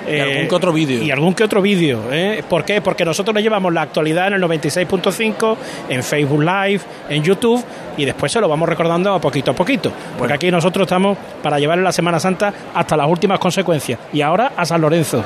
Y 0.08 0.20
algún 0.20 0.38
eh, 0.38 0.48
que 0.48 0.56
otro 0.56 0.74
vídeo. 0.74 1.04
Y 1.04 1.12
algún 1.12 1.34
que 1.36 1.44
otro 1.44 1.62
vídeo. 1.62 2.02
¿eh? 2.12 2.44
¿Por 2.48 2.66
qué? 2.66 2.82
Porque 2.82 3.06
nosotros 3.06 3.34
nos 3.34 3.44
llevamos 3.44 3.72
la 3.72 3.84
actualidad 3.84 4.28
en 4.28 4.34
el 4.34 4.42
96.5, 4.42 5.58
en 5.90 6.04
Facebook 6.04 6.42
Live, 6.42 6.82
en 7.10 7.24
YouTube, 7.24 7.64
y 7.98 8.06
después 8.06 8.32
se 8.32 8.42
lo 8.42 8.50
vamos 8.50 8.68
recordando 8.68 9.14
a 9.14 9.22
poquito 9.22 9.52
a 9.52 9.54
poquito. 9.54 9.92
Porque 10.18 10.34
aquí 10.34 10.50
nosotros 10.50 10.86
estamos 10.86 11.18
para 11.44 11.60
llevar 11.60 11.78
la 11.78 11.92
Semana 11.92 12.20
Santa 12.20 12.54
hasta 12.74 12.98
las 12.98 13.08
últimas 13.08 13.40
consecuencias. 13.40 14.00
Y 14.12 14.22
ahora 14.22 14.54
a 14.58 14.66
San 14.66 14.82
Lorenzo. 14.82 15.24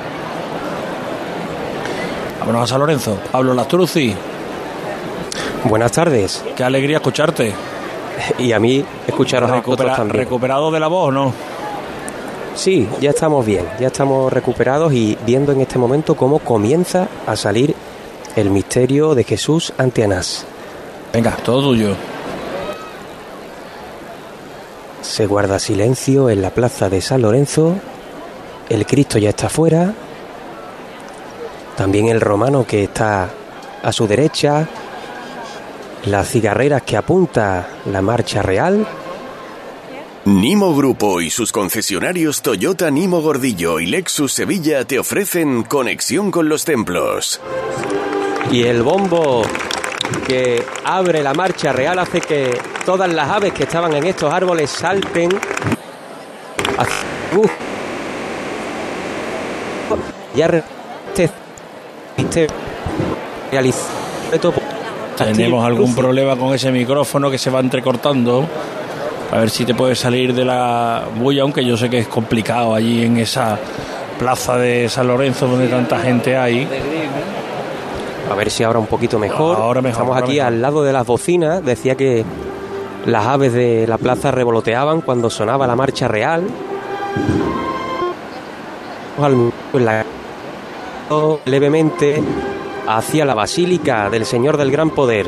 Vámonos 2.40 2.62
a 2.62 2.66
San 2.66 2.80
Lorenzo. 2.80 3.18
Pablo 3.32 3.54
Lastruzzi. 3.54 4.14
Buenas 5.64 5.92
tardes. 5.92 6.44
Qué 6.54 6.62
alegría 6.62 6.98
escucharte. 6.98 7.52
Y 8.38 8.52
a 8.52 8.58
mí 8.58 8.84
escucharos 9.06 9.50
a 9.50 9.62
también. 9.62 10.24
¿Recuperado 10.24 10.70
de 10.70 10.80
la 10.80 10.88
voz 10.88 11.12
no? 11.12 11.32
Sí, 12.54 12.88
ya 13.00 13.10
estamos 13.10 13.44
bien, 13.44 13.66
ya 13.78 13.88
estamos 13.88 14.32
recuperados 14.32 14.92
y 14.94 15.18
viendo 15.26 15.52
en 15.52 15.60
este 15.60 15.78
momento 15.78 16.14
cómo 16.14 16.38
comienza 16.38 17.06
a 17.26 17.36
salir 17.36 17.74
el 18.34 18.50
misterio 18.50 19.14
de 19.14 19.24
Jesús 19.24 19.74
ante 19.76 20.04
Anás. 20.04 20.46
Venga, 21.12 21.36
todo 21.44 21.68
tuyo. 21.68 21.94
Se 25.02 25.26
guarda 25.26 25.58
silencio 25.58 26.30
en 26.30 26.40
la 26.40 26.50
plaza 26.50 26.88
de 26.88 27.00
San 27.00 27.22
Lorenzo. 27.22 27.74
El 28.68 28.86
Cristo 28.86 29.18
ya 29.18 29.30
está 29.30 29.48
fuera. 29.48 29.92
También 31.76 32.08
el 32.08 32.20
romano 32.20 32.66
que 32.66 32.84
está 32.84 33.28
a 33.82 33.92
su 33.92 34.06
derecha. 34.06 34.66
Las 36.06 36.30
cigarreras 36.30 36.82
que 36.82 36.96
apunta 36.96 37.68
la 37.86 38.00
marcha 38.00 38.40
real. 38.40 38.86
Nimo 40.24 40.74
Grupo 40.74 41.20
y 41.20 41.30
sus 41.30 41.50
concesionarios 41.50 42.42
Toyota 42.42 42.90
Nimo 42.90 43.20
Gordillo 43.20 43.80
y 43.80 43.86
Lexus 43.86 44.32
Sevilla 44.32 44.84
te 44.84 45.00
ofrecen 45.00 45.64
conexión 45.64 46.30
con 46.30 46.48
los 46.48 46.64
templos. 46.64 47.40
Y 48.52 48.62
el 48.62 48.82
bombo 48.84 49.42
que 50.28 50.64
abre 50.84 51.24
la 51.24 51.34
marcha 51.34 51.72
real 51.72 51.98
hace 51.98 52.20
que 52.20 52.56
todas 52.84 53.12
las 53.12 53.28
aves 53.28 53.52
que 53.52 53.64
estaban 53.64 53.92
en 53.94 54.06
estos 54.06 54.32
árboles 54.32 54.70
salten. 54.70 55.30
Ya 60.34 60.48
Tenemos 65.24 65.64
algún 65.64 65.94
problema 65.94 66.36
con 66.36 66.54
ese 66.54 66.70
micrófono 66.70 67.30
que 67.30 67.38
se 67.38 67.50
va 67.50 67.60
entrecortando 67.60 68.46
a 69.30 69.38
ver 69.38 69.50
si 69.50 69.64
te 69.64 69.74
puedes 69.74 69.98
salir 69.98 70.32
de 70.34 70.44
la 70.44 71.04
bulla, 71.18 71.42
aunque 71.42 71.64
yo 71.64 71.76
sé 71.76 71.90
que 71.90 71.98
es 71.98 72.08
complicado 72.08 72.74
allí 72.74 73.04
en 73.04 73.16
esa 73.16 73.58
plaza 74.18 74.56
de 74.56 74.88
San 74.88 75.08
Lorenzo 75.08 75.48
donde 75.48 75.66
tanta 75.68 75.98
gente 75.98 76.36
hay. 76.36 76.66
A 78.30 78.34
ver 78.34 78.50
si 78.50 78.62
ahora 78.62 78.78
un 78.78 78.86
poquito 78.86 79.18
mejor. 79.18 79.56
Ahora 79.56 79.82
mejor 79.82 80.02
Estamos 80.02 80.22
aquí 80.22 80.38
al 80.38 80.62
lado 80.62 80.84
de 80.84 80.92
las 80.92 81.06
bocinas. 81.06 81.64
Decía 81.64 81.96
que 81.96 82.24
las 83.04 83.26
aves 83.26 83.52
de 83.52 83.86
la 83.86 83.98
plaza 83.98 84.30
revoloteaban 84.30 85.00
cuando 85.00 85.28
sonaba 85.28 85.66
la 85.66 85.76
marcha 85.76 86.06
real. 86.06 86.44
levemente 91.44 92.22
hacia 92.86 93.24
la 93.24 93.34
Basílica 93.34 94.08
del 94.10 94.24
Señor 94.24 94.56
del 94.56 94.70
Gran 94.70 94.90
Poder. 94.90 95.26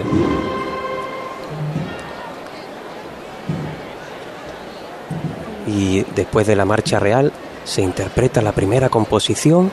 Y 5.67 6.03
después 6.15 6.47
de 6.47 6.57
la 6.57 6.65
marcha 6.65 6.99
real 6.99 7.33
se 7.65 7.83
interpreta 7.83 8.41
la 8.41 8.53
primera 8.53 8.89
composición 8.89 9.71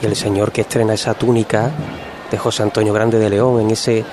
y 0.00 0.06
el 0.06 0.16
Señor 0.16 0.52
que 0.52 0.62
estrena 0.62 0.94
esa 0.94 1.14
túnica 1.14 1.70
de 2.30 2.38
José 2.38 2.62
Antonio 2.62 2.92
Grande 2.92 3.18
de 3.18 3.30
León 3.30 3.60
en 3.60 3.70
ese 3.70 4.04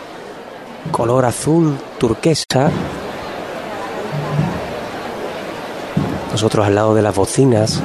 color 0.91 1.25
azul 1.25 1.77
turquesa. 1.97 2.69
Nosotros 6.31 6.65
al 6.65 6.75
lado 6.75 6.95
de 6.95 7.01
las 7.01 7.15
bocinas. 7.15 7.81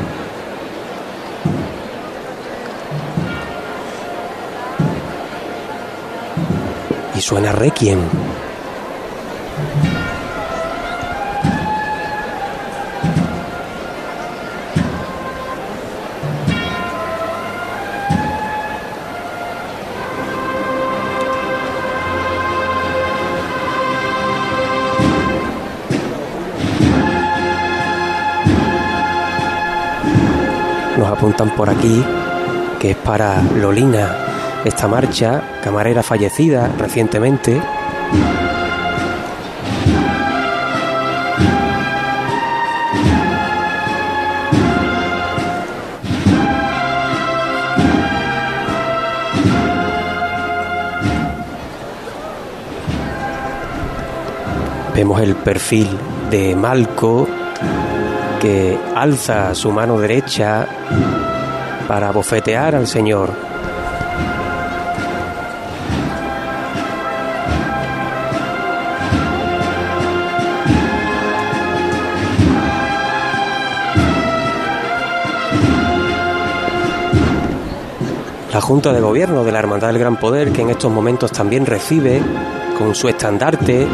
Y 7.19 7.21
suena 7.21 7.51
Requiem. 7.51 7.99
Nos 30.97 31.09
apuntan 31.09 31.51
por 31.57 31.69
aquí 31.69 32.05
que 32.79 32.93
es 32.93 32.97
para 32.97 33.43
Lolina 33.57 34.28
esta 34.65 34.89
marcha, 34.89 35.43
camarera 35.63 36.03
fallecida 36.03 36.71
recientemente. 36.79 37.61
Vemos 54.95 55.21
el 55.21 55.37
perfil 55.37 55.89
de 56.29 56.57
Malco 56.57 57.29
que 58.41 58.77
alza 58.97 59.55
su 59.55 59.71
mano 59.71 59.99
derecha 59.99 60.67
para 61.87 62.11
bofetear 62.11 62.75
al 62.75 62.87
Señor. 62.87 63.48
La 78.59 78.63
Junta 78.63 78.93
de 78.93 79.01
Gobierno 79.01 79.45
de 79.45 79.53
la 79.53 79.61
Hermandad 79.61 79.87
del 79.87 80.01
Gran 80.01 80.17
Poder, 80.17 80.51
que 80.51 80.63
en 80.63 80.71
estos 80.71 80.91
momentos 80.91 81.31
también 81.31 81.65
recibe 81.65 82.21
con 82.77 82.93
su 82.93 83.09
estandarte 83.09 83.87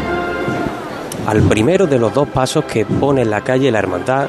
al 1.27 1.43
primero 1.43 1.85
de 1.85 1.99
los 1.99 2.11
dos 2.11 2.27
pasos 2.29 2.65
que 2.65 2.83
pone 2.83 3.21
en 3.21 3.29
la 3.29 3.41
calle 3.41 3.69
la 3.69 3.77
Hermandad 3.77 4.27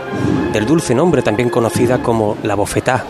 del 0.52 0.66
Dulce 0.66 0.94
Nombre, 0.94 1.22
también 1.22 1.48
conocida 1.48 2.02
como 2.02 2.36
la 2.42 2.54
Bofetá. 2.54 3.06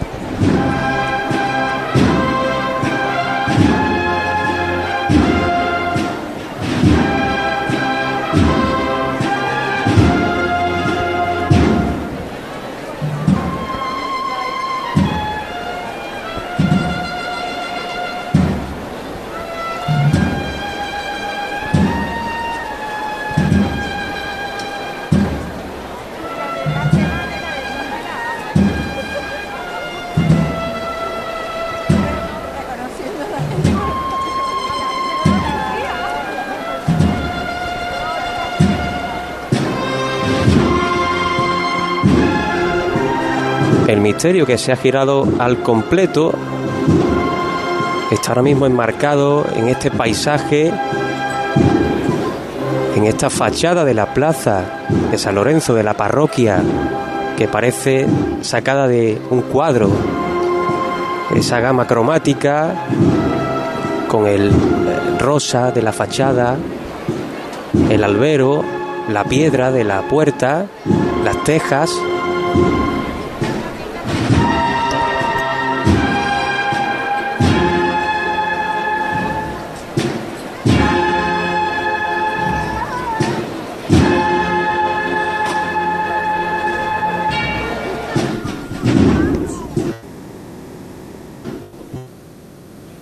Misterio 44.17 44.47
que 44.47 44.57
se 44.57 44.73
ha 44.73 44.77
girado 44.77 45.29
al 45.39 45.59
completo 45.59 46.33
está 48.11 48.31
ahora 48.31 48.41
mismo 48.41 48.64
enmarcado 48.64 49.45
en 49.55 49.69
este 49.69 49.91
paisaje, 49.91 50.73
en 52.97 53.05
esta 53.05 53.29
fachada 53.29 53.85
de 53.85 53.93
la 53.93 54.14
plaza 54.14 54.64
de 55.11 55.19
San 55.19 55.35
Lorenzo, 55.35 55.75
de 55.75 55.83
la 55.83 55.93
parroquia, 55.99 56.62
que 57.37 57.47
parece 57.47 58.07
sacada 58.41 58.89
de 58.89 59.21
un 59.29 59.43
cuadro. 59.43 59.91
Esa 61.35 61.61
gama 61.61 61.87
cromática 61.87 62.73
con 64.09 64.27
el 64.27 64.51
rosa 65.21 65.73
de 65.73 65.83
la 65.83 65.93
fachada, 65.93 66.57
el 67.91 68.03
albero, 68.03 68.64
la 69.11 69.25
piedra 69.25 69.71
de 69.71 69.85
la 69.85 70.09
puerta, 70.09 70.64
las 71.23 71.45
tejas. 71.45 71.91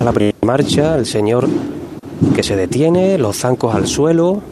La 0.05 0.13
primera 0.13 0.39
marcha, 0.43 0.97
el 0.97 1.07
señor 1.07 1.49
que 2.35 2.43
se 2.43 2.57
detiene, 2.57 3.17
los 3.17 3.39
zancos 3.39 3.75
al 3.75 3.87
suelo 3.87 4.43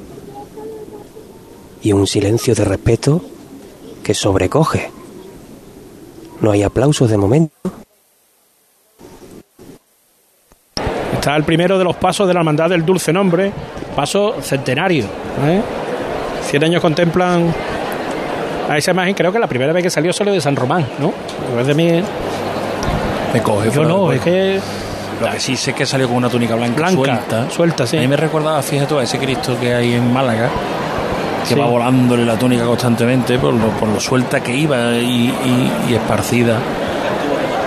y 1.83 1.93
un 1.93 2.07
silencio 2.07 2.55
de 2.55 2.65
respeto 2.65 3.21
que 4.03 4.15
sobrecoge. 4.15 4.91
No 6.41 6.53
hay 6.53 6.63
aplausos 6.63 7.11
de 7.11 7.17
momento. 7.17 7.55
Está 11.13 11.37
el 11.37 11.45
primero 11.45 11.79
de 11.79 11.85
los 11.85 11.97
pasos 11.97 12.27
de 12.27 12.35
la 12.35 12.41
hermandad 12.41 12.71
del 12.71 12.85
dulce 12.85 13.13
nombre, 13.13 13.53
paso 13.95 14.35
centenario. 14.41 15.05
¿eh? 15.45 15.61
Cien 16.49 16.65
años 16.65 16.81
contemplan 16.81 17.55
a 18.69 18.77
esa 18.79 18.91
imagen, 18.91 19.15
creo 19.15 19.31
que 19.31 19.39
la 19.39 19.47
primera 19.47 19.73
vez 19.73 19.85
que 19.85 19.91
salió 19.91 20.13
solo 20.13 20.33
de 20.33 20.41
San 20.41 20.57
Román, 20.57 20.87
¿no? 20.99 21.13
Es 21.61 21.67
de 21.67 21.75
mí. 21.75 21.89
¿eh? 21.89 22.05
Me 23.35 23.43
coge. 23.43 23.71
Yo 23.71 23.85
no, 23.85 24.11
es 24.13 24.21
que 24.21 24.61
Lo 25.23 25.31
que 25.31 25.41
sí 25.41 25.57
sé 25.57 25.73
que 25.73 25.87
salió 25.87 26.07
con 26.09 26.17
una 26.17 26.29
túnica 26.29 26.55
blanca, 26.55 26.77
Blanca, 26.77 26.95
suelta. 26.95 27.51
suelta, 27.51 27.87
sí. 27.87 27.97
A 27.97 28.01
mí 28.01 28.09
me 28.09 28.17
recordaba, 28.17 28.61
fíjate, 28.63 28.99
a 28.99 29.03
ese 29.03 29.19
Cristo 29.19 29.57
que 29.61 29.75
hay 29.75 29.95
en 29.95 30.13
Málaga, 30.13 30.49
que 31.49 31.55
Sí. 31.55 31.61
va 31.61 31.67
volándole 31.67 32.25
la 32.25 32.37
túnica 32.39 32.65
constantemente 32.65 33.39
por 33.39 33.53
lo, 33.55 33.69
por 33.71 33.89
lo 33.89 33.99
suelta 34.01 34.41
que 34.41 34.55
iba 34.55 34.93
y, 34.97 35.29
y- 35.29 35.91
y 35.91 35.95
esparcida. 35.95 36.59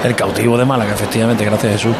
El 0.04 0.16
cautivo 0.16 0.58
de 0.58 0.66
Málaga, 0.66 0.94
efectivamente, 0.94 1.44
gracias 1.44 1.72
a 1.74 1.76
Jesús. 1.78 1.96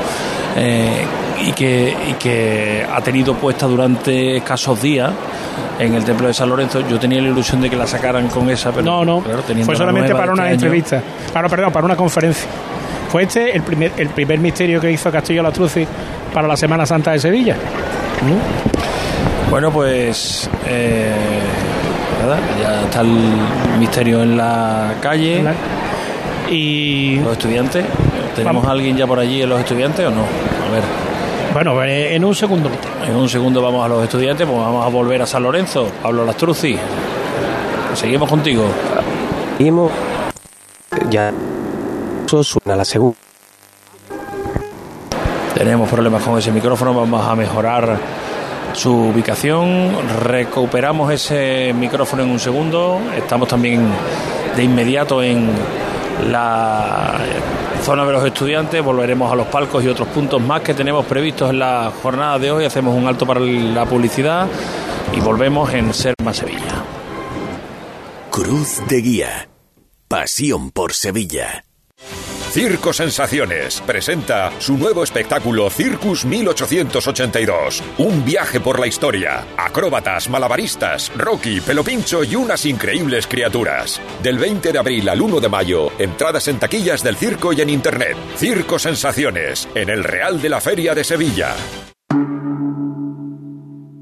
Eh, 0.58 1.04
y, 1.48 1.52
que, 1.54 1.96
y 2.10 2.14
que 2.14 2.86
ha 2.90 3.02
tenido 3.02 3.34
puesta 3.34 3.66
durante 3.66 4.38
escasos 4.38 4.82
días 4.82 5.12
en 5.80 5.94
el 5.96 6.06
templo 6.06 6.28
de 6.28 6.34
San 6.34 6.48
Lorenzo. 6.50 6.82
Yo 6.88 6.98
tenía 7.00 7.22
la 7.22 7.28
ilusión 7.30 7.62
de 7.62 7.70
que 7.70 7.76
la 7.76 7.88
sacaran 7.88 8.28
con 8.28 8.50
esa, 8.50 8.72
pero 8.72 8.84
no, 8.86 9.04
no. 9.04 9.20
claro, 9.22 9.42
Fue 9.44 9.56
la 9.56 9.76
solamente 9.76 10.14
para 10.14 10.28
de 10.28 10.32
una 10.32 10.44
este 10.44 10.44
año- 10.44 10.54
entrevista. 10.54 11.02
Ah, 11.34 11.42
no, 11.42 11.50
perdón, 11.50 11.72
para 11.74 11.86
una 11.86 11.96
conferencia. 11.98 12.46
Fue 13.16 13.24
este 13.24 13.56
el 13.56 13.62
primer, 13.62 13.94
el 13.96 14.10
primer 14.10 14.40
misterio 14.40 14.82
que 14.82 14.92
hizo 14.92 15.10
Castillo 15.10 15.42
Lastruzzi 15.42 15.88
para 16.34 16.50
la 16.50 16.58
Semana 16.58 16.86
Santa 16.86 17.14
de 17.14 17.20
Sevilla. 17.20 17.56
Bueno, 19.50 19.72
pues 19.72 20.50
eh, 20.68 21.14
nada, 22.22 22.38
ya 22.62 22.82
está 22.82 23.00
el 23.00 23.18
misterio 23.80 24.22
en 24.22 24.36
la 24.36 24.96
calle. 25.00 25.42
Y 26.52 27.22
los 27.22 27.32
estudiantes. 27.32 27.86
¿Tenemos 28.36 28.56
Vamos. 28.56 28.68
a 28.68 28.72
alguien 28.72 28.98
ya 28.98 29.08
por 29.08 29.18
allí 29.18 29.44
en 29.44 29.48
los 29.48 29.62
estudiantes 29.62 30.06
o 30.06 30.10
no? 30.10 30.24
A 30.24 30.72
ver. 30.74 30.84
Bueno, 31.54 31.82
eh, 31.86 32.18
en 32.18 32.26
un 32.26 32.36
segundo. 32.36 32.70
En 33.08 33.16
un 33.16 33.30
segundo 33.30 33.62
vamos 33.62 33.86
a 33.86 33.88
los 33.88 34.04
estudiantes, 34.04 34.46
pues 34.46 34.60
vamos 34.60 34.86
a 34.86 34.90
volver 34.90 35.22
a 35.22 35.26
San 35.26 35.42
Lorenzo. 35.42 35.90
Pablo 36.04 36.26
Lastruzzi. 36.26 36.78
Seguimos 37.94 38.30
contigo. 38.30 38.66
Seguimos. 39.58 39.90
Ya 41.10 41.32
Suena 42.28 42.76
la 42.76 42.86
segunda. 42.86 43.18
Tenemos 45.54 45.90
problemas 45.90 46.24
con 46.24 46.38
ese 46.38 46.52
micrófono, 46.52 46.94
vamos 46.94 47.26
a 47.26 47.36
mejorar 47.36 47.98
su 48.74 48.92
ubicación. 48.92 49.96
Recuperamos 50.22 51.12
ese 51.14 51.74
micrófono 51.74 52.24
en 52.24 52.32
un 52.32 52.40
segundo. 52.40 53.00
Estamos 53.16 53.48
también 53.48 53.88
de 54.56 54.64
inmediato 54.64 55.24
en 55.24 55.50
la 56.30 57.20
zona 57.84 58.06
de 58.06 58.12
los 58.12 58.26
estudiantes. 58.26 58.84
Volveremos 58.84 59.32
a 59.32 59.36
los 59.36 59.48
palcos 59.48 59.84
y 59.84 59.88
otros 59.88 60.08
puntos 60.10 60.42
más 60.42 60.62
que 60.62 60.74
tenemos 60.74 61.06
previstos 61.06 61.52
en 61.52 61.60
la 61.60 61.92
jornada 62.02 62.40
de 62.40 62.52
hoy. 62.52 62.66
Hacemos 62.66 62.96
un 62.96 63.08
alto 63.08 63.26
para 63.26 63.40
la 63.40 63.86
publicidad 63.86 64.48
y 65.16 65.20
volvemos 65.22 65.74
en 65.74 65.94
Serma 65.94 66.34
Sevilla. 66.34 66.84
Cruz 68.32 68.82
de 68.88 69.02
Guía. 69.02 69.50
Pasión 70.08 70.72
por 70.72 70.94
Sevilla. 70.94 71.65
Circo 72.56 72.94
Sensaciones 72.94 73.82
presenta 73.82 74.50
su 74.62 74.78
nuevo 74.78 75.04
espectáculo 75.04 75.70
Circus 75.70 76.24
1882. 76.24 77.84
Un 77.98 78.24
viaje 78.24 78.62
por 78.62 78.80
la 78.80 78.88
historia. 78.88 79.46
Acróbatas, 79.58 80.30
malabaristas, 80.30 81.12
Rocky, 81.18 81.60
Pelopincho 81.60 82.24
y 82.24 82.38
unas 82.38 82.66
increíbles 82.66 83.28
criaturas. 83.28 84.02
Del 84.24 84.38
20 84.38 84.72
de 84.72 84.80
abril 84.80 85.10
al 85.10 85.20
1 85.20 85.42
de 85.42 85.50
mayo, 85.50 85.92
entradas 86.00 86.48
en 86.48 86.58
taquillas 86.58 87.04
del 87.04 87.18
circo 87.18 87.52
y 87.52 87.60
en 87.60 87.70
internet. 87.72 88.16
Circo 88.38 88.80
Sensaciones, 88.80 89.68
en 89.76 89.90
el 89.90 90.06
Real 90.06 90.42
de 90.42 90.48
la 90.48 90.62
Feria 90.62 90.96
de 90.96 91.04
Sevilla. 91.04 91.54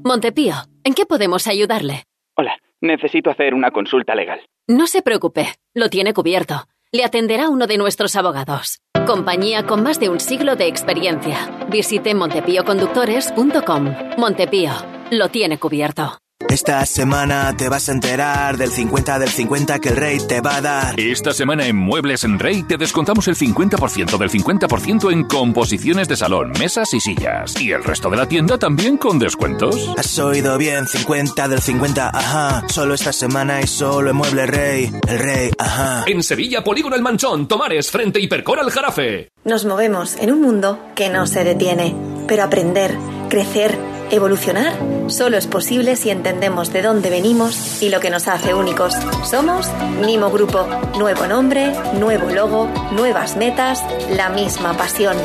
Montepío, 0.04 0.54
¿en 0.84 0.94
qué 0.94 1.06
podemos 1.06 1.48
ayudarle? 1.48 2.04
Hola, 2.36 2.56
necesito 2.80 3.30
hacer 3.30 3.52
una 3.52 3.72
consulta 3.72 4.14
legal. 4.14 4.42
No 4.68 4.86
se 4.86 5.02
preocupe, 5.02 5.48
lo 5.74 5.90
tiene 5.90 6.14
cubierto 6.14 6.68
le 6.94 7.04
atenderá 7.04 7.48
uno 7.48 7.66
de 7.66 7.76
nuestros 7.76 8.14
abogados. 8.14 8.78
Compañía 9.04 9.66
con 9.66 9.82
más 9.82 9.98
de 9.98 10.08
un 10.08 10.20
siglo 10.20 10.54
de 10.54 10.68
experiencia. 10.68 11.66
Visite 11.68 12.14
montepíoconductores.com. 12.14 13.94
Montepío, 14.16 14.70
lo 15.10 15.28
tiene 15.28 15.58
cubierto. 15.58 16.23
Esta 16.54 16.84
semana 16.86 17.52
te 17.56 17.68
vas 17.68 17.88
a 17.88 17.92
enterar 17.92 18.56
del 18.56 18.70
50 18.70 19.18
del 19.18 19.28
50 19.28 19.78
que 19.80 19.88
el 19.88 19.96
rey 19.96 20.18
te 20.18 20.40
va 20.40 20.56
a 20.56 20.60
dar. 20.60 21.00
Esta 21.00 21.32
semana 21.32 21.66
en 21.66 21.76
Muebles 21.76 22.22
en 22.22 22.38
Rey 22.38 22.62
te 22.62 22.76
descontamos 22.76 23.26
el 23.28 23.34
50% 23.34 24.18
del 24.18 24.30
50% 24.30 25.12
en 25.12 25.24
composiciones 25.24 26.06
de 26.06 26.16
salón, 26.16 26.52
mesas 26.58 26.92
y 26.94 27.00
sillas. 27.00 27.60
Y 27.60 27.72
el 27.72 27.82
resto 27.82 28.10
de 28.10 28.18
la 28.18 28.28
tienda 28.28 28.58
también 28.58 28.98
con 28.98 29.18
descuentos. 29.18 29.94
Has 29.96 30.18
oído 30.18 30.58
bien, 30.58 30.86
50 30.86 31.48
del 31.48 31.60
50, 31.60 32.10
ajá. 32.10 32.64
Solo 32.68 32.94
esta 32.94 33.12
semana 33.12 33.60
y 33.60 33.66
solo 33.66 34.10
en 34.10 34.16
Muebles 34.16 34.48
Rey. 34.48 34.92
El 35.08 35.18
rey, 35.18 35.50
ajá. 35.58 36.04
En 36.06 36.22
Sevilla, 36.22 36.62
Polígono 36.62 36.94
El 36.94 37.02
Manchón, 37.02 37.48
Tomares, 37.48 37.90
frente 37.90 38.20
Hipercor 38.20 38.60
al 38.60 38.70
Jarafe. 38.70 39.28
Nos 39.44 39.64
movemos 39.64 40.16
en 40.16 40.30
un 40.30 40.40
mundo 40.40 40.78
que 40.94 41.08
no 41.08 41.26
se 41.26 41.42
detiene. 41.42 41.96
Pero 42.28 42.44
aprender, 42.44 42.96
crecer, 43.28 43.76
Evolucionar 44.10 44.74
solo 45.08 45.36
es 45.36 45.46
posible 45.46 45.96
si 45.96 46.10
entendemos 46.10 46.72
de 46.72 46.82
dónde 46.82 47.10
venimos 47.10 47.82
y 47.82 47.88
lo 47.88 48.00
que 48.00 48.10
nos 48.10 48.28
hace 48.28 48.54
únicos. 48.54 48.94
Somos 49.24 49.70
Mimo 50.04 50.30
Grupo. 50.30 50.66
Nuevo 50.98 51.26
nombre, 51.26 51.72
nuevo 51.98 52.30
logo, 52.30 52.68
nuevas 52.92 53.36
metas, 53.36 53.82
la 54.10 54.28
misma 54.28 54.76
pasión. 54.76 55.16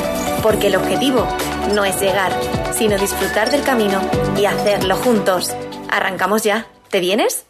Porque 0.42 0.68
el 0.68 0.76
objetivo 0.76 1.28
no 1.74 1.86
es 1.86 2.00
llegar, 2.00 2.32
sino 2.74 2.98
disfrutar 2.98 3.52
del 3.52 3.64
camino 3.64 4.02
y 4.38 4.46
hacerlo 4.46 4.96
juntos. 4.96 5.56
¿Arrancamos 5.90 6.44
ya? 6.44 6.68
¿Te 6.90 7.00
vienes? 7.00 7.46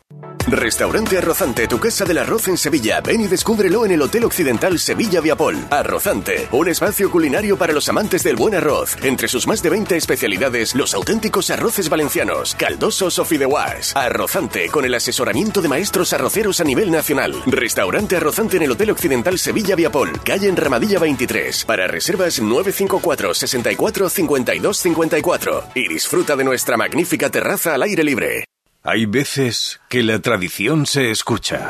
Restaurante 0.52 1.16
Arrozante, 1.16 1.68
tu 1.68 1.80
casa 1.80 2.06
del 2.06 2.18
arroz 2.18 2.48
en 2.48 2.58
Sevilla. 2.58 3.02
Ven 3.02 3.22
y 3.22 3.28
descúbrelo 3.28 3.86
en 3.86 3.92
el 3.92 4.02
Hotel 4.02 4.24
Occidental 4.24 4.80
Sevilla 4.80 5.22
Viapol. 5.22 5.56
Arrozante, 5.70 6.48
un 6.52 6.68
espacio 6.68 7.12
culinario 7.12 7.56
para 7.56 7.72
los 7.72 7.88
amantes 7.88 8.24
del 8.24 8.36
buen 8.36 8.56
arroz. 8.56 8.98
Entre 9.04 9.28
sus 9.28 9.46
más 9.46 9.62
de 9.62 9.70
20 9.70 9.96
especialidades, 9.96 10.74
los 10.74 10.96
auténticos 10.96 11.52
arroces 11.52 11.88
valencianos, 11.88 12.56
caldosos 12.56 13.20
o 13.20 13.26
fideuás. 13.26 13.96
Arrozante, 13.96 14.70
con 14.70 14.86
el 14.86 14.96
asesoramiento 14.96 15.62
de 15.62 15.70
maestros 15.70 16.14
arroceros 16.14 16.60
a 16.60 16.64
nivel 16.64 16.90
nacional. 16.90 17.36
Restaurante 17.46 18.16
Arrozante 18.16 18.58
en 18.58 18.64
el 18.64 18.72
Hotel 18.72 18.90
Occidental 18.90 19.38
Sevilla 19.38 19.76
Viapol, 19.76 20.20
calle 20.24 20.50
en 20.50 20.56
Ramadilla 20.56 20.98
23. 20.98 21.66
Para 21.66 21.88
reservas 21.88 22.42
954 22.42 23.34
64 23.36 24.10
52 24.10 24.78
54. 24.78 25.64
Y 25.76 25.88
disfruta 25.88 26.36
de 26.36 26.44
nuestra 26.44 26.76
magnífica 26.76 27.30
terraza 27.30 27.76
al 27.76 27.84
aire 27.84 28.04
libre. 28.04 28.49
Hay 28.82 29.06
veces 29.06 29.82
que 29.90 30.04
la 30.04 30.20
tradición 30.20 30.86
se 30.86 31.12
escucha. 31.12 31.70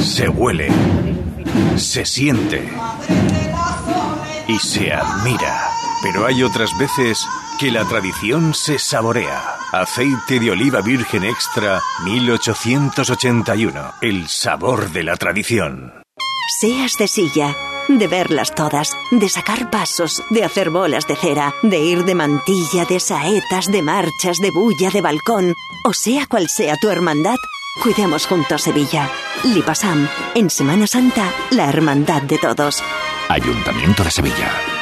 Se 0.00 0.26
huele. 0.26 0.70
Se 1.76 2.06
siente. 2.06 2.66
Y 4.48 4.58
se 4.58 4.90
admira. 4.90 5.68
Pero 6.02 6.24
hay 6.24 6.42
otras 6.42 6.70
veces 6.78 7.26
que 7.60 7.70
la 7.70 7.84
tradición 7.84 8.54
se 8.54 8.78
saborea. 8.78 9.56
Aceite 9.70 10.40
de 10.40 10.50
oliva 10.50 10.80
virgen 10.80 11.24
extra 11.24 11.82
1881. 12.04 13.92
El 14.00 14.28
sabor 14.28 14.90
de 14.92 15.02
la 15.02 15.16
tradición. 15.16 15.92
Seas 16.58 16.96
de 16.96 17.06
silla 17.06 17.54
de 17.88 18.06
verlas 18.06 18.54
todas, 18.54 18.96
de 19.10 19.28
sacar 19.28 19.70
pasos, 19.70 20.22
de 20.30 20.44
hacer 20.44 20.70
bolas 20.70 21.06
de 21.06 21.16
cera, 21.16 21.54
de 21.62 21.78
ir 21.78 22.04
de 22.04 22.14
mantilla, 22.14 22.84
de 22.84 23.00
saetas, 23.00 23.66
de 23.66 23.82
marchas, 23.82 24.38
de 24.38 24.50
bulla, 24.50 24.90
de 24.90 25.00
balcón, 25.00 25.54
o 25.84 25.92
sea 25.92 26.26
cual 26.26 26.48
sea 26.48 26.76
tu 26.76 26.88
hermandad, 26.90 27.36
cuidemos 27.82 28.26
juntos 28.26 28.62
Sevilla. 28.62 29.10
Lipasam, 29.44 30.08
en 30.34 30.50
Semana 30.50 30.86
Santa, 30.86 31.32
la 31.50 31.68
hermandad 31.68 32.22
de 32.22 32.38
todos. 32.38 32.82
Ayuntamiento 33.28 34.04
de 34.04 34.10
Sevilla. 34.10 34.77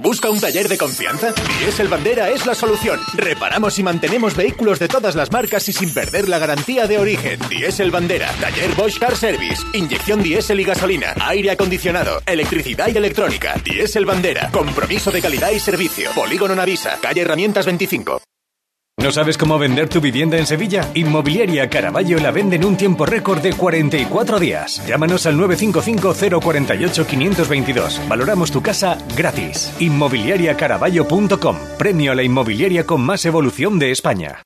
¿Busca 0.00 0.30
un 0.30 0.40
taller 0.40 0.68
de 0.68 0.78
confianza? 0.78 1.34
Diesel 1.58 1.88
Bandera 1.88 2.30
es 2.30 2.46
la 2.46 2.54
solución. 2.54 3.00
Reparamos 3.14 3.78
y 3.78 3.82
mantenemos 3.82 4.36
vehículos 4.36 4.78
de 4.78 4.86
todas 4.86 5.16
las 5.16 5.32
marcas 5.32 5.68
y 5.68 5.72
sin 5.72 5.92
perder 5.92 6.28
la 6.28 6.38
garantía 6.38 6.86
de 6.86 6.98
origen. 6.98 7.40
Diesel 7.48 7.90
Bandera, 7.90 8.30
taller 8.40 8.74
Bosch 8.76 8.98
Car 8.98 9.16
Service, 9.16 9.64
inyección 9.72 10.22
diésel 10.22 10.60
y 10.60 10.64
gasolina, 10.64 11.14
aire 11.20 11.50
acondicionado, 11.50 12.22
electricidad 12.26 12.88
y 12.94 12.96
electrónica. 12.96 13.54
Diesel 13.64 14.06
Bandera, 14.06 14.50
compromiso 14.52 15.10
de 15.10 15.20
calidad 15.20 15.50
y 15.50 15.58
servicio. 15.58 16.10
Polígono 16.14 16.54
Navisa, 16.54 16.98
calle 17.02 17.22
Herramientas 17.22 17.66
25. 17.66 18.27
¿No 18.98 19.12
sabes 19.12 19.38
cómo 19.38 19.60
vender 19.60 19.88
tu 19.88 20.00
vivienda 20.00 20.36
en 20.38 20.46
Sevilla? 20.46 20.90
Inmobiliaria 20.94 21.70
Caraballo 21.70 22.18
la 22.18 22.32
vende 22.32 22.56
en 22.56 22.64
un 22.64 22.76
tiempo 22.76 23.06
récord 23.06 23.40
de 23.40 23.52
44 23.52 24.40
días. 24.40 24.84
Llámanos 24.88 25.24
al 25.26 25.36
955-048-522. 25.36 28.08
Valoramos 28.08 28.50
tu 28.50 28.60
casa 28.60 28.98
gratis. 29.16 29.72
Inmobiliariacaraballo.com. 29.78 31.56
Premio 31.78 32.10
a 32.10 32.16
la 32.16 32.24
inmobiliaria 32.24 32.84
con 32.84 33.02
más 33.02 33.24
evolución 33.24 33.78
de 33.78 33.92
España. 33.92 34.42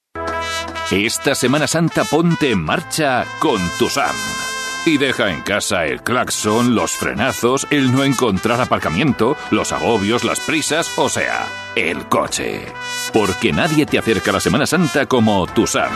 Esta 0.91 1.35
Semana 1.35 1.67
Santa 1.67 2.05
ponte 2.05 2.51
en 2.51 2.63
marcha 2.63 3.25
con 3.41 3.59
tu 3.79 3.89
SAM. 3.89 4.15
Y 4.85 4.99
deja 4.99 5.31
en 5.31 5.43
casa 5.43 5.87
el 5.87 6.03
claxon, 6.03 6.75
los 6.75 6.93
frenazos, 6.93 7.69
el 7.71 7.93
no 7.93 8.03
encontrar 8.03 8.61
aparcamiento, 8.61 9.37
los 9.53 9.71
agobios, 9.71 10.25
las 10.25 10.41
prisas, 10.41 10.91
o 10.99 11.09
sea, 11.09 11.47
el 11.77 12.09
coche. 12.09 12.67
Porque 13.13 13.53
nadie 13.53 13.87
te 13.87 13.99
acerca 13.99 14.31
a 14.31 14.35
la 14.35 14.41
Semana 14.41 14.67
Santa 14.67 15.07
como 15.07 15.47
Tusam. 15.47 15.93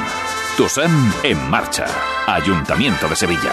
Tusam 0.56 1.12
en 1.24 1.50
marcha. 1.50 1.86
Ayuntamiento 2.28 3.08
de 3.08 3.16
Sevilla. 3.16 3.52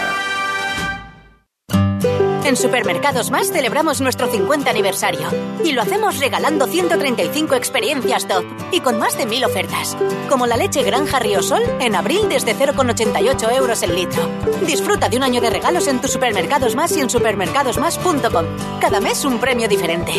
En 2.45 2.57
Supermercados 2.57 3.31
Más 3.31 3.51
celebramos 3.51 4.01
nuestro 4.01 4.29
50 4.29 4.69
aniversario 4.69 5.29
y 5.63 5.71
lo 5.71 5.81
hacemos 5.81 6.19
regalando 6.19 6.67
135 6.67 7.55
experiencias 7.55 8.27
top 8.27 8.43
y 8.71 8.81
con 8.81 8.99
más 8.99 9.17
de 9.17 9.25
1000 9.25 9.45
ofertas, 9.45 9.95
como 10.27 10.45
la 10.45 10.57
leche 10.57 10.83
Granja 10.83 11.21
Sol 11.41 11.63
en 11.79 11.95
abril 11.95 12.27
desde 12.27 12.53
0,88 12.53 13.55
euros 13.55 13.81
el 13.83 13.95
litro. 13.95 14.29
Disfruta 14.67 15.07
de 15.07 15.17
un 15.17 15.23
año 15.23 15.39
de 15.39 15.51
regalos 15.51 15.87
en 15.87 16.01
tus 16.01 16.11
Supermercados 16.11 16.75
Más 16.75 16.95
y 16.97 16.99
en 16.99 17.09
supermercadosmás.com. 17.09 18.45
Cada 18.81 18.99
mes 18.99 19.23
un 19.23 19.39
premio 19.39 19.69
diferente. 19.69 20.11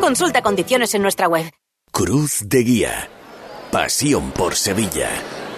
Consulta 0.00 0.42
condiciones 0.42 0.94
en 0.94 1.02
nuestra 1.02 1.28
web. 1.28 1.48
Cruz 1.92 2.40
de 2.44 2.64
Guía. 2.64 3.08
Pasión 3.70 4.32
por 4.32 4.56
Sevilla. 4.56 5.08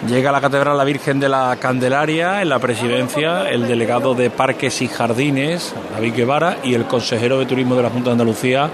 Llega 0.07 0.29
a 0.29 0.33
la 0.33 0.41
Catedral 0.41 0.75
la 0.75 0.83
Virgen 0.83 1.19
de 1.19 1.29
la 1.29 1.55
Candelaria 1.59 2.41
en 2.41 2.49
la 2.49 2.57
presidencia 2.57 3.47
el 3.47 3.67
delegado 3.67 4.15
de 4.15 4.31
Parques 4.31 4.81
y 4.81 4.87
Jardines, 4.87 5.75
David 5.93 6.15
Guevara, 6.15 6.57
y 6.63 6.73
el 6.73 6.85
consejero 6.85 7.37
de 7.37 7.45
Turismo 7.45 7.75
de 7.75 7.83
la 7.83 7.91
Junta 7.91 8.09
de 8.09 8.13
Andalucía, 8.13 8.71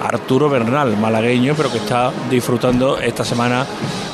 Arturo 0.00 0.48
Bernal, 0.48 0.96
malagueño, 0.96 1.54
pero 1.56 1.70
que 1.70 1.78
está 1.78 2.12
disfrutando 2.30 2.98
esta 2.98 3.24
semana 3.24 3.66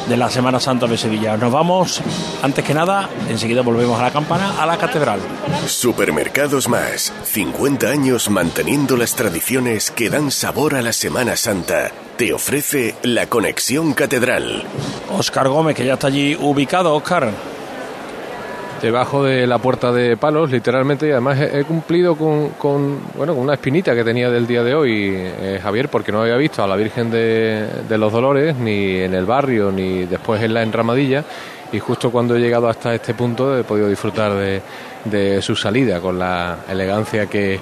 de 0.09 0.17
la 0.17 0.31
Semana 0.31 0.61
Santa 0.61 0.87
de 0.87 0.97
Sevilla. 0.97 1.37
Nos 1.37 1.53
vamos, 1.53 2.03
antes 2.43 2.65
que 2.65 2.75
nada, 2.75 3.09
enseguida 3.29 3.63
volvemos 3.63 3.99
a 3.99 4.05
la 4.05 4.11
campana, 4.11 4.61
a 4.61 4.67
la 4.67 4.77
catedral. 4.77 5.21
Supermercados 5.67 6.69
Más, 6.69 7.13
50 7.25 7.89
años 7.89 8.31
manteniendo 8.31 8.97
las 8.97 9.15
tradiciones 9.15 9.91
que 9.91 10.11
dan 10.11 10.31
sabor 10.31 10.75
a 10.75 10.83
la 10.83 10.93
Semana 10.93 11.37
Santa. 11.37 11.91
Te 12.17 12.33
ofrece 12.33 12.95
la 13.03 13.27
conexión 13.27 13.95
catedral. 13.95 14.65
Óscar 15.17 15.49
Gómez, 15.49 15.77
que 15.77 15.85
ya 15.85 15.95
está 15.95 16.09
allí 16.09 16.37
ubicado, 16.37 16.95
Óscar. 16.95 17.52
Debajo 18.83 19.23
de 19.23 19.47
la 19.47 19.59
puerta 19.59 19.93
de 19.93 20.17
palos, 20.17 20.51
literalmente, 20.51 21.07
y 21.07 21.13
además 21.13 21.39
he, 21.41 21.65
cumplido 21.65 22.17
con, 22.17 22.51
bueno, 23.17 23.35
con 23.35 23.45
una 23.45 23.55
espinita 23.55 23.95
que 23.95 24.03
tenía 24.03 24.29
del 24.29 24.47
día 24.47 24.65
de 24.65 24.75
hoy, 24.75 25.13
eh, 25.15 25.61
Javier, 25.63 25.89
porque 25.89 26.11
no 26.11 26.21
había 26.21 26.37
visto 26.37 26.65
a 26.65 26.67
la 26.67 26.75
Virgen 26.75 27.09
de, 27.09 27.67
de 27.89 27.99
los 27.99 28.13
Dolores 28.13 28.57
ni 28.57 28.97
en 28.97 29.15
el 29.15 29.25
barrio, 29.25 29.71
ni 29.71 30.05
después 30.05 30.43
en 30.43 30.53
la 30.53 30.63
enramadilla, 30.63 31.25
y 31.73 31.79
justo 31.79 32.11
cuando 32.11 32.37
he 32.37 32.41
llegado 32.41 32.69
hasta 32.69 32.93
este 32.93 33.15
punto 33.15 33.57
he 33.57 33.63
podido 33.63 33.89
disfrutar 33.89 34.35
de, 34.35 34.61
de 35.05 35.41
su 35.41 35.55
salida 35.55 36.01
con 36.01 36.19
la 36.19 36.59
elegancia 36.69 37.27
que 37.27 37.55
eh, 37.55 37.61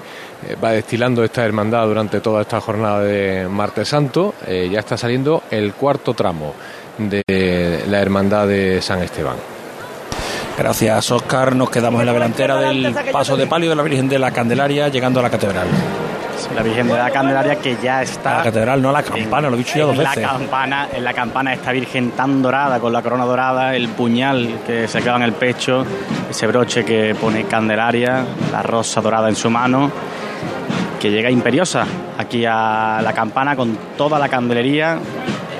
va 0.62 0.72
destilando 0.72 1.22
esta 1.22 1.44
hermandad 1.44 1.86
durante 1.86 2.20
toda 2.20 2.42
esta 2.42 2.60
jornada 2.60 3.02
de 3.02 3.46
Martes 3.46 3.88
Santo. 3.88 4.34
Eh, 4.46 4.68
ya 4.72 4.80
está 4.80 4.96
saliendo 4.96 5.42
el 5.50 5.74
cuarto 5.74 6.14
tramo 6.14 6.54
de 6.98 7.84
la 7.88 8.00
hermandad 8.00 8.48
de 8.48 8.80
San 8.80 9.02
Esteban. 9.02 9.59
Gracias, 10.58 11.10
Oscar. 11.10 11.56
Nos 11.56 11.70
quedamos 11.70 12.00
en 12.00 12.06
la 12.06 12.12
delantera 12.12 12.56
del 12.56 12.94
paso 13.12 13.36
de 13.36 13.46
palio 13.46 13.70
de 13.70 13.76
la 13.76 13.82
Virgen 13.82 14.08
de 14.08 14.18
la 14.18 14.30
Candelaria, 14.30 14.88
llegando 14.88 15.20
a 15.20 15.22
la 15.22 15.30
catedral. 15.30 15.66
La 16.54 16.62
Virgen 16.62 16.88
de 16.88 16.94
la 16.94 17.10
Candelaria 17.10 17.56
que 17.56 17.76
ya 17.82 18.02
está. 18.02 18.38
La 18.38 18.42
catedral, 18.44 18.82
no 18.82 18.92
la 18.92 19.02
campana, 19.02 19.48
lo 19.48 19.56
he 19.56 19.58
dicho 19.58 19.78
ya 19.78 19.84
dos 19.84 19.92
en 19.92 19.98
veces. 20.00 20.22
La 20.22 20.28
campana, 20.28 20.88
en 20.92 21.04
la 21.04 21.12
campana 21.12 21.52
esta 21.52 21.70
Virgen 21.72 22.12
tan 22.12 22.42
dorada, 22.42 22.80
con 22.80 22.92
la 22.92 23.02
corona 23.02 23.24
dorada, 23.24 23.74
el 23.76 23.88
puñal 23.88 24.60
que 24.66 24.88
se 24.88 25.00
clava 25.00 25.18
en 25.18 25.24
el 25.24 25.32
pecho, 25.32 25.84
ese 26.28 26.46
broche 26.46 26.84
que 26.84 27.14
pone 27.14 27.44
Candelaria, 27.44 28.24
la 28.52 28.62
rosa 28.62 29.00
dorada 29.00 29.28
en 29.28 29.36
su 29.36 29.50
mano, 29.50 29.90
que 30.98 31.10
llega 31.10 31.30
imperiosa 31.30 31.84
aquí 32.18 32.44
a 32.46 33.00
la 33.02 33.12
campana 33.12 33.54
con 33.56 33.76
toda 33.96 34.18
la 34.18 34.28
candelería. 34.28 34.98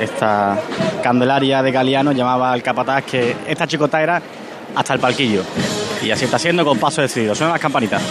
Esta 0.00 0.58
Candelaria 1.02 1.62
de 1.62 1.72
Galeano 1.72 2.12
llamaba 2.12 2.52
al 2.52 2.62
capataz 2.62 3.04
que 3.04 3.36
esta 3.46 3.66
chicota 3.66 4.02
era 4.02 4.20
hasta 4.74 4.94
el 4.94 5.00
palquillo. 5.00 5.42
Y 6.02 6.10
así 6.10 6.24
está 6.24 6.38
siendo 6.38 6.64
con 6.64 6.78
paso 6.78 7.02
decidido. 7.02 7.34
Suenan 7.34 7.52
las 7.52 7.60
campanitas. 7.60 8.02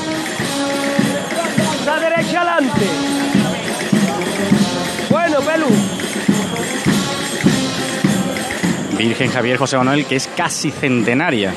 La 1.86 2.00
derecha 2.00 2.42
adelante. 2.42 2.86
Bueno, 5.10 5.40
Pelu. 5.42 5.68
Virgen 8.98 9.32
Javier 9.32 9.58
José 9.58 9.78
Manuel, 9.78 10.06
que 10.06 10.18
es 10.18 10.28
casi 10.36 10.72
centenaria, 10.72 11.54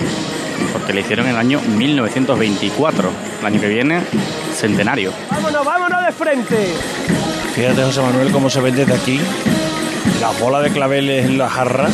porque 0.73 0.93
le 0.93 1.01
hicieron 1.01 1.27
en 1.27 1.33
el 1.33 1.39
año 1.39 1.61
1924. 1.61 3.11
El 3.41 3.47
año 3.47 3.61
que 3.61 3.69
viene, 3.69 4.01
centenario. 4.55 5.13
Vámonos, 5.29 5.65
vámonos 5.65 6.07
de 6.07 6.13
frente. 6.13 6.75
Fíjate, 7.55 7.83
José 7.83 8.01
Manuel, 8.01 8.31
cómo 8.31 8.49
se 8.49 8.61
ven 8.61 8.77
desde 8.77 8.95
aquí. 8.95 9.21
La 10.21 10.31
bola 10.41 10.61
de 10.61 10.71
claveles 10.71 11.27
en 11.27 11.37
la 11.37 11.51
jarra. 11.51 11.89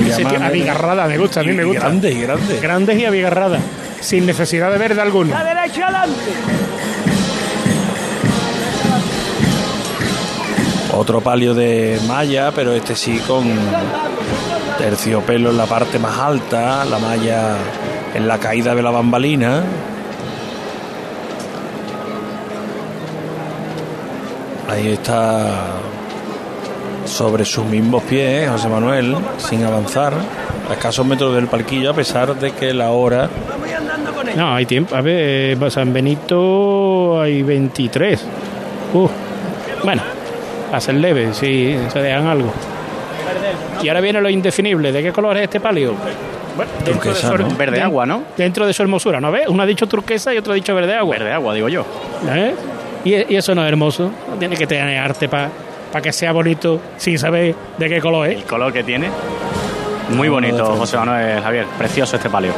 Me 0.00 0.46
abigarrada, 0.46 1.06
me 1.06 1.18
gusta, 1.18 1.40
a 1.40 1.42
mí 1.44 1.52
me 1.52 1.64
gusta. 1.64 1.82
Grandes 1.82 2.14
y 2.14 2.20
grandes. 2.20 2.62
Grandes 2.62 2.98
y 2.98 3.04
abigarradas, 3.04 3.60
sin 4.00 4.26
necesidad 4.26 4.70
de 4.72 4.78
verde 4.78 5.00
alguno. 5.00 5.30
La 5.30 5.44
derecha 5.44 5.86
adelante. 5.86 6.32
Otro 10.96 11.20
palio 11.20 11.54
de 11.54 12.00
malla, 12.06 12.52
pero 12.52 12.72
este 12.72 12.94
sí 12.94 13.18
con 13.26 13.44
terciopelo 14.78 15.50
en 15.50 15.56
la 15.56 15.66
parte 15.66 15.98
más 15.98 16.18
alta, 16.18 16.84
la 16.84 16.98
malla 16.98 17.56
en 18.14 18.28
la 18.28 18.38
caída 18.38 18.74
de 18.74 18.82
la 18.82 18.90
bambalina. 18.90 19.62
Ahí 24.68 24.92
está 24.92 25.80
sobre 27.14 27.44
sus 27.44 27.64
mismos 27.64 28.02
pies 28.02 28.50
José 28.50 28.68
Manuel, 28.68 29.14
sin 29.38 29.62
avanzar, 29.62 30.14
a 30.68 30.72
escasos 30.72 31.06
metros 31.06 31.32
del 31.36 31.46
palquillo, 31.46 31.90
a 31.90 31.94
pesar 31.94 32.34
de 32.34 32.50
que 32.50 32.74
la 32.74 32.90
hora 32.90 33.28
No, 34.36 34.52
hay 34.52 34.66
tiempo. 34.66 34.96
A 34.96 35.00
ver, 35.00 35.56
eh, 35.62 35.70
San 35.70 35.92
Benito 35.92 37.20
hay 37.20 37.42
23. 37.42 38.26
Uh, 38.94 39.08
bueno, 39.84 40.02
hacen 40.72 41.00
leve, 41.00 41.32
sí, 41.34 41.76
se 41.92 42.00
dejan 42.00 42.26
algo. 42.26 42.52
Y 43.80 43.88
ahora 43.88 44.00
viene 44.00 44.20
lo 44.20 44.28
indefinible. 44.28 44.90
¿De 44.90 45.00
qué 45.00 45.12
color 45.12 45.36
es 45.36 45.44
este 45.44 45.60
palio? 45.60 45.94
Bueno, 46.56 46.72
dentro 46.84 46.94
de, 46.94 47.00
Turquesa, 47.00 47.28
su, 47.28 47.38
¿no? 47.38 47.56
Verde 47.56 47.80
agua, 47.80 48.06
¿no? 48.06 48.22
Dentro 48.36 48.66
de 48.66 48.72
su 48.72 48.82
hermosura, 48.82 49.20
¿no 49.20 49.30
ves? 49.30 49.46
Uno 49.46 49.62
ha 49.62 49.66
dicho 49.66 49.86
turquesa 49.86 50.34
y 50.34 50.38
otro 50.38 50.52
ha 50.52 50.56
dicho 50.56 50.74
verde 50.74 50.94
agua. 50.94 51.16
Verde 51.16 51.32
agua, 51.32 51.54
digo 51.54 51.68
yo. 51.68 51.84
¿Eh? 52.28 52.54
Y, 53.04 53.34
y 53.34 53.36
eso 53.36 53.54
no 53.54 53.62
es 53.62 53.68
hermoso. 53.68 54.10
No 54.28 54.36
tiene 54.36 54.56
que 54.56 54.66
tener 54.66 54.98
arte 54.98 55.28
para 55.28 55.50
que 56.00 56.12
sea 56.12 56.32
bonito 56.32 56.80
sin 56.96 57.18
saber 57.18 57.54
de 57.78 57.88
qué 57.88 58.00
color 58.00 58.28
es. 58.28 58.36
El 58.38 58.44
color 58.44 58.72
que 58.72 58.82
tiene. 58.82 59.10
Muy 60.10 60.28
bonito, 60.28 60.76
José 60.76 60.96
Manuel 60.98 61.42
Javier. 61.42 61.66
Precioso 61.78 62.16
este 62.16 62.28
palio. 62.28 62.52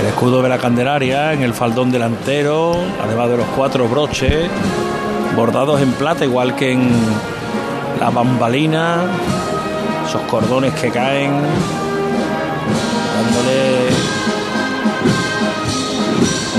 El 0.00 0.06
escudo 0.06 0.42
de 0.42 0.48
la 0.48 0.58
Candelaria 0.58 1.32
en 1.32 1.42
el 1.42 1.54
faldón 1.54 1.90
delantero, 1.90 2.72
además 3.02 3.30
de 3.30 3.36
los 3.38 3.46
cuatro 3.56 3.88
broches 3.88 4.48
bordados 5.34 5.80
en 5.80 5.92
plata, 5.92 6.24
igual 6.24 6.54
que 6.56 6.72
en 6.72 6.90
la 8.00 8.10
bambalina, 8.10 9.04
esos 10.06 10.22
cordones 10.22 10.74
que 10.74 10.90
caen, 10.90 11.32
dándole 13.14 13.88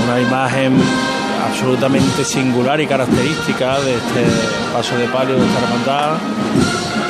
una 0.04 0.20
imagen 0.20 1.09
absolutamente 1.46 2.24
singular 2.24 2.80
y 2.80 2.86
característica 2.86 3.80
de 3.80 3.94
este 3.94 4.24
paso 4.72 4.96
de 4.96 5.06
palio 5.08 5.36
de 5.36 5.46
esta 5.46 5.60
hermandad. 5.60 6.18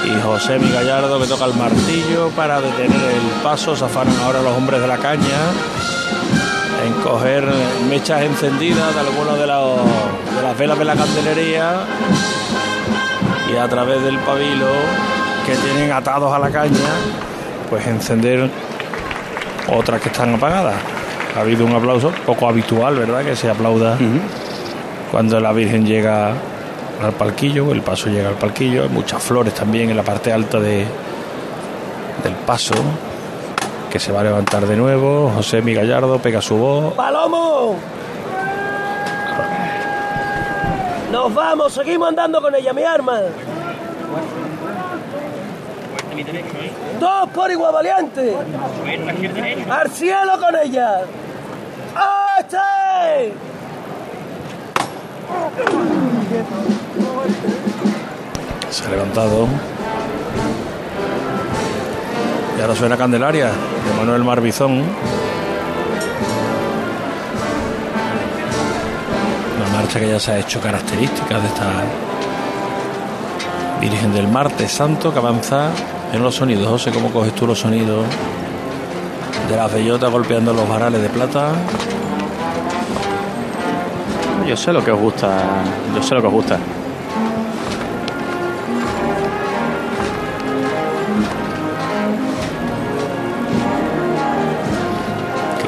Y 0.05 0.21
José 0.23 0.59
Mi 0.59 0.71
Gallardo 0.71 1.21
que 1.21 1.27
toca 1.27 1.45
el 1.45 1.55
martillo 1.55 2.31
para 2.31 2.61
detener 2.61 2.91
el 2.91 3.43
paso, 3.43 3.77
zafaron 3.77 4.15
ahora 4.25 4.43
los 4.43 4.57
hombres 4.57 4.81
de 4.81 4.87
la 4.87 4.99
caña 4.99 5.39
en 6.87 6.93
coger 7.03 7.45
mechas 7.89 8.23
encendidas 8.23 8.95
de 8.95 9.01
algunas 9.01 9.35
de, 9.35 9.43
de 9.43 10.43
las 10.43 10.59
velas 10.59 10.79
de 10.79 10.85
la 10.85 10.95
candelería 10.95 11.75
y 13.53 13.57
a 13.57 13.69
través 13.69 14.03
del 14.03 14.19
pabilo 14.21 14.67
que 15.47 15.55
tienen 15.57 15.93
atados 15.93 16.33
a 16.33 16.39
la 16.39 16.51
caña, 16.51 16.91
pues 17.69 17.87
encender 17.87 18.51
otras 19.69 20.01
que 20.01 20.09
están 20.09 20.35
apagadas. 20.35 20.75
Ha 21.37 21.41
habido 21.41 21.65
un 21.65 21.73
aplauso 21.73 22.13
poco 22.27 22.49
habitual, 22.49 22.97
¿verdad? 22.97 23.25
Que 23.25 23.37
se 23.37 23.49
aplauda 23.49 23.97
cuando 25.11 25.41
la 25.41 25.53
Virgen 25.53 25.87
llega 25.87 26.35
al 27.03 27.13
palquillo, 27.13 27.73
el 27.73 27.83
paso 27.83 28.09
llega 28.11 28.29
al 28.29 28.35
palquillo, 28.35 28.83
hay 28.83 28.89
muchas 28.89 29.23
flores 29.23 29.55
también 29.55 29.91
en 29.91 29.97
la 29.97 30.03
parte 30.03 30.33
alta 30.33 30.61
de, 30.61 30.87
del 32.23 32.35
paso 32.47 32.75
que 33.91 33.99
se 33.99 34.13
va 34.13 34.21
a 34.21 34.25
levantar 34.25 34.67
de 34.67 34.77
nuevo. 34.77 35.33
José 35.35 35.63
Mi 35.63 35.75
Gallardo 35.75 36.19
pega 36.19 36.41
su 36.41 36.57
voz. 36.57 36.95
¡Palomo! 36.95 37.77
Nos 41.11 41.35
vamos, 41.35 41.73
seguimos 41.73 42.09
andando 42.09 42.41
con 42.41 42.55
ella, 42.55 42.73
mi 42.73 42.85
arma. 42.85 43.19
Dos 47.01 47.29
por 47.35 47.51
igual 47.51 47.73
valiente. 47.73 48.37
Al 49.69 49.91
cielo 49.91 50.33
con 50.39 50.57
ella. 50.63 51.01
¡Este! 52.39 53.35
Se 58.71 58.85
ha 58.85 58.89
levantado. 58.91 59.49
Y 62.57 62.61
ahora 62.61 62.75
suena 62.75 62.97
Candelaria 62.97 63.47
de 63.47 63.97
Manuel 63.99 64.25
Marbizón. 64.25 64.83
Una 69.57 69.69
marcha 69.79 69.99
que 69.99 70.09
ya 70.09 70.21
se 70.21 70.33
ha 70.33 70.39
hecho 70.39 70.61
característica 70.61 71.39
de 71.41 71.47
esta 71.47 71.85
Virgen 73.81 74.13
del 74.13 74.29
Martes 74.29 74.73
Santo 74.73 75.11
que 75.13 75.19
avanza 75.19 75.71
en 76.13 76.23
los 76.23 76.35
sonidos. 76.35 76.69
José, 76.69 76.91
¿cómo 76.91 77.11
coges 77.11 77.35
tú 77.35 77.47
los 77.47 77.59
sonidos 77.59 78.05
de 79.49 79.57
las 79.57 79.73
bellotas 79.73 80.11
golpeando 80.11 80.53
los 80.53 80.69
varales 80.69 81.01
de 81.01 81.09
plata? 81.09 81.53
Yo 84.51 84.57
sé 84.57 84.73
lo 84.73 84.85
que 84.85 84.91
os 84.91 84.99
gusta. 84.99 85.63
Yo 85.95 86.03
sé 86.03 86.13
lo 86.13 86.21
que 86.21 86.27
os 86.27 86.33
gusta. 86.33 86.59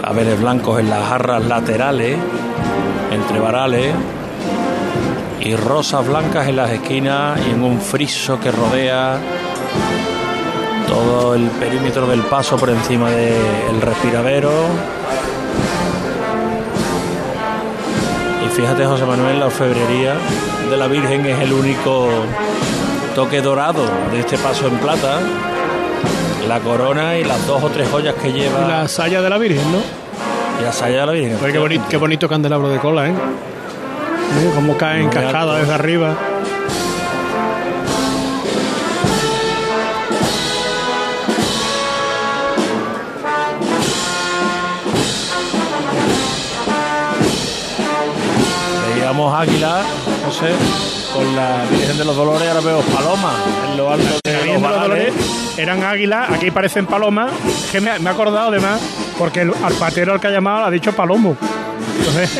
claveles 0.00 0.40
blancos 0.40 0.80
en 0.80 0.90
las 0.90 1.08
jarras 1.08 1.44
laterales, 1.44 2.18
entre 3.12 3.38
varales, 3.38 3.94
y 5.38 5.54
rosas 5.54 6.04
blancas 6.04 6.48
en 6.48 6.56
las 6.56 6.72
esquinas 6.72 7.38
y 7.46 7.52
en 7.52 7.62
un 7.62 7.80
friso 7.80 8.40
que 8.40 8.50
rodea 8.50 9.16
todo 10.88 11.36
el 11.36 11.48
perímetro 11.50 12.08
del 12.08 12.22
paso 12.22 12.56
por 12.56 12.70
encima 12.70 13.10
del 13.10 13.80
respiradero. 13.80 14.50
Fíjate, 18.54 18.84
José 18.86 19.04
Manuel, 19.04 19.40
la 19.40 19.46
orfebrería 19.46 20.14
de 20.70 20.76
la 20.76 20.86
Virgen 20.86 21.24
es 21.26 21.38
el 21.40 21.52
único 21.52 22.08
toque 23.14 23.40
dorado 23.40 23.84
de 24.12 24.20
este 24.20 24.36
paso 24.38 24.66
en 24.68 24.76
plata. 24.78 25.20
la 26.48 26.58
corona 26.60 27.16
y 27.16 27.24
las 27.24 27.46
dos 27.46 27.62
o 27.62 27.68
tres 27.70 27.88
joyas 27.88 28.14
que 28.16 28.32
lleva. 28.32 28.64
Y 28.64 28.68
la 28.68 28.88
saya 28.88 29.22
de 29.22 29.30
la 29.30 29.38
Virgen, 29.38 29.70
¿no? 29.72 29.78
Y 30.60 30.64
la 30.64 30.72
saya 30.72 31.00
de 31.00 31.06
la 31.06 31.12
Virgen. 31.12 31.38
Oye, 31.42 31.52
qué, 31.52 31.58
bonito, 31.58 31.84
qué 31.88 31.96
bonito 31.96 32.28
candelabro 32.28 32.68
de 32.68 32.78
cola, 32.78 33.08
¿eh? 33.08 33.14
Cómo 34.54 34.76
cae 34.76 34.98
en 34.98 35.06
Muy 35.06 35.14
cascada 35.14 35.40
alto. 35.42 35.54
desde 35.58 35.74
arriba. 35.74 36.14
Veíamos 49.22 49.40
águila, 49.40 49.82
no 50.24 50.32
sé, 50.32 50.48
con 51.14 51.36
la 51.36 51.64
Virgen 51.70 51.96
de 51.96 52.04
los 52.04 52.16
Dolores, 52.16 52.48
ahora 52.48 52.60
veo 52.60 52.80
palomas 52.80 53.34
en 53.70 53.76
lo 53.76 53.92
alto 53.92 54.18
de 54.24 54.46
los 54.46 54.60
los. 54.60 54.80
Dolores 54.80 55.14
eran 55.56 55.84
águilas, 55.84 56.30
aquí 56.30 56.50
parecen 56.50 56.86
palomas. 56.86 57.30
Que 57.70 57.80
me, 57.80 57.96
me 58.00 58.10
he 58.10 58.12
acordado 58.12 58.48
además, 58.48 58.80
porque 59.18 59.42
el, 59.42 59.52
al 59.62 59.74
patero 59.74 60.12
al 60.12 60.20
que 60.20 60.26
ha 60.26 60.30
llamado 60.30 60.64
ha 60.64 60.70
dicho 60.72 60.92
palomo. 60.92 61.36
Entonces, 61.98 62.30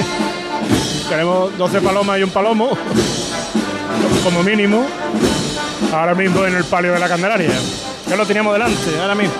tenemos 1.09 1.57
12 1.57 1.81
palomas 1.83 2.19
y 2.19 2.25
un 2.25 2.31
palomo, 2.31 2.77
como 4.25 4.43
mínimo, 4.43 4.85
ahora 5.93 6.17
mismo 6.17 6.45
en 6.47 6.57
el 6.57 6.65
palio 6.65 6.95
de 6.95 6.99
la 6.99 7.09
Candelaria. 7.09 7.51
Ya 8.09 8.17
lo 8.17 8.27
teníamos 8.27 8.55
delante, 8.55 9.01
ahora 9.01 9.15
mismo. 9.15 9.35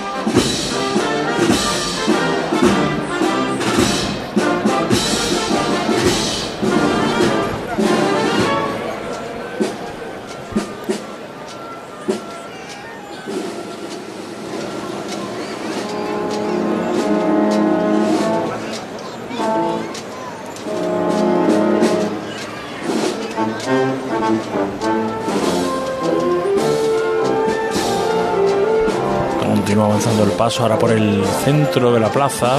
Paso 30.37 30.63
ahora 30.63 30.77
por 30.77 30.91
el 30.91 31.23
centro 31.43 31.93
de 31.93 31.99
la 31.99 32.11
plaza, 32.11 32.57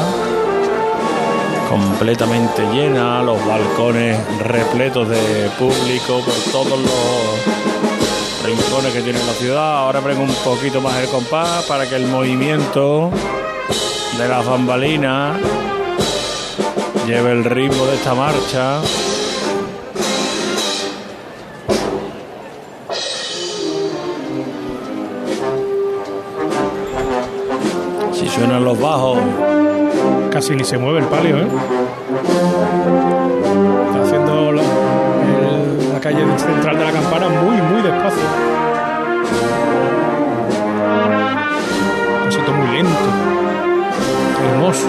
completamente 1.68 2.62
llena, 2.72 3.22
los 3.22 3.44
balcones 3.46 4.18
repletos 4.38 5.08
de 5.08 5.50
público 5.58 6.20
por 6.20 6.52
todos 6.52 6.78
los 6.78 8.44
rincones 8.44 8.92
que 8.92 9.02
tiene 9.02 9.18
la 9.24 9.32
ciudad. 9.32 9.78
Ahora 9.78 10.00
prendo 10.00 10.22
un 10.22 10.34
poquito 10.44 10.80
más 10.80 10.96
el 10.96 11.08
compás 11.08 11.64
para 11.64 11.88
que 11.88 11.96
el 11.96 12.06
movimiento 12.06 13.10
de 14.18 14.28
las 14.28 14.46
bambalinas 14.46 15.38
lleve 17.06 17.32
el 17.32 17.44
ritmo 17.44 17.86
de 17.86 17.96
esta 17.96 18.14
marcha. 18.14 18.80
Suenan 28.34 28.64
los 28.64 28.80
bajos. 28.80 29.18
Casi 30.30 30.56
ni 30.56 30.64
se 30.64 30.76
mueve 30.76 30.98
el 30.98 31.04
palio, 31.06 31.38
¿eh? 31.38 31.46
Está 33.86 34.02
haciendo 34.02 34.52
la, 34.52 34.62
la 35.92 36.00
calle 36.00 36.24
central 36.38 36.78
de 36.78 36.84
la 36.84 36.92
campana 36.92 37.28
muy, 37.28 37.56
muy 37.56 37.82
despacio. 37.82 38.22
Un 42.16 42.24
pasito 42.24 42.52
muy 42.52 42.76
lento. 42.76 43.08
Hermoso. 44.50 44.88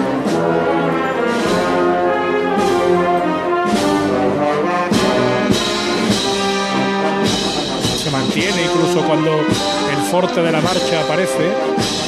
Se 8.04 8.10
mantiene 8.10 8.64
incluso 8.64 9.06
cuando 9.06 9.32
el 9.32 10.02
forte 10.10 10.42
de 10.42 10.52
la 10.52 10.62
marcha 10.62 11.02
aparece. 11.04 12.05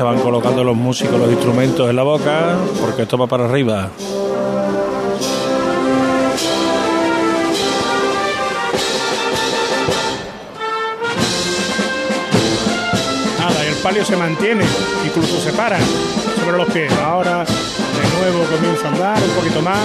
Se 0.00 0.04
van 0.04 0.18
colocando 0.20 0.64
los 0.64 0.74
músicos, 0.74 1.20
los 1.20 1.30
instrumentos 1.30 1.90
en 1.90 1.94
la 1.94 2.02
boca, 2.02 2.56
porque 2.80 3.02
esto 3.02 3.18
va 3.18 3.26
para 3.26 3.44
arriba. 3.44 3.90
Nada, 13.38 13.66
el 13.66 13.74
palio 13.82 14.02
se 14.02 14.16
mantiene, 14.16 14.64
incluso 15.04 15.38
se 15.38 15.52
para 15.52 15.78
sobre 15.78 16.56
los 16.56 16.70
pies. 16.70 16.90
Ahora 17.04 17.44
de 17.44 18.30
nuevo 18.30 18.46
comienza 18.56 18.88
a 18.88 18.92
andar 18.92 19.22
un 19.22 19.34
poquito 19.34 19.60
más. 19.60 19.78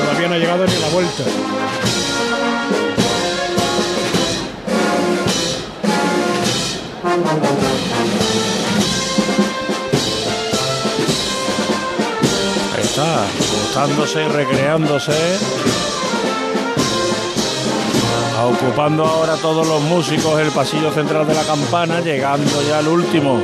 Todavía 0.00 0.28
no 0.28 0.34
ha 0.34 0.38
llegado 0.38 0.66
ni 0.66 0.80
la 0.80 0.88
vuelta. 0.88 1.79
Está, 12.90 13.24
gustándose 13.38 14.24
y 14.24 14.28
recreándose. 14.28 15.12
Ocupando 18.42 19.04
ahora 19.04 19.36
todos 19.36 19.66
los 19.66 19.82
músicos 19.82 20.40
el 20.40 20.50
pasillo 20.50 20.90
central 20.90 21.26
de 21.26 21.34
la 21.34 21.42
campana, 21.44 22.00
llegando 22.00 22.62
ya 22.66 22.78
al 22.78 22.88
último, 22.88 23.40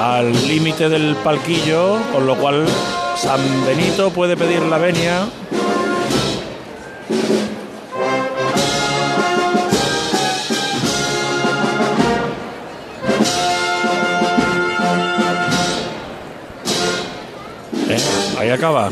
al 0.00 0.32
límite 0.48 0.88
del 0.88 1.16
palquillo, 1.16 1.98
con 2.12 2.26
lo 2.26 2.36
cual 2.36 2.64
San 3.16 3.40
Benito 3.66 4.10
puede 4.10 4.36
pedir 4.36 4.62
la 4.62 4.78
venia. 4.78 5.26
Ahí 18.44 18.50
acaba. 18.50 18.90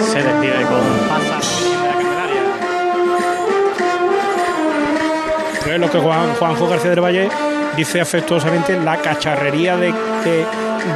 Se 0.00 0.22
despide 0.22 0.62
con 0.62 0.80
pasa 1.10 1.40
la 1.84 1.92
Candelaria. 1.92 2.42
Es 5.66 5.78
lo 5.78 5.90
que 5.90 5.98
Juan, 5.98 6.34
Juanjo 6.36 6.68
García 6.68 6.90
del 6.92 7.04
Valle 7.04 7.28
dice 7.76 8.00
afectuosamente 8.00 8.80
la 8.80 8.96
cacharrería 8.96 9.76
de, 9.76 9.92
de, 10.24 10.46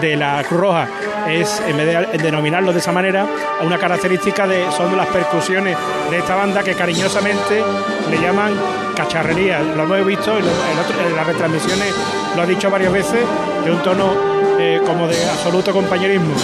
de 0.00 0.16
la 0.16 0.42
Cruz 0.44 0.58
Roja. 0.58 0.88
Es, 1.28 1.62
en 1.66 1.76
vez 1.76 1.86
de 2.12 2.18
denominarlo 2.18 2.72
de 2.72 2.78
esa 2.80 2.92
manera, 2.92 3.26
una 3.62 3.78
característica 3.78 4.46
de, 4.46 4.70
son 4.72 4.96
las 4.96 5.06
percusiones 5.06 5.76
de 6.10 6.18
esta 6.18 6.34
banda 6.34 6.62
que 6.62 6.74
cariñosamente 6.74 7.62
le 8.10 8.20
llaman 8.20 8.52
cacharrería. 8.96 9.60
Lo 9.60 9.84
hemos 9.84 10.04
visto 10.06 10.36
en 10.36 10.44
otro- 10.44 11.08
en 11.08 11.16
las 11.16 11.26
retransmisiones, 11.26 11.94
lo 12.36 12.42
ha 12.42 12.46
dicho 12.46 12.70
varias 12.70 12.92
veces, 12.92 13.20
de 13.64 13.70
un 13.70 13.78
tono 13.82 14.12
eh, 14.58 14.80
como 14.84 15.06
de 15.08 15.16
absoluto 15.30 15.72
compañerismo. 15.72 16.34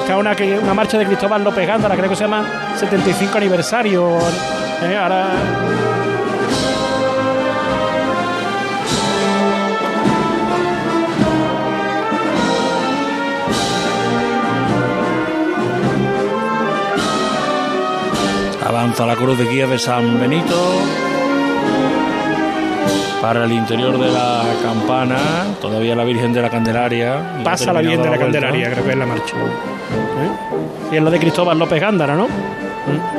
Está 0.00 0.16
una, 0.16 0.34
que- 0.34 0.58
una 0.58 0.74
marcha 0.74 0.98
de 0.98 1.06
Cristóbal 1.06 1.44
López 1.44 1.66
Gándara, 1.66 1.94
creo 1.96 2.08
que 2.10 2.16
se 2.16 2.22
llama 2.24 2.72
75 2.76 3.38
aniversario. 3.38 4.18
eh, 4.82 4.96
ahora 4.96 5.28
Avanza 18.82 19.06
la 19.06 19.14
cruz 19.14 19.38
de 19.38 19.44
guía 19.44 19.68
de 19.68 19.78
San 19.78 20.18
Benito 20.18 20.56
para 23.20 23.44
el 23.44 23.52
interior 23.52 23.96
de 23.96 24.10
la 24.10 24.42
campana. 24.60 25.18
Todavía 25.60 25.94
la 25.94 26.02
Virgen 26.02 26.32
de 26.32 26.42
la 26.42 26.50
Candelaria. 26.50 27.42
Pasa 27.44 27.72
la 27.72 27.80
bien 27.80 28.02
de 28.02 28.10
la 28.10 28.16
vuelta. 28.16 28.24
Candelaria, 28.24 28.72
creo 28.72 28.84
que 28.84 28.90
es 28.90 28.96
la 28.96 29.06
marcha. 29.06 29.36
¿Eh? 29.36 30.30
Y 30.90 30.96
es 30.96 31.02
lo 31.02 31.12
de 31.12 31.20
Cristóbal 31.20 31.60
López 31.60 31.80
Gándara, 31.80 32.16
¿no? 32.16 32.24
¿Mm? 32.24 33.11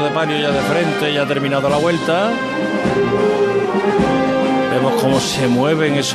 De 0.00 0.10
Mario 0.10 0.36
ya 0.38 0.50
de 0.50 0.60
frente, 0.60 1.14
ya 1.14 1.22
ha 1.22 1.26
terminado 1.26 1.68
la 1.68 1.76
vuelta. 1.76 2.32
Vemos 4.72 5.00
cómo 5.00 5.20
se 5.20 5.46
mueven 5.46 5.94
esos 5.94 6.12